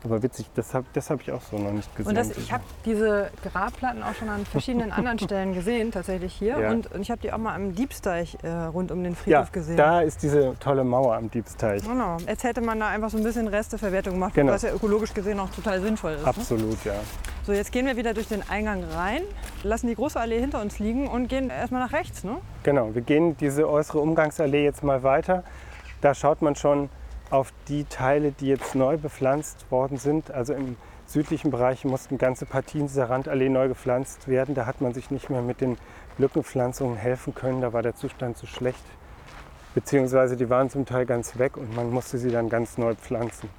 Aber 0.03 0.21
witzig, 0.21 0.47
das 0.55 0.73
habe 0.73 0.86
das 0.93 1.10
hab 1.10 1.21
ich 1.21 1.31
auch 1.31 1.41
so 1.41 1.57
noch 1.57 1.71
nicht 1.71 1.93
gesehen. 1.95 2.10
Und 2.10 2.15
das, 2.15 2.38
ich 2.38 2.51
habe 2.51 2.63
diese 2.86 3.29
Grabplatten 3.43 4.03
auch 4.03 4.13
schon 4.13 4.29
an 4.29 4.45
verschiedenen 4.45 4.91
anderen 4.91 5.19
Stellen 5.19 5.53
gesehen, 5.53 5.91
tatsächlich 5.91 6.33
hier. 6.33 6.60
Ja. 6.60 6.71
Und, 6.71 6.91
und 6.93 7.01
ich 7.01 7.10
habe 7.12 7.21
die 7.21 7.33
auch 7.33 7.38
mal 7.38 7.55
am 7.55 7.73
Diebsteich 7.73 8.38
äh, 8.43 8.49
rund 8.49 8.91
um 8.91 9.03
den 9.03 9.13
ja, 9.13 9.17
Friedhof 9.17 9.51
gesehen. 9.51 9.77
da 9.77 10.01
ist 10.01 10.21
diese 10.21 10.55
tolle 10.60 10.83
Mauer 10.83 11.15
am 11.15 11.31
Diebsteich. 11.31 11.83
Genau. 11.83 12.17
Jetzt 12.27 12.43
hätte 12.43 12.62
man 12.62 12.79
da 12.79 12.89
einfach 12.89 13.10
so 13.10 13.17
ein 13.17 13.23
bisschen 13.23 13.47
Resteverwertung 13.47 14.13
gemacht, 14.13 14.33
Genau. 14.36 14.53
was 14.53 14.62
ja 14.62 14.73
ökologisch 14.73 15.13
gesehen 15.13 15.39
auch 15.39 15.49
total 15.49 15.81
sinnvoll 15.81 16.13
ist. 16.13 16.21
Ne? 16.21 16.27
Absolut, 16.27 16.83
ja. 16.86 16.93
So, 17.45 17.53
jetzt 17.53 17.71
gehen 17.71 17.86
wir 17.86 17.95
wieder 17.95 18.13
durch 18.13 18.27
den 18.27 18.47
Eingang 18.49 18.83
rein, 18.83 19.21
lassen 19.63 19.88
die 19.88 19.95
große 19.95 20.19
Allee 20.19 20.39
hinter 20.39 20.62
uns 20.62 20.79
liegen 20.79 21.07
und 21.07 21.27
gehen 21.27 21.49
erstmal 21.49 21.81
nach 21.81 21.93
rechts. 21.93 22.23
Ne? 22.23 22.38
Genau, 22.63 22.93
wir 22.93 23.01
gehen 23.01 23.38
diese 23.38 23.67
äußere 23.69 23.99
Umgangsallee 23.99 24.63
jetzt 24.63 24.83
mal 24.83 25.01
weiter. 25.03 25.43
Da 26.01 26.13
schaut 26.13 26.41
man 26.41 26.55
schon 26.55 26.89
auf 27.30 27.52
die 27.68 27.86
Teile, 27.86 28.32
die 28.32 28.48
jetzt 28.48 28.76
neu 28.76 28.98
bepflanzt 28.98 29.70
worden 29.72 29.98
sind. 29.98 30.32
Also 30.32 30.54
im 30.54 30.78
südlichen 31.06 31.52
Bereich 31.52 31.86
mussten 31.86 32.18
ganze 32.18 32.46
Partien 32.46 32.88
dieser 32.88 33.10
Randallee 33.10 33.50
neu 33.50 33.68
gepflanzt 33.68 34.28
werden. 34.28 34.56
Da 34.56 34.66
hat 34.66 34.82
man 34.82 34.94
sich 34.94 35.12
nicht 35.12 35.30
mehr 35.30 35.42
mit 35.42 35.62
den 35.62 35.78
Lückenpflanzungen 36.18 36.98
helfen 36.98 37.34
können. 37.36 37.62
Da 37.62 37.74
war 37.74 37.82
der 37.82 37.96
Zustand 37.96 38.38
zu 38.38 38.48
schlecht. 38.48 38.84
Beziehungsweise 39.76 40.36
die 40.36 40.50
waren 40.50 40.70
zum 40.70 40.86
Teil 40.86 41.06
ganz 41.06 41.38
weg 41.38 41.58
und 41.58 41.76
man 41.76 41.92
musste 41.92 42.18
sie 42.18 42.32
dann 42.32 42.50
ganz 42.50 42.78
neu 42.78 42.96
pflanzen. 42.96 43.50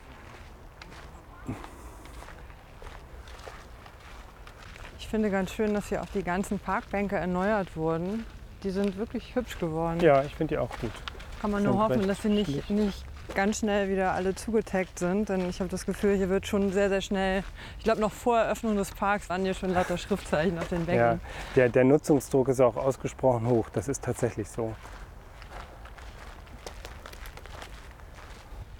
Ich 4.98 5.08
finde 5.08 5.30
ganz 5.30 5.52
schön, 5.52 5.72
dass 5.72 5.88
hier 5.88 6.02
auch 6.02 6.08
die 6.12 6.22
ganzen 6.22 6.58
Parkbänke 6.58 7.16
erneuert 7.16 7.76
wurden. 7.76 8.26
Die 8.62 8.70
sind 8.70 8.98
wirklich 8.98 9.34
hübsch 9.34 9.58
geworden. 9.58 10.00
Ja, 10.00 10.22
ich 10.22 10.34
finde 10.34 10.54
die 10.54 10.58
auch 10.58 10.76
gut. 10.80 10.90
Kann 11.40 11.50
man 11.50 11.62
nur 11.62 11.78
hoffen, 11.78 12.06
dass 12.06 12.20
sie 12.22 12.28
nicht, 12.28 12.68
nicht 12.68 13.04
ganz 13.34 13.58
schnell 13.58 13.88
wieder 13.88 14.12
alle 14.12 14.34
zugetaggt 14.34 14.98
sind. 14.98 15.28
Denn 15.28 15.48
ich 15.48 15.60
habe 15.60 15.70
das 15.70 15.86
Gefühl, 15.86 16.16
hier 16.16 16.28
wird 16.28 16.46
schon 16.46 16.72
sehr, 16.72 16.88
sehr 16.88 17.00
schnell, 17.00 17.44
ich 17.78 17.84
glaube 17.84 18.00
noch 18.00 18.12
vor 18.12 18.38
Eröffnung 18.38 18.76
des 18.76 18.90
Parks 18.90 19.28
waren 19.28 19.42
hier 19.42 19.54
schon 19.54 19.72
lauter 19.72 19.98
Schriftzeichen 19.98 20.58
auf 20.58 20.68
den 20.68 20.86
Bänken. 20.86 20.96
Ja, 20.96 21.18
der, 21.56 21.68
der 21.68 21.84
Nutzungsdruck 21.84 22.48
ist 22.48 22.60
auch 22.60 22.76
ausgesprochen 22.76 23.46
hoch. 23.48 23.68
Das 23.70 23.88
ist 23.88 24.04
tatsächlich 24.04 24.48
so. 24.48 24.74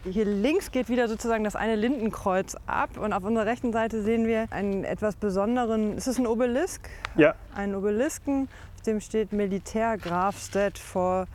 Hier 0.05 0.25
links 0.25 0.71
geht 0.71 0.89
wieder 0.89 1.09
sozusagen 1.09 1.45
das 1.45 1.57
eine 1.57 1.75
Lindenkreuz 1.75 2.57
ab 2.67 2.91
und 2.99 3.13
auf 3.13 3.25
unserer 3.25 3.47
rechten 3.47 3.73
Seite 3.73 4.03
sehen 4.03 4.27
wir 4.27 4.47
einen 4.51 4.85
etwas 4.85 5.17
besonderen, 5.17 5.97
ist 5.99 6.07
es 6.07 6.19
ein 6.19 6.27
Obelisk? 6.27 6.89
Ja, 7.17 7.35
Einen 7.55 7.75
Obelisken, 7.75 8.49
auf 8.77 8.83
dem 8.83 9.01
steht 9.01 9.33
Militär 9.33 9.99
Grafstedt 9.99 10.79
vor 10.79 11.27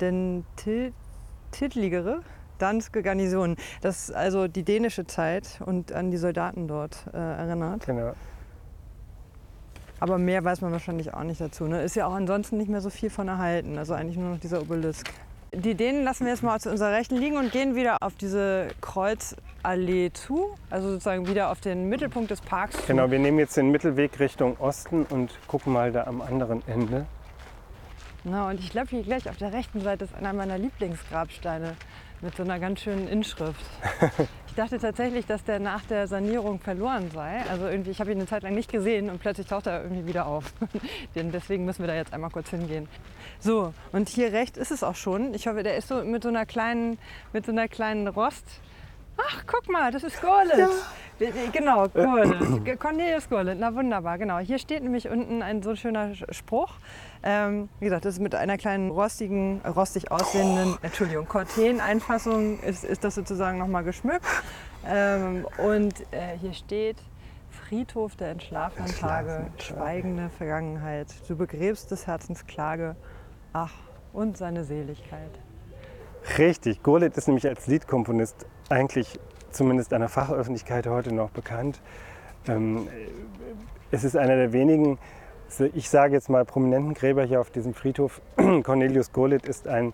den 0.00 0.44
Titligere 1.50 2.22
Danske 2.62 3.02
Garnison. 3.02 3.56
Das 3.80 4.08
ist 4.08 4.14
also 4.14 4.48
die 4.48 4.62
dänische 4.62 5.06
Zeit 5.06 5.60
und 5.66 5.92
an 5.92 6.10
die 6.10 6.16
Soldaten 6.16 6.68
dort 6.68 7.06
äh, 7.12 7.16
erinnert. 7.16 7.86
genau. 7.86 8.12
Aber 9.98 10.18
mehr 10.18 10.44
weiß 10.44 10.62
man 10.62 10.72
wahrscheinlich 10.72 11.14
auch 11.14 11.22
nicht 11.22 11.40
dazu. 11.40 11.64
Ne? 11.68 11.80
Ist 11.82 11.94
ja 11.94 12.06
auch 12.06 12.14
ansonsten 12.14 12.56
nicht 12.58 12.68
mehr 12.68 12.80
so 12.80 12.90
viel 12.90 13.08
von 13.08 13.28
erhalten. 13.28 13.78
Also 13.78 13.94
eigentlich 13.94 14.16
nur 14.16 14.30
noch 14.30 14.40
dieser 14.40 14.60
Obelisk. 14.60 15.08
Die 15.54 15.74
Dänen 15.74 16.02
lassen 16.02 16.24
wir 16.24 16.32
jetzt 16.32 16.42
mal 16.42 16.58
zu 16.58 16.70
unserer 16.70 16.90
Rechten 16.90 17.14
liegen 17.14 17.36
und 17.36 17.52
gehen 17.52 17.76
wieder 17.76 17.98
auf 18.00 18.14
diese 18.14 18.68
Kreuzallee 18.80 20.10
zu. 20.12 20.54
Also 20.70 20.88
sozusagen 20.90 21.28
wieder 21.28 21.50
auf 21.50 21.60
den 21.60 21.88
Mittelpunkt 21.88 22.32
des 22.32 22.40
Parks 22.40 22.78
zu. 22.78 22.86
Genau, 22.86 23.12
wir 23.12 23.18
nehmen 23.20 23.38
jetzt 23.38 23.56
den 23.56 23.70
Mittelweg 23.70 24.18
Richtung 24.18 24.56
Osten 24.58 25.04
und 25.04 25.30
gucken 25.46 25.72
mal 25.72 25.92
da 25.92 26.04
am 26.04 26.20
anderen 26.20 26.66
Ende. 26.66 27.06
Na, 28.24 28.48
und 28.48 28.58
ich 28.58 28.70
glaube, 28.70 28.88
hier 28.88 29.02
gleich 29.02 29.28
auf 29.28 29.36
der 29.36 29.52
rechten 29.52 29.82
Seite 29.82 30.04
ist 30.04 30.14
einer 30.14 30.32
meiner 30.32 30.56
Lieblingsgrabsteine 30.56 31.76
mit 32.22 32.36
so 32.36 32.42
einer 32.42 32.58
ganz 32.58 32.80
schönen 32.80 33.08
Inschrift. 33.08 33.60
Ich 34.52 34.56
dachte 34.56 34.78
tatsächlich, 34.78 35.24
dass 35.24 35.42
der 35.44 35.58
nach 35.60 35.80
der 35.86 36.06
Sanierung 36.06 36.60
verloren 36.60 37.10
sei. 37.10 37.40
Also 37.50 37.68
irgendwie, 37.68 37.90
ich 37.90 38.00
habe 38.00 38.12
ihn 38.12 38.18
eine 38.18 38.26
Zeit 38.26 38.42
lang 38.42 38.54
nicht 38.54 38.70
gesehen 38.70 39.08
und 39.08 39.18
plötzlich 39.18 39.46
taucht 39.46 39.66
er 39.66 39.82
irgendwie 39.82 40.04
wieder 40.06 40.26
auf. 40.26 40.52
Denn 41.14 41.32
Deswegen 41.32 41.64
müssen 41.64 41.80
wir 41.82 41.86
da 41.86 41.94
jetzt 41.94 42.12
einmal 42.12 42.28
kurz 42.28 42.50
hingehen. 42.50 42.86
So, 43.40 43.72
und 43.92 44.10
hier 44.10 44.30
rechts 44.34 44.58
ist 44.58 44.70
es 44.70 44.82
auch 44.82 44.94
schon. 44.94 45.32
Ich 45.32 45.46
hoffe, 45.46 45.62
der 45.62 45.78
ist 45.78 45.88
so 45.88 46.04
mit 46.04 46.22
so 46.22 46.28
einer 46.28 46.44
kleinen, 46.44 46.98
mit 47.32 47.46
so 47.46 47.52
einer 47.52 47.66
kleinen 47.66 48.06
Rost. 48.08 48.44
Ach, 49.16 49.42
guck 49.46 49.70
mal, 49.70 49.90
das 49.90 50.02
ist 50.02 50.20
Gorlitz. 50.20 50.84
Genau, 51.54 51.88
Gorlitz. 51.88 52.78
Cornelius 52.78 53.30
Gorlitz. 53.30 53.56
Na 53.58 53.74
wunderbar, 53.74 54.18
genau. 54.18 54.38
Hier 54.38 54.58
steht 54.58 54.82
nämlich 54.82 55.08
unten 55.08 55.40
ein 55.40 55.62
so 55.62 55.74
schöner 55.76 56.08
Sch- 56.08 56.30
Spruch. 56.30 56.74
Ähm, 57.24 57.68
wie 57.78 57.84
gesagt, 57.84 58.04
das 58.04 58.14
ist 58.14 58.20
mit 58.20 58.34
einer 58.34 58.58
kleinen 58.58 58.90
rostigen, 58.90 59.60
rostig 59.64 60.10
aussehenden, 60.10 60.76
Entschuldigung, 60.82 61.26
Corten-Einfassung 61.28 62.58
ist, 62.60 62.84
ist 62.84 63.04
das 63.04 63.14
sozusagen 63.14 63.58
nochmal 63.58 63.84
geschmückt. 63.84 64.26
Ähm, 64.86 65.46
und 65.58 66.00
äh, 66.10 66.36
hier 66.40 66.52
steht 66.52 66.96
Friedhof 67.50 68.16
der 68.16 68.30
entschlafenen 68.30 68.88
Tage, 68.88 69.30
Entschlafenen 69.30 69.56
Tage. 69.56 69.62
schweigende 69.62 70.30
Vergangenheit. 70.30 71.06
Du 71.28 71.36
begräbst 71.36 71.90
des 71.90 72.06
Herzens 72.06 72.46
Klage, 72.46 72.96
ach, 73.52 73.72
und 74.12 74.36
seine 74.36 74.64
Seligkeit. 74.64 75.30
Richtig, 76.38 76.82
Gurlitt 76.82 77.16
ist 77.16 77.28
nämlich 77.28 77.46
als 77.46 77.66
Liedkomponist 77.66 78.46
eigentlich 78.68 79.18
zumindest 79.50 79.92
einer 79.92 80.08
Fachöffentlichkeit 80.08 80.86
heute 80.86 81.14
noch 81.14 81.30
bekannt. 81.30 81.80
Ähm, 82.48 82.88
es 83.90 84.04
ist 84.04 84.16
einer 84.16 84.36
der 84.36 84.52
wenigen, 84.52 84.98
ich 85.60 85.88
sage 85.88 86.14
jetzt 86.14 86.28
mal, 86.28 86.44
prominenten 86.44 86.94
Gräber 86.94 87.24
hier 87.24 87.40
auf 87.40 87.50
diesem 87.50 87.74
Friedhof. 87.74 88.20
Cornelius 88.62 89.12
Gurlitt 89.12 89.46
ist 89.46 89.68
ein 89.68 89.92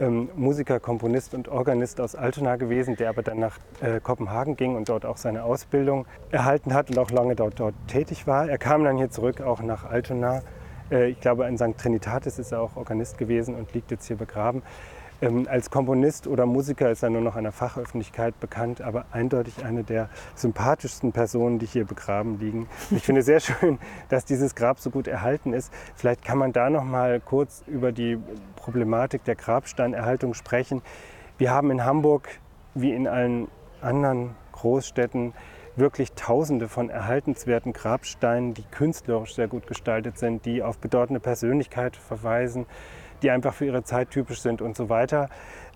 ähm, 0.00 0.28
Musiker, 0.34 0.80
Komponist 0.80 1.34
und 1.34 1.48
Organist 1.48 2.00
aus 2.00 2.14
Altona 2.14 2.56
gewesen, 2.56 2.96
der 2.96 3.10
aber 3.10 3.22
dann 3.22 3.38
nach 3.38 3.58
äh, 3.80 4.00
Kopenhagen 4.00 4.56
ging 4.56 4.76
und 4.76 4.88
dort 4.88 5.04
auch 5.04 5.16
seine 5.16 5.44
Ausbildung 5.44 6.06
erhalten 6.30 6.74
hat 6.74 6.90
und 6.90 6.98
auch 6.98 7.10
lange 7.10 7.36
dort, 7.36 7.60
dort 7.60 7.74
tätig 7.86 8.26
war. 8.26 8.48
Er 8.48 8.58
kam 8.58 8.84
dann 8.84 8.96
hier 8.96 9.10
zurück, 9.10 9.40
auch 9.40 9.62
nach 9.62 9.84
Altona. 9.84 10.42
Äh, 10.90 11.10
ich 11.10 11.20
glaube, 11.20 11.46
in 11.46 11.56
St. 11.56 11.76
Trinitatis 11.76 12.38
ist 12.38 12.52
er 12.52 12.62
auch 12.62 12.76
Organist 12.76 13.18
gewesen 13.18 13.54
und 13.54 13.72
liegt 13.74 13.90
jetzt 13.90 14.06
hier 14.06 14.16
begraben. 14.16 14.62
Ähm, 15.22 15.46
als 15.50 15.70
Komponist 15.70 16.26
oder 16.26 16.46
Musiker 16.46 16.90
ist 16.90 17.02
er 17.02 17.10
nur 17.10 17.20
noch 17.20 17.36
einer 17.36 17.52
Fachöffentlichkeit 17.52 18.38
bekannt, 18.40 18.80
aber 18.80 19.04
eindeutig 19.12 19.64
eine 19.64 19.84
der 19.84 20.08
sympathischsten 20.34 21.12
Personen, 21.12 21.58
die 21.58 21.66
hier 21.66 21.84
begraben 21.84 22.38
liegen. 22.38 22.68
Und 22.90 22.96
Ich 22.96 23.04
finde 23.04 23.22
sehr 23.22 23.40
schön, 23.40 23.78
dass 24.08 24.24
dieses 24.24 24.54
Grab 24.54 24.78
so 24.78 24.90
gut 24.90 25.06
erhalten 25.06 25.52
ist. 25.52 25.72
Vielleicht 25.94 26.24
kann 26.24 26.38
man 26.38 26.52
da 26.52 26.70
noch 26.70 26.84
mal 26.84 27.20
kurz 27.20 27.62
über 27.66 27.92
die 27.92 28.18
Problematik 28.56 29.24
der 29.24 29.34
Grabsteinerhaltung 29.34 30.34
sprechen. 30.34 30.80
Wir 31.36 31.50
haben 31.50 31.70
in 31.70 31.84
Hamburg, 31.84 32.28
wie 32.74 32.92
in 32.92 33.06
allen 33.06 33.48
anderen 33.82 34.34
Großstädten, 34.52 35.34
wirklich 35.76 36.12
Tausende 36.12 36.68
von 36.68 36.90
erhaltenswerten 36.90 37.72
Grabsteinen, 37.72 38.54
die 38.54 38.64
künstlerisch 38.70 39.34
sehr 39.34 39.48
gut 39.48 39.66
gestaltet 39.66 40.18
sind, 40.18 40.44
die 40.44 40.62
auf 40.62 40.78
bedeutende 40.78 41.20
Persönlichkeit 41.20 41.96
verweisen, 41.96 42.66
die 43.22 43.30
einfach 43.30 43.54
für 43.54 43.66
ihre 43.66 43.84
Zeit 43.84 44.10
typisch 44.10 44.40
sind 44.40 44.62
und 44.62 44.76
so 44.76 44.88
weiter. 44.88 45.28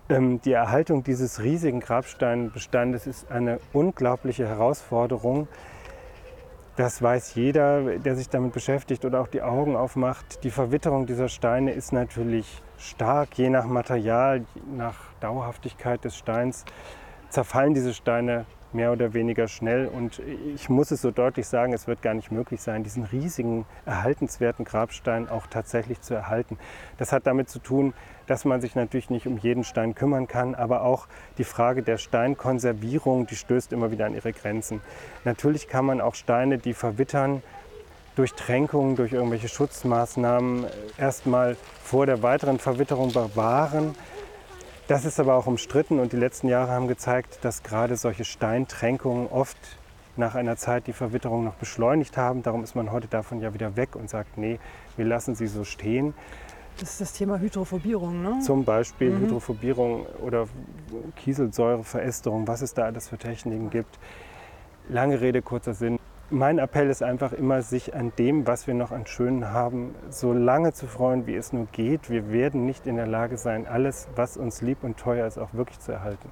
Ähm, 0.09 0.41
Die 0.41 0.51
Erhaltung 0.51 1.03
dieses 1.03 1.41
riesigen 1.41 1.79
Grabsteinbestandes 1.79 3.07
ist 3.07 3.31
eine 3.31 3.59
unglaubliche 3.73 4.47
Herausforderung. 4.47 5.47
Das 6.75 7.01
weiß 7.01 7.35
jeder, 7.35 7.99
der 7.99 8.15
sich 8.15 8.29
damit 8.29 8.51
beschäftigt 8.51 9.05
oder 9.05 9.21
auch 9.21 9.27
die 9.27 9.41
Augen 9.41 9.77
aufmacht. 9.77 10.43
Die 10.43 10.51
Verwitterung 10.51 11.05
dieser 11.05 11.29
Steine 11.29 11.71
ist 11.71 11.93
natürlich 11.93 12.61
stark, 12.77 13.37
je 13.37 13.49
nach 13.49 13.65
Material, 13.65 14.43
nach 14.75 14.95
Dauerhaftigkeit 15.21 16.03
des 16.03 16.17
Steins 16.17 16.65
zerfallen 17.35 17.73
diese 17.73 17.93
Steine 17.93 18.45
mehr 18.71 18.93
oder 18.93 19.13
weniger 19.13 19.49
schnell. 19.49 19.87
Und 19.87 20.21
ich 20.55 20.69
muss 20.69 20.89
es 20.91 21.01
so 21.01 21.11
deutlich 21.11 21.47
sagen, 21.47 21.73
es 21.73 21.85
wird 21.85 22.01
gar 22.01 22.13
nicht 22.13 22.31
möglich 22.31 22.61
sein, 22.61 22.81
diesen 22.83 23.03
riesigen, 23.03 23.65
erhaltenswerten 23.85 24.63
Grabstein 24.63 25.27
auch 25.27 25.45
tatsächlich 25.47 25.99
zu 25.99 26.13
erhalten. 26.13 26.57
Das 26.97 27.11
hat 27.11 27.27
damit 27.27 27.49
zu 27.49 27.59
tun, 27.59 27.93
dass 28.27 28.45
man 28.45 28.61
sich 28.61 28.75
natürlich 28.75 29.09
nicht 29.09 29.27
um 29.27 29.37
jeden 29.37 29.65
Stein 29.65 29.95
kümmern 29.95 30.29
kann, 30.29 30.55
aber 30.55 30.83
auch 30.83 31.07
die 31.37 31.43
Frage 31.43 31.83
der 31.83 31.97
Steinkonservierung, 31.97 33.27
die 33.27 33.35
stößt 33.35 33.73
immer 33.73 33.91
wieder 33.91 34.05
an 34.05 34.15
ihre 34.15 34.31
Grenzen. 34.31 34.79
Natürlich 35.25 35.67
kann 35.67 35.83
man 35.83 35.99
auch 35.99 36.15
Steine, 36.15 36.57
die 36.57 36.73
verwittern, 36.73 37.43
durch 38.15 38.33
Tränkungen, 38.33 38.95
durch 38.95 39.11
irgendwelche 39.11 39.49
Schutzmaßnahmen 39.49 40.67
erstmal 40.97 41.57
vor 41.83 42.05
der 42.05 42.23
weiteren 42.23 42.59
Verwitterung 42.59 43.11
bewahren. 43.11 43.93
Das 44.87 45.03
ist 45.03 45.19
aber 45.19 45.33
auch 45.33 45.47
umstritten 45.47 45.99
und 45.99 46.13
die 46.13 46.17
letzten 46.17 46.47
Jahre 46.47 46.71
haben 46.71 46.87
gezeigt, 46.87 47.39
dass 47.41 47.63
gerade 47.63 47.97
solche 47.97 48.23
Steintränkungen 48.23 49.25
oft 49.27 49.57
nach 50.15 50.35
einer 50.35 50.57
Zeit 50.57 50.85
die 50.85 50.93
Verwitterung 50.93 51.43
noch 51.43 51.55
beschleunigt 51.55 52.17
haben. 52.17 52.43
Darum 52.43 52.63
ist 52.63 52.75
man 52.75 52.91
heute 52.91 53.07
davon 53.07 53.41
ja 53.41 53.55
wieder 53.55 53.75
weg 53.75 53.95
und 53.95 54.11
sagt, 54.11 54.37
nee, 54.37 54.59
wir 54.95 55.05
lassen 55.05 55.33
sie 55.33 55.47
so 55.47 55.63
stehen. 55.63 56.13
Das 56.79 56.91
ist 56.91 57.01
das 57.01 57.13
Thema 57.13 57.39
Hydrophobierung, 57.39 58.21
ne? 58.21 58.39
Zum 58.41 58.63
Beispiel 58.63 59.17
Hydrophobierung 59.17 60.05
oder 60.21 60.45
Kieselsäureverästerung, 61.15 62.47
was 62.47 62.61
es 62.61 62.75
da 62.75 62.83
alles 62.83 63.07
für 63.07 63.17
Techniken 63.17 63.71
gibt. 63.71 63.97
Lange 64.89 65.19
Rede, 65.19 65.41
kurzer 65.41 65.73
Sinn. 65.73 65.97
Mein 66.31 66.57
Appell 66.57 66.89
ist 66.89 67.03
einfach 67.03 67.33
immer, 67.33 67.61
sich 67.61 67.93
an 67.95 68.11
dem, 68.17 68.47
was 68.47 68.65
wir 68.65 68.73
noch 68.73 68.91
an 68.91 69.05
Schönen 69.05 69.51
haben, 69.51 69.93
so 70.09 70.33
lange 70.33 70.73
zu 70.73 70.87
freuen, 70.87 71.27
wie 71.27 71.35
es 71.35 71.53
nur 71.53 71.67
geht. 71.71 72.09
Wir 72.09 72.31
werden 72.31 72.65
nicht 72.65 72.87
in 72.87 72.95
der 72.95 73.05
Lage 73.05 73.37
sein, 73.37 73.67
alles, 73.67 74.07
was 74.15 74.35
uns 74.35 74.63
lieb 74.63 74.83
und 74.83 74.97
teuer 74.97 75.27
ist, 75.27 75.37
auch 75.37 75.53
wirklich 75.53 75.79
zu 75.79 75.91
erhalten. 75.91 76.31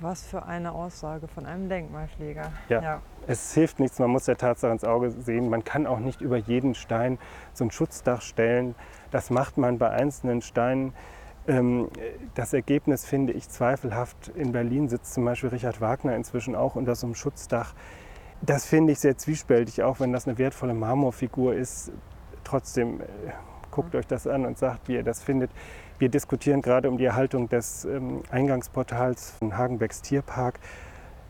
Was 0.00 0.26
für 0.26 0.44
eine 0.44 0.72
Aussage 0.72 1.28
von 1.28 1.46
einem 1.46 1.70
Denkmalpfleger. 1.70 2.52
Ja. 2.68 2.82
ja. 2.82 3.02
Es 3.26 3.54
hilft 3.54 3.80
nichts, 3.80 3.98
man 3.98 4.10
muss 4.10 4.26
der 4.26 4.36
Tatsache 4.36 4.72
ins 4.72 4.84
Auge 4.84 5.10
sehen. 5.10 5.48
Man 5.48 5.64
kann 5.64 5.86
auch 5.86 5.98
nicht 5.98 6.20
über 6.20 6.36
jeden 6.36 6.74
Stein 6.74 7.18
so 7.54 7.64
ein 7.64 7.70
Schutzdach 7.70 8.20
stellen. 8.20 8.74
Das 9.10 9.30
macht 9.30 9.56
man 9.56 9.78
bei 9.78 9.88
einzelnen 9.88 10.42
Steinen. 10.42 10.92
Ähm, 11.48 11.88
das 12.34 12.52
Ergebnis 12.52 13.06
finde 13.06 13.32
ich 13.32 13.48
zweifelhaft. 13.48 14.28
In 14.28 14.52
Berlin 14.52 14.88
sitzt 14.88 15.14
zum 15.14 15.24
Beispiel 15.24 15.48
Richard 15.50 15.80
Wagner 15.80 16.14
inzwischen 16.14 16.54
auch 16.54 16.76
unter 16.76 16.94
so 16.94 17.06
einem 17.06 17.14
Schutzdach. 17.14 17.74
Das 18.42 18.64
finde 18.64 18.92
ich 18.92 19.00
sehr 19.00 19.18
zwiespältig, 19.18 19.82
auch 19.82 20.00
wenn 20.00 20.12
das 20.12 20.26
eine 20.26 20.38
wertvolle 20.38 20.72
Marmorfigur 20.72 21.54
ist. 21.54 21.92
Trotzdem 22.42 23.00
äh, 23.00 23.04
guckt 23.70 23.94
euch 23.94 24.06
das 24.06 24.26
an 24.26 24.46
und 24.46 24.58
sagt, 24.58 24.88
wie 24.88 24.94
ihr 24.94 25.02
das 25.02 25.22
findet. 25.22 25.50
Wir 25.98 26.08
diskutieren 26.08 26.62
gerade 26.62 26.88
um 26.88 26.96
die 26.96 27.04
Erhaltung 27.04 27.50
des 27.50 27.84
ähm, 27.84 28.22
Eingangsportals 28.30 29.32
von 29.32 29.58
Hagenbecks 29.58 30.00
Tierpark. 30.00 30.58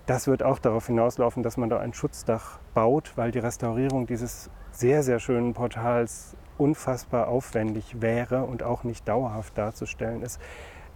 Das 0.06 0.28
wird 0.28 0.44
auch 0.44 0.60
darauf 0.60 0.86
hinauslaufen, 0.86 1.42
dass 1.42 1.56
man 1.56 1.68
da 1.68 1.80
ein 1.80 1.94
Schutzdach 1.94 2.60
baut, 2.74 3.12
weil 3.16 3.32
die 3.32 3.40
Restaurierung 3.40 4.06
dieses 4.06 4.48
sehr, 4.70 5.02
sehr 5.02 5.18
schönen 5.18 5.52
Portals 5.52 6.36
unfassbar 6.58 7.26
aufwendig 7.26 8.00
wäre 8.00 8.44
und 8.44 8.62
auch 8.62 8.84
nicht 8.84 9.08
dauerhaft 9.08 9.58
darzustellen 9.58 10.22
ist. 10.22 10.40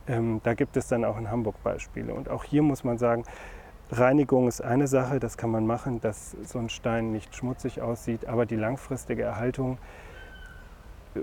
Ähm, 0.06 0.40
da 0.44 0.54
gibt 0.54 0.76
es 0.76 0.86
dann 0.86 1.04
auch 1.04 1.18
in 1.18 1.30
Hamburg 1.30 1.60
Beispiele. 1.64 2.14
Und 2.14 2.28
auch 2.28 2.44
hier 2.44 2.62
muss 2.62 2.84
man 2.84 2.98
sagen, 2.98 3.24
Reinigung 3.98 4.48
ist 4.48 4.60
eine 4.60 4.86
Sache, 4.86 5.20
das 5.20 5.36
kann 5.36 5.50
man 5.50 5.66
machen, 5.66 6.00
dass 6.00 6.36
so 6.44 6.58
ein 6.58 6.68
Stein 6.68 7.12
nicht 7.12 7.34
schmutzig 7.34 7.80
aussieht, 7.80 8.26
aber 8.26 8.46
die 8.46 8.56
langfristige 8.56 9.22
Erhaltung 9.22 9.78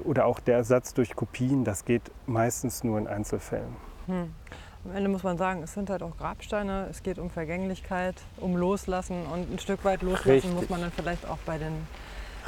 oder 0.03 0.25
auch 0.25 0.39
der 0.39 0.55
Ersatz 0.55 0.93
durch 0.93 1.15
Kopien, 1.15 1.63
das 1.63 1.85
geht 1.85 2.03
meistens 2.25 2.83
nur 2.83 2.97
in 2.97 3.07
Einzelfällen. 3.07 3.75
Hm. 4.07 4.33
Am 4.85 4.95
Ende 4.95 5.09
muss 5.09 5.23
man 5.23 5.37
sagen, 5.37 5.61
es 5.61 5.73
sind 5.73 5.89
halt 5.89 6.01
auch 6.01 6.17
Grabsteine, 6.17 6.87
es 6.89 7.03
geht 7.03 7.19
um 7.19 7.29
Vergänglichkeit, 7.29 8.15
um 8.37 8.55
Loslassen 8.55 9.25
und 9.27 9.51
ein 9.53 9.59
Stück 9.59 9.85
weit 9.85 10.01
loslassen 10.01 10.31
Richtig. 10.31 10.53
muss 10.53 10.69
man 10.69 10.81
dann 10.81 10.91
vielleicht 10.91 11.27
auch 11.27 11.37
bei 11.45 11.59
den 11.59 11.87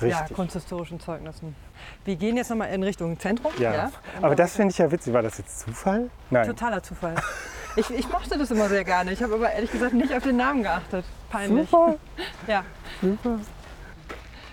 ja, 0.01 0.26
kunsthistorischen 0.34 0.99
Zeugnissen. 0.99 1.55
Wir 2.05 2.15
gehen 2.15 2.36
jetzt 2.36 2.49
nochmal 2.49 2.74
in 2.74 2.82
Richtung 2.82 3.19
Zentrum. 3.19 3.51
Ja, 3.59 3.74
ja. 3.74 3.91
aber 4.21 4.36
das 4.36 4.55
finde 4.55 4.71
ich 4.71 4.80
ja 4.80 4.91
witzig. 4.91 5.13
War 5.13 5.21
das 5.21 5.38
jetzt 5.38 5.59
Zufall? 5.59 6.09
Nein. 6.32 6.47
Totaler 6.47 6.82
Zufall. 6.82 7.15
Ich, 7.76 7.89
ich 7.89 8.09
mochte 8.09 8.38
das 8.38 8.51
immer 8.51 8.69
sehr 8.69 8.84
gerne. 8.84 9.11
Ich 9.11 9.24
habe 9.24 9.34
aber 9.34 9.51
ehrlich 9.51 9.71
gesagt 9.71 9.93
nicht 9.93 10.13
auf 10.13 10.24
den 10.24 10.38
Namen 10.38 10.63
geachtet. 10.63 11.05
Peinlich. 11.30 11.69
Super. 11.69 11.95
ja. 12.47 12.63
Super. 13.01 13.39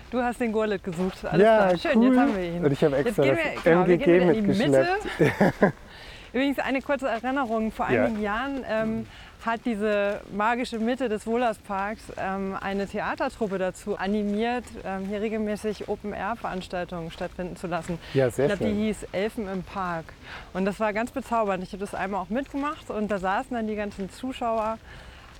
Du 0.09 0.21
hast 0.21 0.41
den 0.41 0.51
Gurlit 0.51 0.83
gesucht. 0.83 1.23
Alles 1.23 1.45
ja, 1.45 1.57
klar. 1.57 1.77
Schön, 1.77 1.99
cool. 1.99 2.07
jetzt 2.07 2.19
haben 2.19 2.35
wir 2.35 2.43
ihn. 2.43 2.65
Und 2.65 2.71
ich 2.71 2.83
habe 2.83 2.97
extra 2.97 3.23
jetzt 3.23 3.37
gehen 3.63 3.63
wir, 3.63 3.71
MGG 3.71 4.03
genau, 4.03 4.33
wir 4.33 4.41
mitgeschleppt. 4.41 5.73
Übrigens 6.33 6.59
eine 6.59 6.81
kurze 6.81 7.07
Erinnerung. 7.07 7.71
Vor 7.71 7.85
einigen 7.85 8.21
ja. 8.21 8.35
Jahren 8.35 8.65
ähm, 8.67 9.07
hat 9.45 9.61
diese 9.65 10.21
magische 10.31 10.79
Mitte 10.79 11.09
des 11.09 11.25
Wohlersparks 11.25 12.01
ähm, 12.17 12.55
eine 12.59 12.87
Theatertruppe 12.87 13.57
dazu 13.57 13.97
animiert, 13.97 14.65
ähm, 14.83 15.07
hier 15.07 15.21
regelmäßig 15.21 15.89
Open-Air-Veranstaltungen 15.89 17.11
stattfinden 17.11 17.55
zu 17.55 17.67
lassen. 17.67 17.97
Ja, 18.13 18.29
sehr 18.29 18.47
ich 18.47 18.57
glaube, 18.57 18.71
die 18.71 18.85
hieß 18.85 19.07
Elfen 19.11 19.47
im 19.47 19.63
Park. 19.63 20.05
Und 20.53 20.65
das 20.65 20.79
war 20.79 20.93
ganz 20.93 21.11
bezaubernd. 21.11 21.63
Ich 21.63 21.69
habe 21.73 21.79
das 21.79 21.95
einmal 21.95 22.21
auch 22.21 22.29
mitgemacht 22.29 22.89
und 22.89 23.09
da 23.09 23.19
saßen 23.19 23.55
dann 23.55 23.67
die 23.67 23.75
ganzen 23.75 24.09
Zuschauer 24.09 24.77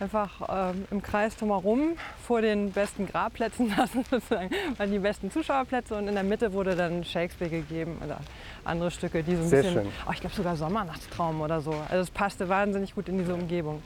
einfach 0.02 0.72
ähm, 0.72 0.86
im 0.92 1.02
Kreis 1.02 1.38
drumherum 1.38 1.96
vor 2.26 2.42
den 2.42 2.72
besten 2.72 3.08
Grabplätzen, 3.08 3.74
das 3.78 3.92
sozusagen 3.94 4.50
waren 4.78 4.92
die 4.92 5.00
besten 5.00 5.32
Zuschauerplätze 5.32 5.96
und 5.96 6.08
in 6.08 6.16
der 6.16 6.24
Mitte 6.24 6.54
wurde 6.54 6.76
dann 6.76 7.04
Shakespeare 7.04 7.50
gegeben 7.50 7.98
oder 8.04 8.20
andere 8.66 8.92
Stücke, 8.92 9.24
die 9.24 9.36
so 9.36 9.44
ein 9.44 9.48
Sehr 9.48 9.64
bisschen, 9.64 9.84
schön. 9.84 9.92
Oh, 10.08 10.12
ich 10.14 10.20
glaube 10.20 10.36
sogar 10.36 10.56
Sommernachtstraum 10.56 11.42
oder 11.42 11.62
so. 11.62 11.72
Also 11.90 12.04
es 12.04 12.12
passte 12.12 12.50
wahnsinnig 12.50 12.96
gut 12.96 13.10
in 13.10 13.18
diese 13.18 13.34
Umgebung. 13.34 13.82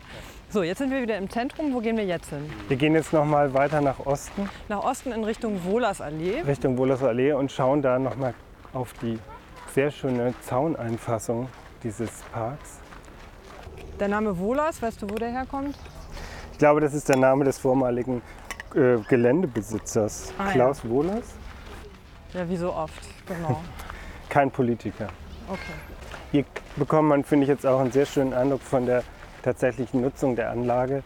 So, 0.50 0.64
jetzt 0.64 0.78
sind 0.78 0.92
wir 0.92 1.02
wieder 1.02 1.18
im 1.18 1.30
Zentrum. 1.30 1.74
Wo 1.74 1.80
gehen 1.80 1.98
wir 1.98 2.06
jetzt 2.06 2.30
hin? 2.30 2.50
Wir 2.68 2.78
gehen 2.78 2.94
jetzt 2.94 3.12
noch 3.12 3.26
mal 3.26 3.54
weiter 3.54 3.82
nach 3.82 4.06
Osten. 4.06 4.50
Nach 4.70 4.84
Osten 4.84 5.12
in 5.12 5.24
Richtung 5.24 5.64
Wohlersallee. 5.66 6.42
Richtung 6.42 6.78
Wohlersallee 6.78 7.34
und 7.34 7.52
schauen 7.52 7.82
da 7.82 8.00
noch 8.00 8.16
mal 8.16 8.34
auf 8.74 8.94
die 9.02 9.20
sehr 9.74 9.92
schöne 9.92 10.34
Zauneinfassung 10.42 11.50
dieses 11.84 12.10
Parks. 12.32 12.80
Der 14.00 14.08
Name 14.08 14.38
Wohlers, 14.38 14.82
weißt 14.82 15.02
du, 15.02 15.10
wo 15.10 15.16
der 15.16 15.32
herkommt? 15.32 15.76
Ich 16.56 16.60
glaube, 16.60 16.80
das 16.80 16.94
ist 16.94 17.10
der 17.10 17.18
Name 17.18 17.44
des 17.44 17.58
vormaligen 17.58 18.22
äh, 18.76 18.96
Geländebesitzers, 19.10 20.32
ah, 20.38 20.54
Klaus 20.54 20.84
ja. 20.84 20.90
Wohlers. 20.90 21.34
Ja, 22.34 22.48
wie 22.48 22.56
so 22.56 22.72
oft, 22.72 23.02
genau. 23.26 23.62
Kein 24.30 24.50
Politiker. 24.50 25.10
Okay. 25.50 25.60
Hier 26.32 26.46
bekommt 26.78 27.10
man, 27.10 27.26
finde 27.26 27.44
ich, 27.44 27.50
jetzt 27.50 27.66
auch 27.66 27.82
einen 27.82 27.92
sehr 27.92 28.06
schönen 28.06 28.34
Eindruck 28.34 28.62
von 28.62 28.86
der 28.86 29.04
tatsächlichen 29.44 30.00
Nutzung 30.00 30.38
der 30.38 30.50
Anlage. 30.50 31.04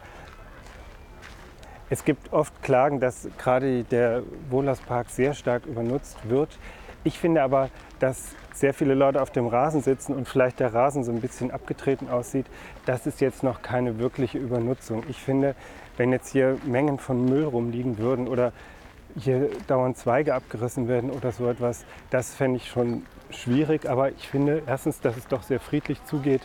Es 1.88 2.04
gibt 2.04 2.32
oft 2.32 2.62
Klagen, 2.62 3.00
dass 3.00 3.26
gerade 3.36 3.82
der 3.82 4.22
Wohlerspark 4.50 5.10
sehr 5.10 5.34
stark 5.34 5.66
übernutzt 5.66 6.16
wird. 6.28 6.60
Ich 7.04 7.18
finde 7.18 7.42
aber, 7.42 7.70
dass 7.98 8.34
sehr 8.52 8.74
viele 8.74 8.94
Leute 8.94 9.22
auf 9.22 9.30
dem 9.30 9.46
Rasen 9.46 9.82
sitzen 9.82 10.14
und 10.14 10.28
vielleicht 10.28 10.60
der 10.60 10.74
Rasen 10.74 11.04
so 11.04 11.12
ein 11.12 11.20
bisschen 11.20 11.50
abgetreten 11.50 12.10
aussieht, 12.10 12.46
das 12.84 13.06
ist 13.06 13.20
jetzt 13.20 13.42
noch 13.42 13.62
keine 13.62 13.98
wirkliche 13.98 14.38
Übernutzung. 14.38 15.02
Ich 15.08 15.16
finde, 15.16 15.54
wenn 15.96 16.12
jetzt 16.12 16.30
hier 16.30 16.58
Mengen 16.64 16.98
von 16.98 17.24
Müll 17.24 17.44
rumliegen 17.44 17.98
würden 17.98 18.28
oder 18.28 18.52
hier 19.16 19.48
dauernd 19.66 19.96
Zweige 19.96 20.34
abgerissen 20.34 20.88
werden 20.88 21.10
oder 21.10 21.32
so 21.32 21.48
etwas, 21.48 21.84
das 22.10 22.34
fände 22.34 22.58
ich 22.58 22.68
schon 22.68 23.04
schwierig. 23.30 23.88
Aber 23.88 24.10
ich 24.10 24.28
finde 24.28 24.62
erstens, 24.66 25.00
dass 25.00 25.16
es 25.16 25.26
doch 25.26 25.42
sehr 25.42 25.60
friedlich 25.60 26.02
zugeht 26.04 26.42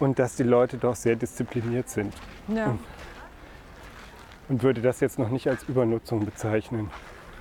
und 0.00 0.18
dass 0.18 0.36
die 0.36 0.42
Leute 0.42 0.76
doch 0.76 0.96
sehr 0.96 1.16
diszipliniert 1.16 1.88
sind. 1.88 2.14
Ja. 2.48 2.66
Und, 2.66 2.80
und 4.48 4.62
würde 4.62 4.80
das 4.80 5.00
jetzt 5.00 5.18
noch 5.18 5.30
nicht 5.30 5.48
als 5.48 5.64
Übernutzung 5.64 6.24
bezeichnen. 6.24 6.90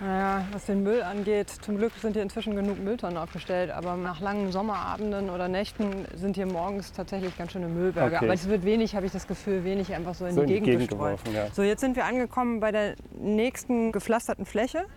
Naja, 0.03 0.45
was 0.51 0.65
den 0.65 0.83
Müll 0.83 1.01
angeht, 1.01 1.49
zum 1.49 1.77
Glück 1.77 1.93
sind 1.93 2.13
hier 2.13 2.23
inzwischen 2.23 2.57
genug 2.57 2.77
Mülltonnen 2.77 3.17
aufgestellt, 3.17 3.71
aber 3.71 3.95
nach 3.95 4.19
langen 4.19 4.51
Sommerabenden 4.51 5.29
oder 5.29 5.47
Nächten 5.47 6.05
sind 6.13 6.35
hier 6.35 6.45
morgens 6.45 6.91
tatsächlich 6.91 7.37
ganz 7.37 7.53
schöne 7.53 7.69
Müllberge. 7.69 8.17
Okay. 8.17 8.25
Aber 8.25 8.33
es 8.33 8.49
wird 8.49 8.65
wenig, 8.65 8.97
habe 8.97 9.05
ich 9.05 9.13
das 9.13 9.27
Gefühl, 9.27 9.63
wenig 9.63 9.93
einfach 9.93 10.13
so 10.13 10.25
in 10.25 10.35
so 10.35 10.41
die 10.41 10.55
Gegend, 10.55 10.65
Gegend 10.65 10.89
geworfen. 10.89 11.33
Ja. 11.33 11.47
So, 11.53 11.63
jetzt 11.63 11.79
sind 11.79 11.95
wir 11.95 12.03
angekommen 12.03 12.59
bei 12.59 12.73
der 12.73 12.95
nächsten 13.17 13.93
gepflasterten 13.93 14.45
Fläche. 14.45 14.87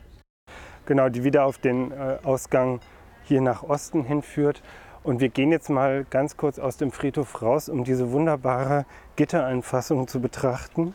Genau, 0.86 1.08
die 1.08 1.22
wieder 1.22 1.44
auf 1.44 1.58
den 1.58 1.92
äh, 1.92 2.18
Ausgang 2.24 2.80
hier 3.22 3.40
nach 3.40 3.62
Osten 3.62 4.02
hinführt. 4.02 4.60
Und 5.04 5.20
wir 5.20 5.28
gehen 5.28 5.52
jetzt 5.52 5.70
mal 5.70 6.04
ganz 6.10 6.36
kurz 6.36 6.58
aus 6.58 6.78
dem 6.78 6.90
Friedhof 6.90 7.42
raus, 7.42 7.68
um 7.68 7.84
diese 7.84 8.10
wunderbare 8.10 8.86
Gittereinfassung 9.14 10.08
zu 10.08 10.20
betrachten. 10.20 10.94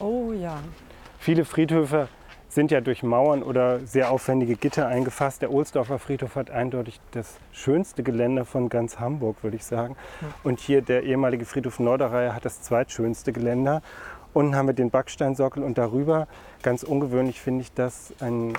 Oh 0.00 0.32
ja. 0.32 0.58
Viele 1.20 1.44
Friedhöfe 1.44 2.08
sind 2.48 2.70
ja 2.70 2.80
durch 2.80 3.02
Mauern 3.02 3.42
oder 3.42 3.80
sehr 3.80 4.10
aufwendige 4.10 4.56
Gitter 4.56 4.88
eingefasst. 4.88 5.42
Der 5.42 5.50
Ohlsdorfer 5.50 5.98
Friedhof 5.98 6.34
hat 6.36 6.50
eindeutig 6.50 7.00
das 7.10 7.36
schönste 7.52 8.02
Geländer 8.02 8.44
von 8.44 8.68
ganz 8.68 8.98
Hamburg, 8.98 9.36
würde 9.42 9.56
ich 9.56 9.64
sagen. 9.64 9.96
Und 10.42 10.60
hier 10.60 10.82
der 10.82 11.02
ehemalige 11.02 11.44
Friedhof 11.44 11.78
Norderreihe 11.78 12.34
hat 12.34 12.44
das 12.44 12.62
zweitschönste 12.62 13.32
Geländer. 13.32 13.82
Unten 14.32 14.56
haben 14.56 14.66
wir 14.66 14.74
den 14.74 14.90
Backsteinsockel 14.90 15.62
und 15.62 15.78
darüber, 15.78 16.26
ganz 16.62 16.82
ungewöhnlich 16.82 17.40
finde 17.40 17.62
ich 17.62 17.72
das, 17.72 18.12
ein, 18.20 18.54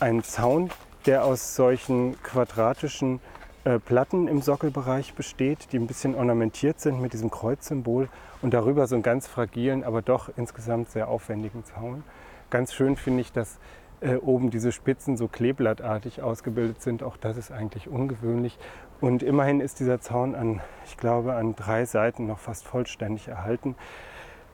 ein 0.00 0.22
Zaun, 0.22 0.70
der 1.06 1.24
aus 1.24 1.56
solchen 1.56 2.20
quadratischen 2.22 3.20
äh, 3.64 3.78
Platten 3.78 4.28
im 4.28 4.42
Sockelbereich 4.42 5.14
besteht, 5.14 5.72
die 5.72 5.78
ein 5.78 5.86
bisschen 5.86 6.14
ornamentiert 6.14 6.80
sind 6.80 7.00
mit 7.00 7.12
diesem 7.12 7.30
Kreuzsymbol 7.30 8.08
und 8.40 8.54
darüber 8.54 8.86
so 8.86 8.94
einen 8.94 9.02
ganz 9.02 9.26
fragilen, 9.26 9.84
aber 9.84 10.02
doch 10.02 10.30
insgesamt 10.36 10.90
sehr 10.90 11.08
aufwendigen 11.08 11.64
Zaun. 11.64 12.02
Ganz 12.52 12.74
schön 12.74 12.96
finde 12.96 13.22
ich, 13.22 13.32
dass 13.32 13.58
äh, 14.02 14.16
oben 14.16 14.50
diese 14.50 14.72
Spitzen 14.72 15.16
so 15.16 15.26
kleeblattartig 15.26 16.20
ausgebildet 16.20 16.82
sind. 16.82 17.02
Auch 17.02 17.16
das 17.16 17.38
ist 17.38 17.50
eigentlich 17.50 17.88
ungewöhnlich. 17.88 18.58
Und 19.00 19.22
immerhin 19.22 19.60
ist 19.60 19.80
dieser 19.80 20.02
Zaun 20.02 20.34
an, 20.34 20.60
ich 20.84 20.98
glaube, 20.98 21.32
an 21.32 21.56
drei 21.56 21.86
Seiten 21.86 22.26
noch 22.26 22.38
fast 22.38 22.66
vollständig 22.66 23.26
erhalten. 23.28 23.74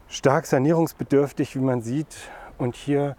Stark 0.06 0.46
sanierungsbedürftig, 0.46 1.56
wie 1.56 1.60
man 1.60 1.82
sieht. 1.82 2.30
Und 2.56 2.76
hier, 2.76 3.16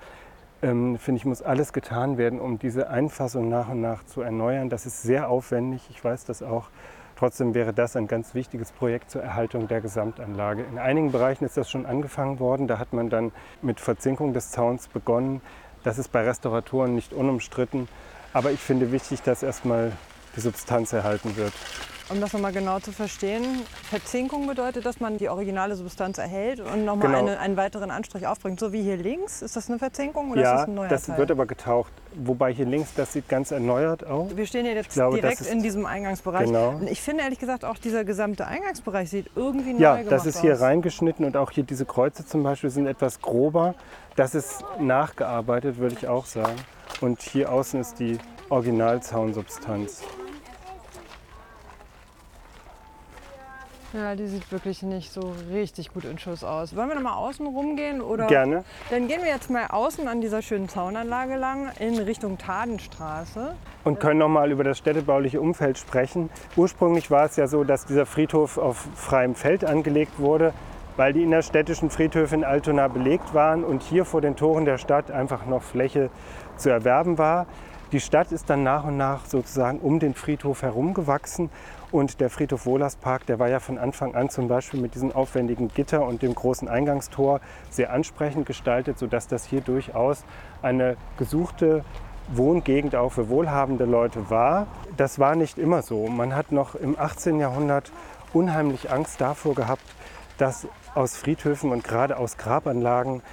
ähm, 0.61 0.97
finde 0.97 1.17
ich, 1.17 1.25
muss 1.25 1.41
alles 1.41 1.73
getan 1.73 2.17
werden, 2.17 2.39
um 2.39 2.57
diese 2.57 2.89
Einfassung 2.89 3.49
nach 3.49 3.67
und 3.67 3.82
nach 3.82 4.05
zu 4.05 4.21
erneuern. 4.21 4.69
Das 4.69 4.86
ist 4.86 5.03
sehr 5.03 5.27
aufwendig. 5.27 5.89
Ich 5.89 6.01
weiß 6.01 6.23
das 6.23 6.41
auch. 6.41 6.69
Trotzdem 7.20 7.53
wäre 7.53 7.74
das 7.74 7.97
ein 7.97 8.07
ganz 8.07 8.34
wichtiges 8.34 8.72
Projekt 8.72 9.11
zur 9.11 9.22
Erhaltung 9.22 9.67
der 9.67 9.82
Gesamtanlage. 9.82 10.63
In 10.63 10.78
einigen 10.78 11.11
Bereichen 11.11 11.43
ist 11.43 11.57
das 11.57 11.70
schon 11.70 11.86
angefangen 11.86 12.39
worden. 12.39 12.65
Da 12.65 12.80
hat 12.80 12.93
man 12.93 13.09
dann 13.09 13.34
mit 13.61 13.82
Verzinkung 13.82 14.32
des 14.32 14.51
Zauns 14.51 14.88
begonnen. 14.88 15.41
Das 15.84 15.97
ist 15.97 16.13
bei 16.13 16.22
Restauratoren 16.22 16.95
nicht 16.95 17.11
unumstritten. 17.11 17.89
Aber 18.32 18.51
ich 18.51 18.61
finde 18.61 18.93
wichtig, 18.93 19.22
dass 19.22 19.43
erstmal 19.43 19.91
die 20.39 20.43
Substanz 20.43 20.93
erhalten 20.93 21.35
wird. 21.35 21.51
Um 22.11 22.19
das 22.21 22.33
nochmal 22.33 22.51
genau 22.53 22.79
zu 22.79 22.91
verstehen, 22.91 23.43
Verzinkung 23.87 24.47
bedeutet, 24.47 24.83
dass 24.83 24.99
man 24.99 25.19
die 25.19 25.29
originale 25.29 25.75
Substanz 25.75 26.17
erhält 26.17 26.59
und 26.59 26.83
nochmal 26.83 27.07
Genau. 27.09 27.19
eine, 27.19 27.39
einen 27.39 27.55
weiteren 27.55 27.91
Anstrich 27.91 28.25
aufbringt. 28.25 28.59
So 28.59 28.73
wie 28.73 28.81
hier 28.81 28.97
links. 28.97 29.43
Ist 29.43 29.55
das 29.55 29.69
eine 29.69 29.77
Verzinkung 29.77 30.31
oder 30.31 30.41
ist 30.41 30.45
ja, 30.47 30.55
das 30.55 30.67
ein 30.67 30.73
neuer 30.73 30.87
das 30.87 31.03
Teil? 31.05 31.17
wird 31.19 31.29
aber 31.29 31.45
getaucht. 31.45 31.91
Wobei 32.15 32.51
hier 32.51 32.65
links, 32.65 32.95
das 32.95 33.13
sieht 33.13 33.29
ganz 33.29 33.51
erneuert 33.51 34.07
aus. 34.07 34.35
wir 34.35 34.47
stehen 34.47 34.65
hier 34.65 34.73
jetzt 34.73 34.93
glaube, 34.93 35.17
direkt 35.21 35.41
ist- 35.41 35.51
in 35.51 35.61
diesem 35.61 35.85
Eingangsbereich. 35.85 36.47
Genau. 36.47 36.69
Und 36.69 36.89
ich 36.89 36.99
finde 36.99 37.23
ehrlich 37.25 37.37
gesagt 37.37 37.63
auch 37.63 37.77
dieser 37.77 38.03
gesamte 38.03 38.47
Eingangsbereich 38.47 39.07
sieht 39.11 39.29
irgendwie 39.35 39.73
neu 39.73 39.79
Ja, 39.81 39.97
gemacht 39.97 40.11
das 40.11 40.25
ist 40.25 40.41
hier 40.41 40.53
aus. 40.53 40.61
reingeschnitten 40.61 41.25
und 41.25 41.37
auch 41.37 41.51
hier 41.51 41.63
diese 41.63 41.85
Kreuze 41.85 42.25
zum 42.25 42.41
Beispiel 42.41 42.71
sind 42.71 42.87
etwas 42.87 43.21
grober. 43.21 43.75
Das 44.15 44.33
ist 44.33 44.63
nachgearbeitet, 44.79 45.77
würde 45.77 45.93
ich 45.99 46.07
auch 46.07 46.25
sagen. 46.25 46.55
Und 47.01 47.21
hier 47.21 47.51
außen 47.51 47.79
ist 47.79 47.99
die 47.99 48.17
Originalzaunsubstanz. 48.49 50.01
Ja, 53.91 54.15
die 54.15 54.27
sieht 54.27 54.51
wirklich 54.51 54.83
nicht 54.83 55.11
so 55.11 55.33
richtig 55.51 55.91
gut 55.91 56.05
in 56.05 56.19
Schuss 56.19 56.43
aus. 56.43 56.75
Wollen 56.75 56.89
wir 56.89 56.95
noch 56.95 57.01
mal 57.01 57.15
außen 57.15 57.47
rumgehen? 57.47 58.01
Oder? 58.01 58.27
Gerne. 58.27 58.63
Dann 58.91 59.07
gehen 59.07 59.23
wir 59.23 59.29
jetzt 59.29 59.49
mal 59.49 59.65
außen 59.65 60.07
an 60.07 60.21
dieser 60.21 60.43
schönen 60.43 60.69
Zaunanlage 60.69 61.37
lang 61.37 61.71
in 61.79 61.97
Richtung 61.97 62.37
Tadenstraße. 62.37 63.55
Und 63.83 63.99
können 63.99 64.19
noch 64.19 64.29
mal 64.29 64.51
über 64.51 64.63
das 64.63 64.77
städtebauliche 64.77 65.41
Umfeld 65.41 65.79
sprechen. 65.79 66.29
Ursprünglich 66.55 67.09
war 67.09 67.25
es 67.25 67.35
ja 67.35 67.47
so, 67.47 67.63
dass 67.63 67.87
dieser 67.87 68.05
Friedhof 68.05 68.59
auf 68.59 68.77
freiem 68.93 69.33
Feld 69.33 69.65
angelegt 69.65 70.19
wurde, 70.19 70.53
weil 70.95 71.11
die 71.13 71.23
innerstädtischen 71.23 71.89
Friedhöfe 71.89 72.35
in 72.35 72.43
Altona 72.43 72.89
belegt 72.89 73.33
waren 73.33 73.63
und 73.63 73.81
hier 73.81 74.05
vor 74.05 74.21
den 74.21 74.35
Toren 74.35 74.65
der 74.65 74.77
Stadt 74.77 75.09
einfach 75.09 75.47
noch 75.47 75.63
Fläche 75.63 76.11
zu 76.57 76.69
erwerben 76.69 77.17
war. 77.17 77.47
Die 77.91 77.99
Stadt 77.99 78.31
ist 78.31 78.51
dann 78.51 78.61
nach 78.61 78.83
und 78.83 78.97
nach 78.97 79.25
sozusagen 79.25 79.79
um 79.79 79.97
den 79.99 80.13
Friedhof 80.13 80.61
herumgewachsen 80.61 81.49
und 81.91 82.19
der 82.19 82.29
Friedhof 82.29 82.65
Wohlerspark, 82.65 83.25
der 83.25 83.39
war 83.39 83.49
ja 83.49 83.59
von 83.59 83.77
Anfang 83.77 84.15
an 84.15 84.29
zum 84.29 84.47
Beispiel 84.47 84.79
mit 84.79 84.95
diesem 84.95 85.11
aufwendigen 85.11 85.69
Gitter 85.69 86.05
und 86.05 86.21
dem 86.21 86.35
großen 86.35 86.67
Eingangstor 86.67 87.41
sehr 87.69 87.91
ansprechend 87.91 88.45
gestaltet, 88.45 88.99
sodass 88.99 89.27
das 89.27 89.45
hier 89.45 89.61
durchaus 89.61 90.23
eine 90.61 90.97
gesuchte 91.17 91.83
Wohngegend 92.31 92.95
auch 92.95 93.13
für 93.13 93.29
wohlhabende 93.29 93.85
Leute 93.85 94.29
war. 94.29 94.67
Das 94.97 95.17
war 95.17 95.35
nicht 95.35 95.57
immer 95.57 95.81
so. 95.81 96.07
Man 96.07 96.35
hat 96.35 96.51
noch 96.51 96.75
im 96.75 96.97
18. 96.97 97.39
Jahrhundert 97.39 97.91
unheimlich 98.33 98.91
Angst 98.91 99.19
davor 99.19 99.55
gehabt, 99.55 99.83
dass 100.37 100.67
aus 100.93 101.17
Friedhöfen 101.17 101.71
und 101.71 101.83
gerade 101.83 102.17
aus 102.17 102.37
Grabanlagen 102.37 103.23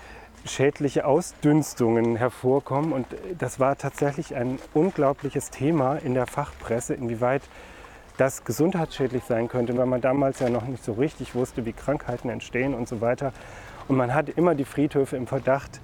schädliche 0.46 1.04
Ausdünstungen 1.04 2.16
hervorkommen. 2.16 2.92
Und 2.92 3.06
das 3.38 3.60
war 3.60 3.76
tatsächlich 3.76 4.34
ein 4.34 4.58
unglaubliches 4.72 5.50
Thema 5.50 5.96
in 5.96 6.14
der 6.14 6.26
Fachpresse, 6.26 6.94
inwieweit 6.94 7.42
das 8.16 8.44
gesundheitsschädlich 8.44 9.24
sein 9.24 9.48
könnte, 9.48 9.76
weil 9.76 9.86
man 9.86 10.00
damals 10.00 10.40
ja 10.40 10.48
noch 10.48 10.66
nicht 10.66 10.84
so 10.84 10.92
richtig 10.92 11.34
wusste, 11.34 11.66
wie 11.66 11.72
Krankheiten 11.72 12.28
entstehen 12.30 12.74
und 12.74 12.88
so 12.88 13.00
weiter. 13.00 13.32
Und 13.88 13.96
man 13.96 14.14
hatte 14.14 14.32
immer 14.32 14.54
die 14.54 14.64
Friedhöfe 14.64 15.16
im 15.16 15.26
Verdacht, 15.26 15.80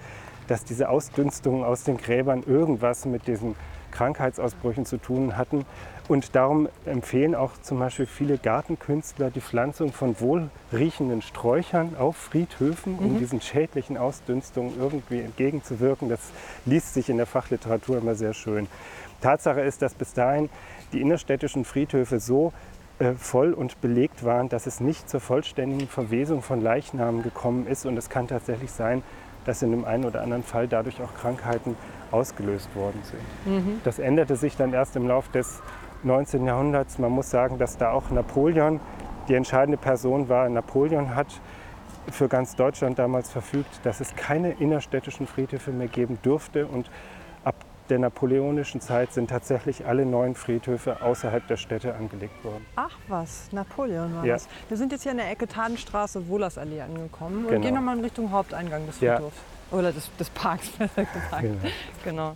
dass 0.48 0.64
diese 0.64 0.88
Ausdünstungen 0.88 1.64
aus 1.64 1.84
den 1.84 1.98
Gräbern 1.98 2.42
irgendwas 2.46 3.04
mit 3.04 3.26
diesen 3.26 3.54
Krankheitsausbrüchen 3.92 4.86
zu 4.86 4.96
tun 4.96 5.36
hatten. 5.36 5.64
Und 6.08 6.34
darum 6.34 6.68
empfehlen 6.84 7.34
auch 7.36 7.52
zum 7.62 7.78
Beispiel 7.78 8.06
viele 8.06 8.36
Gartenkünstler 8.36 9.30
die 9.30 9.40
Pflanzung 9.40 9.92
von 9.92 10.16
wohlriechenden 10.18 11.22
Sträuchern 11.22 11.94
auf 11.96 12.16
Friedhöfen, 12.16 12.98
um 12.98 13.18
diesen 13.18 13.40
schädlichen 13.40 13.96
Ausdünstungen 13.96 14.72
irgendwie 14.80 15.20
entgegenzuwirken. 15.20 16.08
Das 16.08 16.20
liest 16.66 16.94
sich 16.94 17.08
in 17.08 17.18
der 17.18 17.26
Fachliteratur 17.26 17.98
immer 17.98 18.16
sehr 18.16 18.34
schön. 18.34 18.66
Tatsache 19.22 19.62
ist, 19.62 19.80
dass 19.80 19.94
bis 19.94 20.12
dahin 20.12 20.50
die 20.92 21.00
innerstädtischen 21.00 21.64
Friedhöfe 21.64 22.20
so 22.20 22.52
äh, 22.98 23.14
voll 23.14 23.54
und 23.54 23.80
belegt 23.80 24.24
waren, 24.24 24.48
dass 24.48 24.66
es 24.66 24.80
nicht 24.80 25.08
zur 25.08 25.20
vollständigen 25.20 25.88
Verwesung 25.88 26.42
von 26.42 26.60
Leichnamen 26.60 27.22
gekommen 27.22 27.66
ist. 27.66 27.86
Und 27.86 27.96
es 27.96 28.10
kann 28.10 28.28
tatsächlich 28.28 28.70
sein, 28.70 29.02
dass 29.44 29.62
in 29.62 29.70
dem 29.70 29.84
einen 29.84 30.04
oder 30.04 30.22
anderen 30.22 30.42
Fall 30.42 30.68
dadurch 30.68 31.00
auch 31.00 31.14
Krankheiten 31.14 31.76
ausgelöst 32.10 32.74
worden 32.76 33.00
sind. 33.02 33.20
Das 33.84 33.98
änderte 33.98 34.36
sich 34.36 34.56
dann 34.56 34.72
erst 34.72 34.94
im 34.96 35.08
Laufe 35.08 35.32
des 35.32 35.62
19. 36.04 36.44
Jahrhunderts. 36.44 36.98
Man 36.98 37.10
muss 37.10 37.30
sagen, 37.30 37.58
dass 37.58 37.78
da 37.78 37.90
auch 37.90 38.10
Napoleon 38.10 38.80
die 39.28 39.34
entscheidende 39.34 39.78
Person 39.78 40.28
war. 40.28 40.48
Napoleon 40.48 41.14
hat 41.14 41.28
für 42.10 42.28
ganz 42.28 42.56
Deutschland 42.56 42.98
damals 42.98 43.30
verfügt, 43.30 43.80
dass 43.84 44.00
es 44.00 44.14
keine 44.16 44.52
innerstädtischen 44.52 45.26
Friedhöfe 45.26 45.70
mehr 45.70 45.88
geben 45.88 46.18
dürfte. 46.24 46.66
Und 46.66 46.90
der 47.88 47.98
napoleonischen 47.98 48.80
Zeit 48.80 49.12
sind 49.12 49.30
tatsächlich 49.30 49.86
alle 49.86 50.06
neuen 50.06 50.34
Friedhöfe 50.34 51.02
außerhalb 51.02 51.46
der 51.46 51.56
Städte 51.56 51.94
angelegt 51.94 52.44
worden. 52.44 52.64
Ach 52.76 52.96
was, 53.08 53.48
Napoleon 53.52 54.14
war 54.16 54.24
Ja. 54.24 54.34
das. 54.34 54.48
Wir 54.68 54.76
sind 54.76 54.92
jetzt 54.92 55.02
hier 55.02 55.12
an 55.12 55.18
der 55.18 55.30
Ecke 55.30 55.46
Tadenstraße, 55.48 56.28
Wohlersallee 56.28 56.80
angekommen 56.80 57.44
und 57.44 57.50
Genau. 57.50 57.60
gehen 57.62 57.74
nochmal 57.74 57.96
in 57.98 58.04
Richtung 58.04 58.30
Haupteingang 58.32 58.86
des 58.86 59.00
Ja. 59.00 59.16
Friedhofs. 59.16 59.36
Oder 59.70 59.92
des, 59.92 60.10
des 60.16 60.30
Parks, 60.30 60.68
besser 60.78 61.04
gesagt. 61.04 61.42
Genau. 61.42 61.58
Genau. 62.04 62.32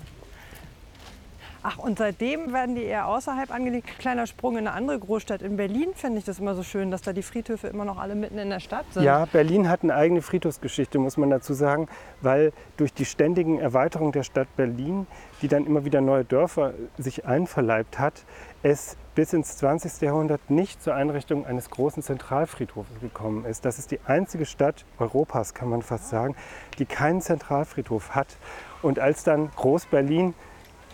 Ach, 1.69 1.79
und 1.79 1.99
seitdem 1.99 2.53
werden 2.53 2.77
die 2.77 2.85
eher 2.85 3.09
außerhalb 3.09 3.53
angelegt. 3.53 3.99
Kleiner 3.99 4.29
Sprung 4.29 4.57
in 4.57 4.69
eine 4.69 4.77
andere 4.77 5.01
Großstadt. 5.01 5.43
In 5.43 5.57
Berlin 5.57 5.89
finde 5.97 6.19
ich 6.19 6.25
das 6.25 6.39
immer 6.39 6.55
so 6.55 6.63
schön, 6.63 6.93
dass 6.93 7.03
da 7.03 7.13
die 7.13 7.25
Friedhöfe 7.25 7.67
immer 7.67 7.85
noch 7.85 7.99
alle 7.99 8.15
mitten 8.15 8.39
in 8.39 8.51
der 8.51 8.61
Stadt 8.61 8.85
sind. 8.93 9.03
Ja, 9.03 9.25
Berlin 9.25 9.69
hat 9.69 9.83
eine 9.83 9.97
eigene 9.97 10.23
Friedhofsgeschichte, 10.23 11.01
muss 11.01 11.17
man 11.17 11.29
dazu 11.29 11.55
sagen, 11.55 11.89
weil 12.21 12.53
durch 12.77 12.93
die 12.95 13.05
ständigen 13.05 13.59
Erweiterungen 13.59 14.13
der 14.13 14.23
Stadt 14.23 14.47
Berlin, 14.55 15.09
die 15.43 15.49
dann 15.49 15.67
immer 15.67 15.85
wieder 15.85 16.01
neue 16.01 16.25
Dörfer 16.25 16.73
sich 16.99 17.27
einverleibt 17.27 17.99
hat, 17.99 18.25
es 18.63 18.97
bis 19.17 19.33
ins 19.33 19.57
20. 19.57 20.03
Jahrhundert 20.03 20.49
nicht 20.49 20.81
zur 20.81 20.95
Einrichtung 20.95 21.47
eines 21.47 21.69
großen 21.71 22.01
Zentralfriedhofs 22.01 23.01
gekommen 23.01 23.45
ist. 23.45 23.65
Das 23.65 23.81
ist 23.81 23.91
die 23.91 23.99
einzige 24.07 24.47
Stadt 24.47 24.85
Europas, 25.01 25.53
kann 25.53 25.69
man 25.69 25.83
fast 25.83 26.11
sagen, 26.11 26.37
die 26.79 26.87
keinen 26.87 27.23
Zentralfriedhof 27.23 28.15
hat. 28.15 28.37
Und 28.83 29.01
als 29.01 29.25
dann 29.25 29.51
Groß-Berlin 29.57 30.35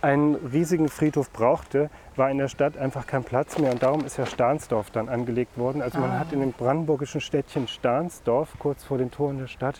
einen 0.03 0.34
riesigen 0.34 0.88
Friedhof 0.88 1.30
brauchte, 1.32 1.88
war 2.16 2.30
in 2.30 2.38
der 2.38 2.48
Stadt 2.48 2.76
einfach 2.76 3.07
kein 3.07 3.22
Platz 3.24 3.59
mehr 3.59 3.70
und 3.72 3.82
darum 3.82 4.05
ist 4.05 4.16
ja 4.18 4.26
Stahnsdorf 4.26 4.90
dann 4.90 5.09
angelegt 5.09 5.57
worden. 5.57 5.80
Also 5.80 5.98
man 6.00 6.11
Ah. 6.11 6.18
hat 6.18 6.32
in 6.32 6.40
dem 6.40 6.53
brandenburgischen 6.53 7.20
Städtchen 7.20 7.68
Stahnsdorf, 7.68 8.50
kurz 8.59 8.82
vor 8.84 8.98
den 8.98 9.11
Toren 9.11 9.38
der 9.38 9.46
Stadt, 9.46 9.76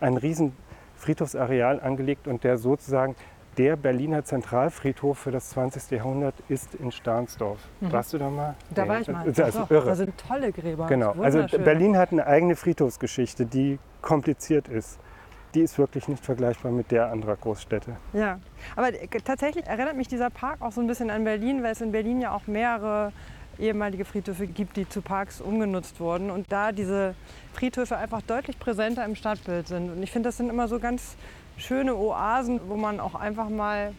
ein 0.00 0.16
riesen 0.16 0.56
Friedhofsareal 0.96 1.80
angelegt 1.80 2.26
und 2.26 2.44
der 2.44 2.58
sozusagen 2.58 3.14
der 3.58 3.76
Berliner 3.76 4.24
Zentralfriedhof 4.24 5.18
für 5.18 5.30
das 5.30 5.50
20. 5.50 5.90
Jahrhundert 5.96 6.34
ist 6.48 6.74
in 6.74 6.92
Stahnsdorf. 6.92 7.58
Warst 7.80 8.12
du 8.12 8.18
da 8.18 8.28
mal? 8.30 8.50
Mhm. 8.52 8.74
Da 8.74 8.82
Nee, 8.82 8.88
war 8.88 9.00
ich 9.00 9.08
mal. 9.08 9.32
Das 9.32 9.48
ist 9.48 9.58
Doch, 9.58 9.70
irre. 9.70 9.86
Da 9.86 9.94
sind 9.94 10.14
tolle 10.28 10.52
Gräber. 10.52 10.86
Genau. 10.86 11.14
Also. 11.20 11.44
Berlin 11.58 11.96
hat 11.96 12.12
eine 12.12 12.26
eigene 12.26 12.54
Friedhofsgeschichte, 12.56 13.46
die 13.46 13.78
kompliziert 14.02 14.68
ist. 14.68 14.98
Die 15.54 15.60
ist 15.60 15.78
wirklich 15.78 16.06
nicht 16.08 16.24
vergleichbar 16.24 16.70
mit 16.70 16.90
der 16.90 17.10
anderer 17.10 17.36
Großstädte. 17.36 17.96
Ja, 18.12 18.38
aber 18.76 18.88
äh, 18.88 19.06
tatsächlich 19.24 19.66
erinnert 19.66 19.96
mich 19.96 20.08
dieser 20.08 20.30
Park 20.30 20.62
auch 20.62 20.72
so 20.72 20.80
ein 20.80 20.86
bisschen 20.86 21.10
an 21.10 21.24
Berlin, 21.24 21.62
weil 21.62 21.72
es 21.72 21.80
in 21.80 21.92
Berlin 21.92 22.20
ja 22.20 22.32
auch 22.32 22.46
mehrere 22.46 23.12
ehemalige 23.58 24.04
Friedhöfe 24.04 24.46
gibt, 24.46 24.76
die 24.76 24.88
zu 24.88 25.02
Parks 25.02 25.40
umgenutzt 25.40 26.00
wurden 26.00 26.30
und 26.30 26.50
da 26.50 26.72
diese 26.72 27.14
Friedhöfe 27.52 27.96
einfach 27.96 28.22
deutlich 28.22 28.58
präsenter 28.58 29.04
im 29.04 29.14
Stadtbild 29.14 29.68
sind. 29.68 29.90
Und 29.90 30.02
ich 30.02 30.10
finde, 30.10 30.28
das 30.28 30.36
sind 30.36 30.48
immer 30.48 30.66
so 30.66 30.78
ganz 30.78 31.16
schöne 31.56 31.94
Oasen, 31.94 32.60
wo 32.68 32.76
man 32.76 33.00
auch 33.00 33.14
einfach 33.14 33.48
mal, 33.48 33.92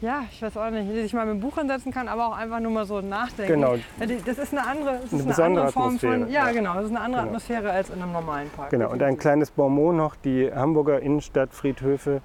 ja, 0.00 0.22
ich 0.30 0.40
weiß 0.40 0.56
auch 0.56 0.70
nicht, 0.70 0.90
sich 0.92 1.12
mal 1.12 1.26
mit 1.26 1.34
dem 1.34 1.40
Buch 1.40 1.58
hinsetzen 1.58 1.92
kann, 1.92 2.08
aber 2.08 2.28
auch 2.28 2.36
einfach 2.36 2.60
nur 2.60 2.70
mal 2.70 2.84
so 2.86 3.00
nachdenken. 3.00 3.52
Genau. 3.54 3.76
Das 4.24 4.38
ist 4.38 4.52
eine 4.52 4.66
andere, 4.66 5.00
das 5.02 5.12
ist 5.12 5.26
Eine 5.26 5.34
eine 5.34 5.44
andere 5.44 5.72
Form 5.72 5.98
von, 5.98 6.08
Atmosphäre, 6.10 6.32
ja, 6.32 6.46
ja. 6.46 6.52
genau, 6.52 6.74
das 6.74 6.84
ist 6.84 6.90
eine 6.90 7.00
andere 7.00 7.22
Genau. 7.22 7.28
Atmosphäre 7.30 7.70
als 7.70 7.90
in 7.90 8.02
einem 8.02 8.12
normalen 8.12 8.50
Park. 8.50 8.70
Genau, 8.70 8.90
und 8.90 9.02
ein 9.02 9.16
kleines 9.18 9.50
Bonmot 9.50 9.94
noch, 9.94 10.16
die 10.16 10.50
Hamburger 10.52 11.00
Innenstadtfriedhöfe 11.00 12.20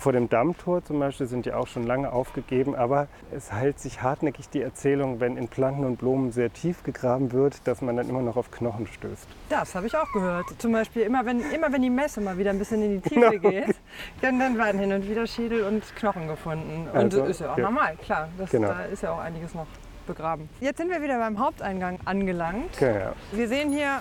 vor 0.00 0.12
dem 0.12 0.28
Dammtor 0.28 0.84
zum 0.84 0.98
Beispiel 0.98 1.26
sind 1.26 1.46
ja 1.46 1.56
auch 1.56 1.66
schon 1.66 1.84
lange 1.86 2.12
aufgegeben, 2.12 2.74
aber 2.74 3.06
es 3.30 3.52
hält 3.52 3.78
sich 3.78 4.02
hartnäckig 4.02 4.48
die 4.48 4.62
Erzählung, 4.62 5.20
wenn 5.20 5.36
in 5.36 5.48
Planten 5.48 5.84
und 5.84 5.96
Blumen 5.98 6.32
sehr 6.32 6.52
tief 6.52 6.82
gegraben 6.82 7.32
wird, 7.32 7.66
dass 7.66 7.82
man 7.82 7.96
dann 7.96 8.08
immer 8.08 8.22
noch 8.22 8.36
auf 8.36 8.50
Knochen 8.50 8.86
stößt. 8.86 9.28
Das 9.48 9.74
habe 9.74 9.86
ich 9.86 9.96
auch 9.96 10.10
gehört. 10.12 10.46
Zum 10.58 10.72
Beispiel 10.72 11.02
immer 11.02 11.24
wenn, 11.26 11.40
immer 11.52 11.72
wenn 11.72 11.82
die 11.82 11.90
Messe 11.90 12.20
mal 12.20 12.36
wieder 12.38 12.50
ein 12.50 12.58
bisschen 12.58 12.82
in 12.82 13.00
die 13.00 13.00
Tiefe 13.08 13.38
Genau. 13.38 13.50
geht, 13.50 13.76
dann, 14.22 14.38
dann 14.38 14.56
werden 14.56 14.80
hin 14.80 14.92
und 14.92 15.08
wieder 15.08 15.26
Schädel 15.26 15.64
und 15.64 15.84
Knochen 15.96 16.26
gefunden. 16.26 16.88
Und 16.90 16.96
Also, 16.96 17.20
das 17.20 17.28
ist 17.30 17.40
ja 17.40 17.52
auch 17.52 17.58
ja. 17.58 17.64
normal, 17.64 17.96
klar. 17.96 18.28
Das, 18.38 18.50
Genau. 18.50 18.68
Da 18.68 18.84
ist 18.84 19.02
ja 19.02 19.12
auch 19.12 19.18
einiges 19.18 19.54
noch 19.54 19.66
begraben. 20.06 20.48
Jetzt 20.60 20.78
sind 20.78 20.90
wir 20.90 21.02
wieder 21.02 21.18
beim 21.18 21.38
Haupteingang 21.38 21.98
angelangt. 22.06 22.70
Okay, 22.74 22.98
ja. 23.00 23.12
Wir 23.32 23.46
sehen 23.48 23.70
hier, 23.70 24.00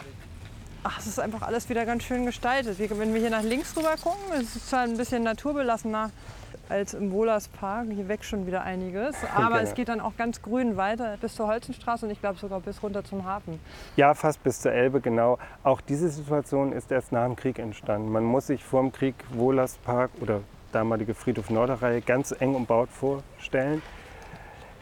ach, 0.83 0.99
es 0.99 1.07
ist 1.07 1.19
einfach 1.19 1.41
alles 1.41 1.69
wieder 1.69 1.85
ganz 1.85 2.03
schön 2.03 2.25
gestaltet. 2.25 2.77
Wenn 2.79 3.13
wir 3.13 3.21
hier 3.21 3.29
nach 3.29 3.43
links 3.43 3.75
rüber 3.75 3.95
gucken, 4.01 4.19
es 4.33 4.55
ist 4.55 4.69
zwar 4.69 4.81
ein 4.81 4.97
bisschen 4.97 5.23
naturbelassener 5.23 6.11
als 6.69 6.93
im 6.93 7.11
Wohlerspark. 7.11 7.87
Hier 7.93 8.07
wächst 8.07 8.29
schon 8.29 8.45
wieder 8.45 8.61
einiges. 8.63 9.15
Aber 9.35 9.55
Genau. 9.57 9.57
es 9.69 9.73
geht 9.73 9.89
dann 9.89 9.99
auch 9.99 10.15
ganz 10.17 10.41
grün 10.41 10.77
weiter 10.77 11.17
bis 11.19 11.35
zur 11.35 11.47
Holzenstraße 11.47 12.05
und 12.05 12.11
ich 12.11 12.19
glaube 12.21 12.37
sogar 12.39 12.59
bis 12.59 12.81
runter 12.83 13.03
zum 13.03 13.25
Hafen. 13.25 13.59
ja, 13.95 14.13
fast 14.13 14.43
bis 14.43 14.61
zur 14.61 14.71
Elbe, 14.71 15.01
genau. 15.01 15.37
Auch 15.63 15.81
diese 15.81 16.09
Situation 16.09 16.71
ist 16.71 16.91
erst 16.91 17.11
nach 17.11 17.25
dem 17.25 17.35
Krieg 17.35 17.59
entstanden. 17.59 18.11
Man 18.11 18.23
muss 18.23 18.47
sich 18.47 18.63
vor 18.63 18.81
dem 18.81 18.91
Krieg 18.91 19.15
Wohlerspark 19.31 20.11
oder 20.21 20.41
damalige 20.71 21.15
Friedhof 21.15 21.49
Norderreihe 21.49 22.01
ganz 22.01 22.33
eng 22.39 22.53
umbaut 22.53 22.89
vorstellen. 22.91 23.81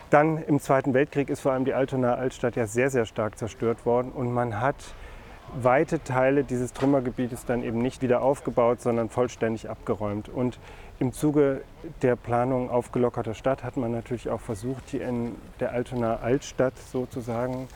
Dann 0.09 0.37
im 0.43 0.59
Zweiten 0.59 0.93
Weltkrieg 0.93 1.29
ist 1.29 1.41
vor 1.41 1.51
allem 1.53 1.65
die 1.65 1.73
Altonaer 1.73 2.17
Altstadt 2.17 2.55
ja 2.55 2.65
sehr, 2.65 2.89
sehr 2.89 3.05
stark 3.05 3.37
zerstört 3.37 3.85
worden 3.85 4.11
und 4.11 4.31
man 4.33 4.59
hat 4.61 4.75
weite 5.55 6.03
Teile 6.03 6.43
dieses 6.43 6.73
Trümmergebietes 6.73 7.45
dann 7.45 7.63
eben 7.63 7.81
nicht 7.81 8.01
wieder 8.01 8.21
aufgebaut, 8.21 8.81
sondern 8.81 9.09
vollständig 9.09 9.69
abgeräumt. 9.69 10.29
Und 10.29 10.59
im 10.99 11.13
Zuge 11.13 11.61
der 12.01 12.15
Planung 12.15 12.69
aufgelockerter 12.69 13.33
Stadt 13.33 13.63
hat 13.63 13.77
man 13.77 13.91
natürlich 13.91 14.29
auch 14.29 14.41
versucht, 14.41 14.89
hier 14.89 15.07
in 15.07 15.35
der 15.59 15.71
Altonaer 15.71 16.21
Altstadt 16.21 16.77
sozusagen, 16.91 17.67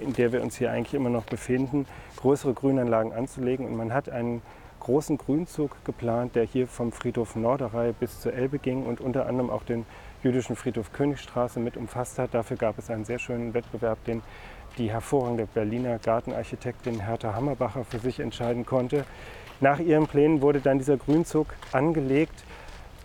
in 0.00 0.12
der 0.12 0.32
wir 0.32 0.42
uns 0.42 0.56
hier 0.56 0.70
eigentlich 0.70 0.94
immer 0.94 1.10
noch 1.10 1.24
befinden, 1.24 1.86
größere 2.16 2.54
Grünanlagen 2.54 3.12
anzulegen. 3.12 3.66
Und 3.66 3.76
man 3.76 3.94
hat 3.94 4.08
einen 4.08 4.42
großen 4.80 5.18
Grünzug 5.18 5.76
geplant, 5.84 6.36
der 6.36 6.44
hier 6.44 6.66
vom 6.66 6.92
Friedhof 6.92 7.34
Norderei 7.34 7.92
bis 7.92 8.20
zur 8.20 8.34
Elbe 8.34 8.58
ging 8.58 8.84
und 8.84 9.00
unter 9.00 9.26
anderem 9.26 9.50
auch 9.50 9.62
den 9.62 9.84
jüdischen 10.22 10.56
Friedhof 10.56 10.92
Königstraße 10.92 11.60
mit 11.60 11.76
umfasst 11.76 12.18
hat. 12.18 12.34
Dafür 12.34 12.56
gab 12.56 12.78
es 12.78 12.90
einen 12.90 13.04
sehr 13.04 13.18
schönen 13.18 13.54
Wettbewerb, 13.54 14.04
den 14.04 14.22
die 14.78 14.90
hervorragende 14.90 15.46
Berliner 15.46 15.98
Gartenarchitektin 15.98 17.00
Hertha 17.00 17.34
Hammerbacher 17.34 17.84
für 17.84 17.98
sich 17.98 18.20
entscheiden 18.20 18.66
konnte. 18.66 19.04
Nach 19.60 19.78
ihren 19.78 20.06
Plänen 20.06 20.42
wurde 20.42 20.60
dann 20.60 20.78
dieser 20.78 20.96
Grünzug 20.96 21.48
angelegt. 21.72 22.44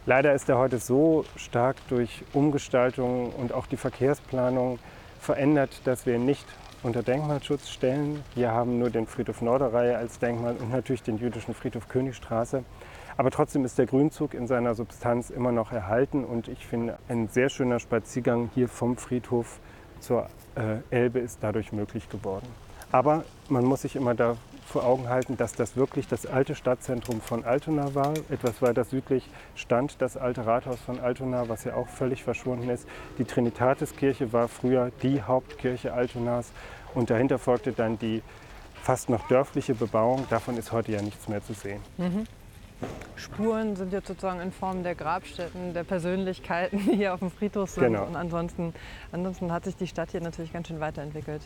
Leider 0.05 0.33
ist 0.33 0.49
er 0.49 0.57
heute 0.57 0.79
so 0.79 1.23
stark 1.35 1.77
durch 1.87 2.23
Umgestaltung 2.33 3.31
und 3.31 3.53
auch 3.53 3.67
die 3.67 3.77
Verkehrsplanung 3.77 4.79
verändert, 5.19 5.81
dass 5.85 6.05
wir 6.05 6.15
ihn 6.15 6.25
nicht 6.25 6.45
unter 6.83 7.03
Denkmalschutz 7.03 7.69
stellen. 7.69 8.23
Wir 8.33 8.51
haben 8.51 8.79
nur 8.79 8.89
den 8.89 9.05
Friedhof 9.05 9.41
Norderreihe 9.41 9.97
als 9.97 10.19
Denkmal 10.19 10.55
und 10.57 10.71
natürlich 10.71 11.03
den 11.03 11.17
jüdischen 11.17 11.53
Friedhof 11.53 11.87
Königstraße. 11.87 12.63
Aber 13.17 13.29
trotzdem 13.29 13.65
ist 13.65 13.77
der 13.77 13.85
Grünzug 13.85 14.33
in 14.33 14.47
seiner 14.47 14.73
Substanz 14.73 15.29
immer 15.29 15.51
noch 15.51 15.71
erhalten 15.71 16.23
und 16.23 16.47
ich 16.47 16.65
finde 16.65 16.97
ein 17.07 17.27
sehr 17.27 17.49
schöner 17.49 17.79
Spaziergang 17.79 18.49
hier 18.55 18.67
vom 18.67 18.97
Friedhof 18.97 19.59
zur 20.01 20.27
äh, 20.55 20.77
Elbe 20.89 21.19
ist 21.19 21.39
dadurch 21.41 21.71
möglich 21.71 22.09
geworden. 22.09 22.47
Aber 22.91 23.23
man 23.47 23.63
muss 23.63 23.83
sich 23.83 23.95
immer 23.95 24.13
da 24.15 24.35
vor 24.65 24.85
Augen 24.85 25.09
halten, 25.09 25.37
dass 25.37 25.53
das 25.53 25.75
wirklich 25.75 26.07
das 26.07 26.25
alte 26.25 26.55
Stadtzentrum 26.55 27.21
von 27.21 27.43
Altona 27.43 27.93
war. 27.93 28.13
Etwas 28.29 28.61
weiter 28.61 28.83
südlich 28.83 29.29
stand 29.55 30.01
das 30.01 30.17
alte 30.17 30.45
Rathaus 30.45 30.79
von 30.79 30.99
Altona, 30.99 31.47
was 31.49 31.63
ja 31.65 31.75
auch 31.75 31.87
völlig 31.87 32.23
verschwunden 32.23 32.69
ist. 32.69 32.87
Die 33.17 33.25
Trinitatiskirche 33.25 34.33
war 34.33 34.47
früher 34.47 34.91
die 35.03 35.21
Hauptkirche 35.21 35.93
Altonas 35.93 36.51
und 36.93 37.09
dahinter 37.09 37.37
folgte 37.37 37.71
dann 37.71 37.99
die 37.99 38.21
fast 38.81 39.09
noch 39.09 39.27
dörfliche 39.27 39.75
Bebauung. 39.75 40.25
Davon 40.29 40.57
ist 40.57 40.71
heute 40.71 40.91
ja 40.93 41.01
nichts 41.01 41.27
mehr 41.27 41.43
zu 41.43 41.53
sehen. 41.53 41.81
Mhm. 41.97 42.25
Spuren 43.15 43.75
sind 43.75 43.93
jetzt 43.93 44.07
sozusagen 44.07 44.39
in 44.41 44.51
Form 44.51 44.83
der 44.83 44.95
Grabstätten, 44.95 45.73
der 45.73 45.83
Persönlichkeiten, 45.83 46.79
die 46.85 46.95
hier 46.97 47.13
auf 47.13 47.19
dem 47.19 47.31
Friedhof 47.31 47.69
sind. 47.69 47.83
Genau. 47.83 48.05
Und 48.05 48.15
ansonsten, 48.15 48.73
ansonsten 49.11 49.51
hat 49.51 49.65
sich 49.65 49.75
die 49.75 49.87
Stadt 49.87 50.11
hier 50.11 50.21
natürlich 50.21 50.51
ganz 50.51 50.67
schön 50.67 50.79
weiterentwickelt. 50.79 51.41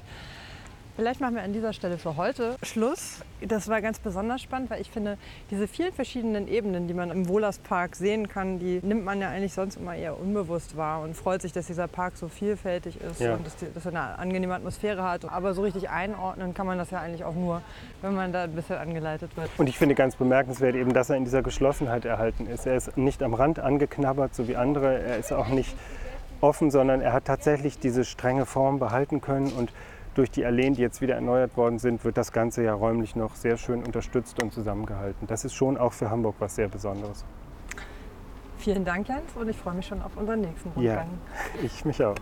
Vielleicht 0.95 1.19
machen 1.19 1.35
wir 1.35 1.43
an 1.43 1.51
dieser 1.51 1.73
Stelle 1.73 1.97
für 1.97 2.15
heute 2.15 2.55
Schluss. 2.63 3.19
Das 3.41 3.67
war 3.67 3.81
ganz 3.81 3.99
besonders 3.99 4.41
spannend, 4.41 4.69
weil 4.69 4.79
ich 4.79 4.89
finde, 4.89 5.17
diese 5.51 5.67
vielen 5.67 5.91
verschiedenen 5.91 6.47
Ebenen, 6.47 6.87
die 6.87 6.93
man 6.93 7.11
im 7.11 7.27
Wohlerspark 7.27 7.97
sehen 7.97 8.29
kann, 8.29 8.59
die 8.59 8.79
nimmt 8.81 9.03
man 9.03 9.19
ja 9.19 9.29
eigentlich 9.29 9.51
sonst 9.51 9.75
immer 9.75 9.93
eher 9.93 10.17
unbewusst 10.17 10.77
wahr 10.77 11.01
und 11.01 11.13
freut 11.13 11.41
sich, 11.41 11.51
dass 11.51 11.67
dieser 11.67 11.89
Park 11.89 12.15
so 12.15 12.29
vielfältig 12.29 12.97
ist 13.01 13.19
ja. 13.19 13.33
und 13.33 13.45
dass, 13.45 13.57
die, 13.57 13.65
dass, 13.73 13.85
er 13.85 13.91
eine 13.91 14.17
angenehme 14.17 14.55
Atmosphäre 14.55 15.03
hat. 15.03 15.25
Aber 15.25 15.53
so 15.53 15.63
richtig 15.63 15.89
einordnen 15.89 16.53
kann 16.53 16.65
man 16.65 16.77
das 16.77 16.91
ja 16.91 17.01
eigentlich 17.01 17.25
auch 17.25 17.35
nur, 17.35 17.61
wenn 18.01 18.15
man 18.15 18.31
da 18.31 18.43
ein 18.43 18.53
bisschen 18.53 18.77
angeleitet 18.77 19.35
wird. 19.35 19.49
Und 19.57 19.67
ich 19.67 19.77
finde 19.77 19.95
ganz 19.95 20.15
bemerkenswert 20.15 20.75
eben, 20.75 20.93
dass 20.93 21.09
er 21.09 21.17
in 21.17 21.25
dieser 21.25 21.43
Geschlossenheit 21.43 22.05
erhalten 22.05 22.47
ist. 22.47 22.65
Er 22.65 22.77
ist 22.77 22.95
nicht 22.95 23.21
am 23.21 23.33
Rand 23.33 23.59
angeknabbert, 23.59 24.33
so 24.33 24.47
wie 24.47 24.55
andere. 24.55 25.01
Er 25.01 25.17
ist 25.17 25.33
auch 25.33 25.49
nicht 25.49 25.75
offen, 26.39 26.71
sondern 26.71 27.01
er 27.01 27.11
hat 27.11 27.25
tatsächlich 27.25 27.79
diese 27.79 28.05
strenge 28.05 28.45
Form 28.45 28.79
behalten 28.79 29.19
können 29.19 29.51
und 29.51 29.73
durch 30.15 30.31
die 30.31 30.45
Alleen, 30.45 30.73
die 30.73 30.81
jetzt 30.81 31.01
wieder 31.01 31.15
erneuert 31.15 31.55
worden 31.57 31.77
sind, 31.77 32.03
wird 32.03 32.17
das 32.17 32.31
Ganze 32.31 32.63
ja 32.63 32.73
räumlich 32.73 33.15
noch 33.15 33.35
sehr 33.35 33.57
schön 33.57 33.83
unterstützt 33.83 34.41
und 34.41 34.53
zusammengehalten. 34.53 35.27
Das 35.27 35.45
ist 35.45 35.53
schon 35.53 35.77
auch 35.77 35.93
für 35.93 36.09
Hamburg 36.09 36.35
was 36.39 36.55
sehr 36.55 36.67
Besonderes. 36.67 37.23
Vielen 38.57 38.83
Dank, 38.83 39.07
Jens, 39.07 39.35
und 39.35 39.47
ich 39.47 39.57
freue 39.57 39.75
mich 39.75 39.85
schon 39.85 40.01
auf 40.01 40.17
unseren 40.17 40.41
nächsten 40.41 40.69
Rundgang. 40.69 41.07
Ja, 41.07 41.63
ich 41.63 41.85
mich 41.85 42.03
auch. 42.03 42.15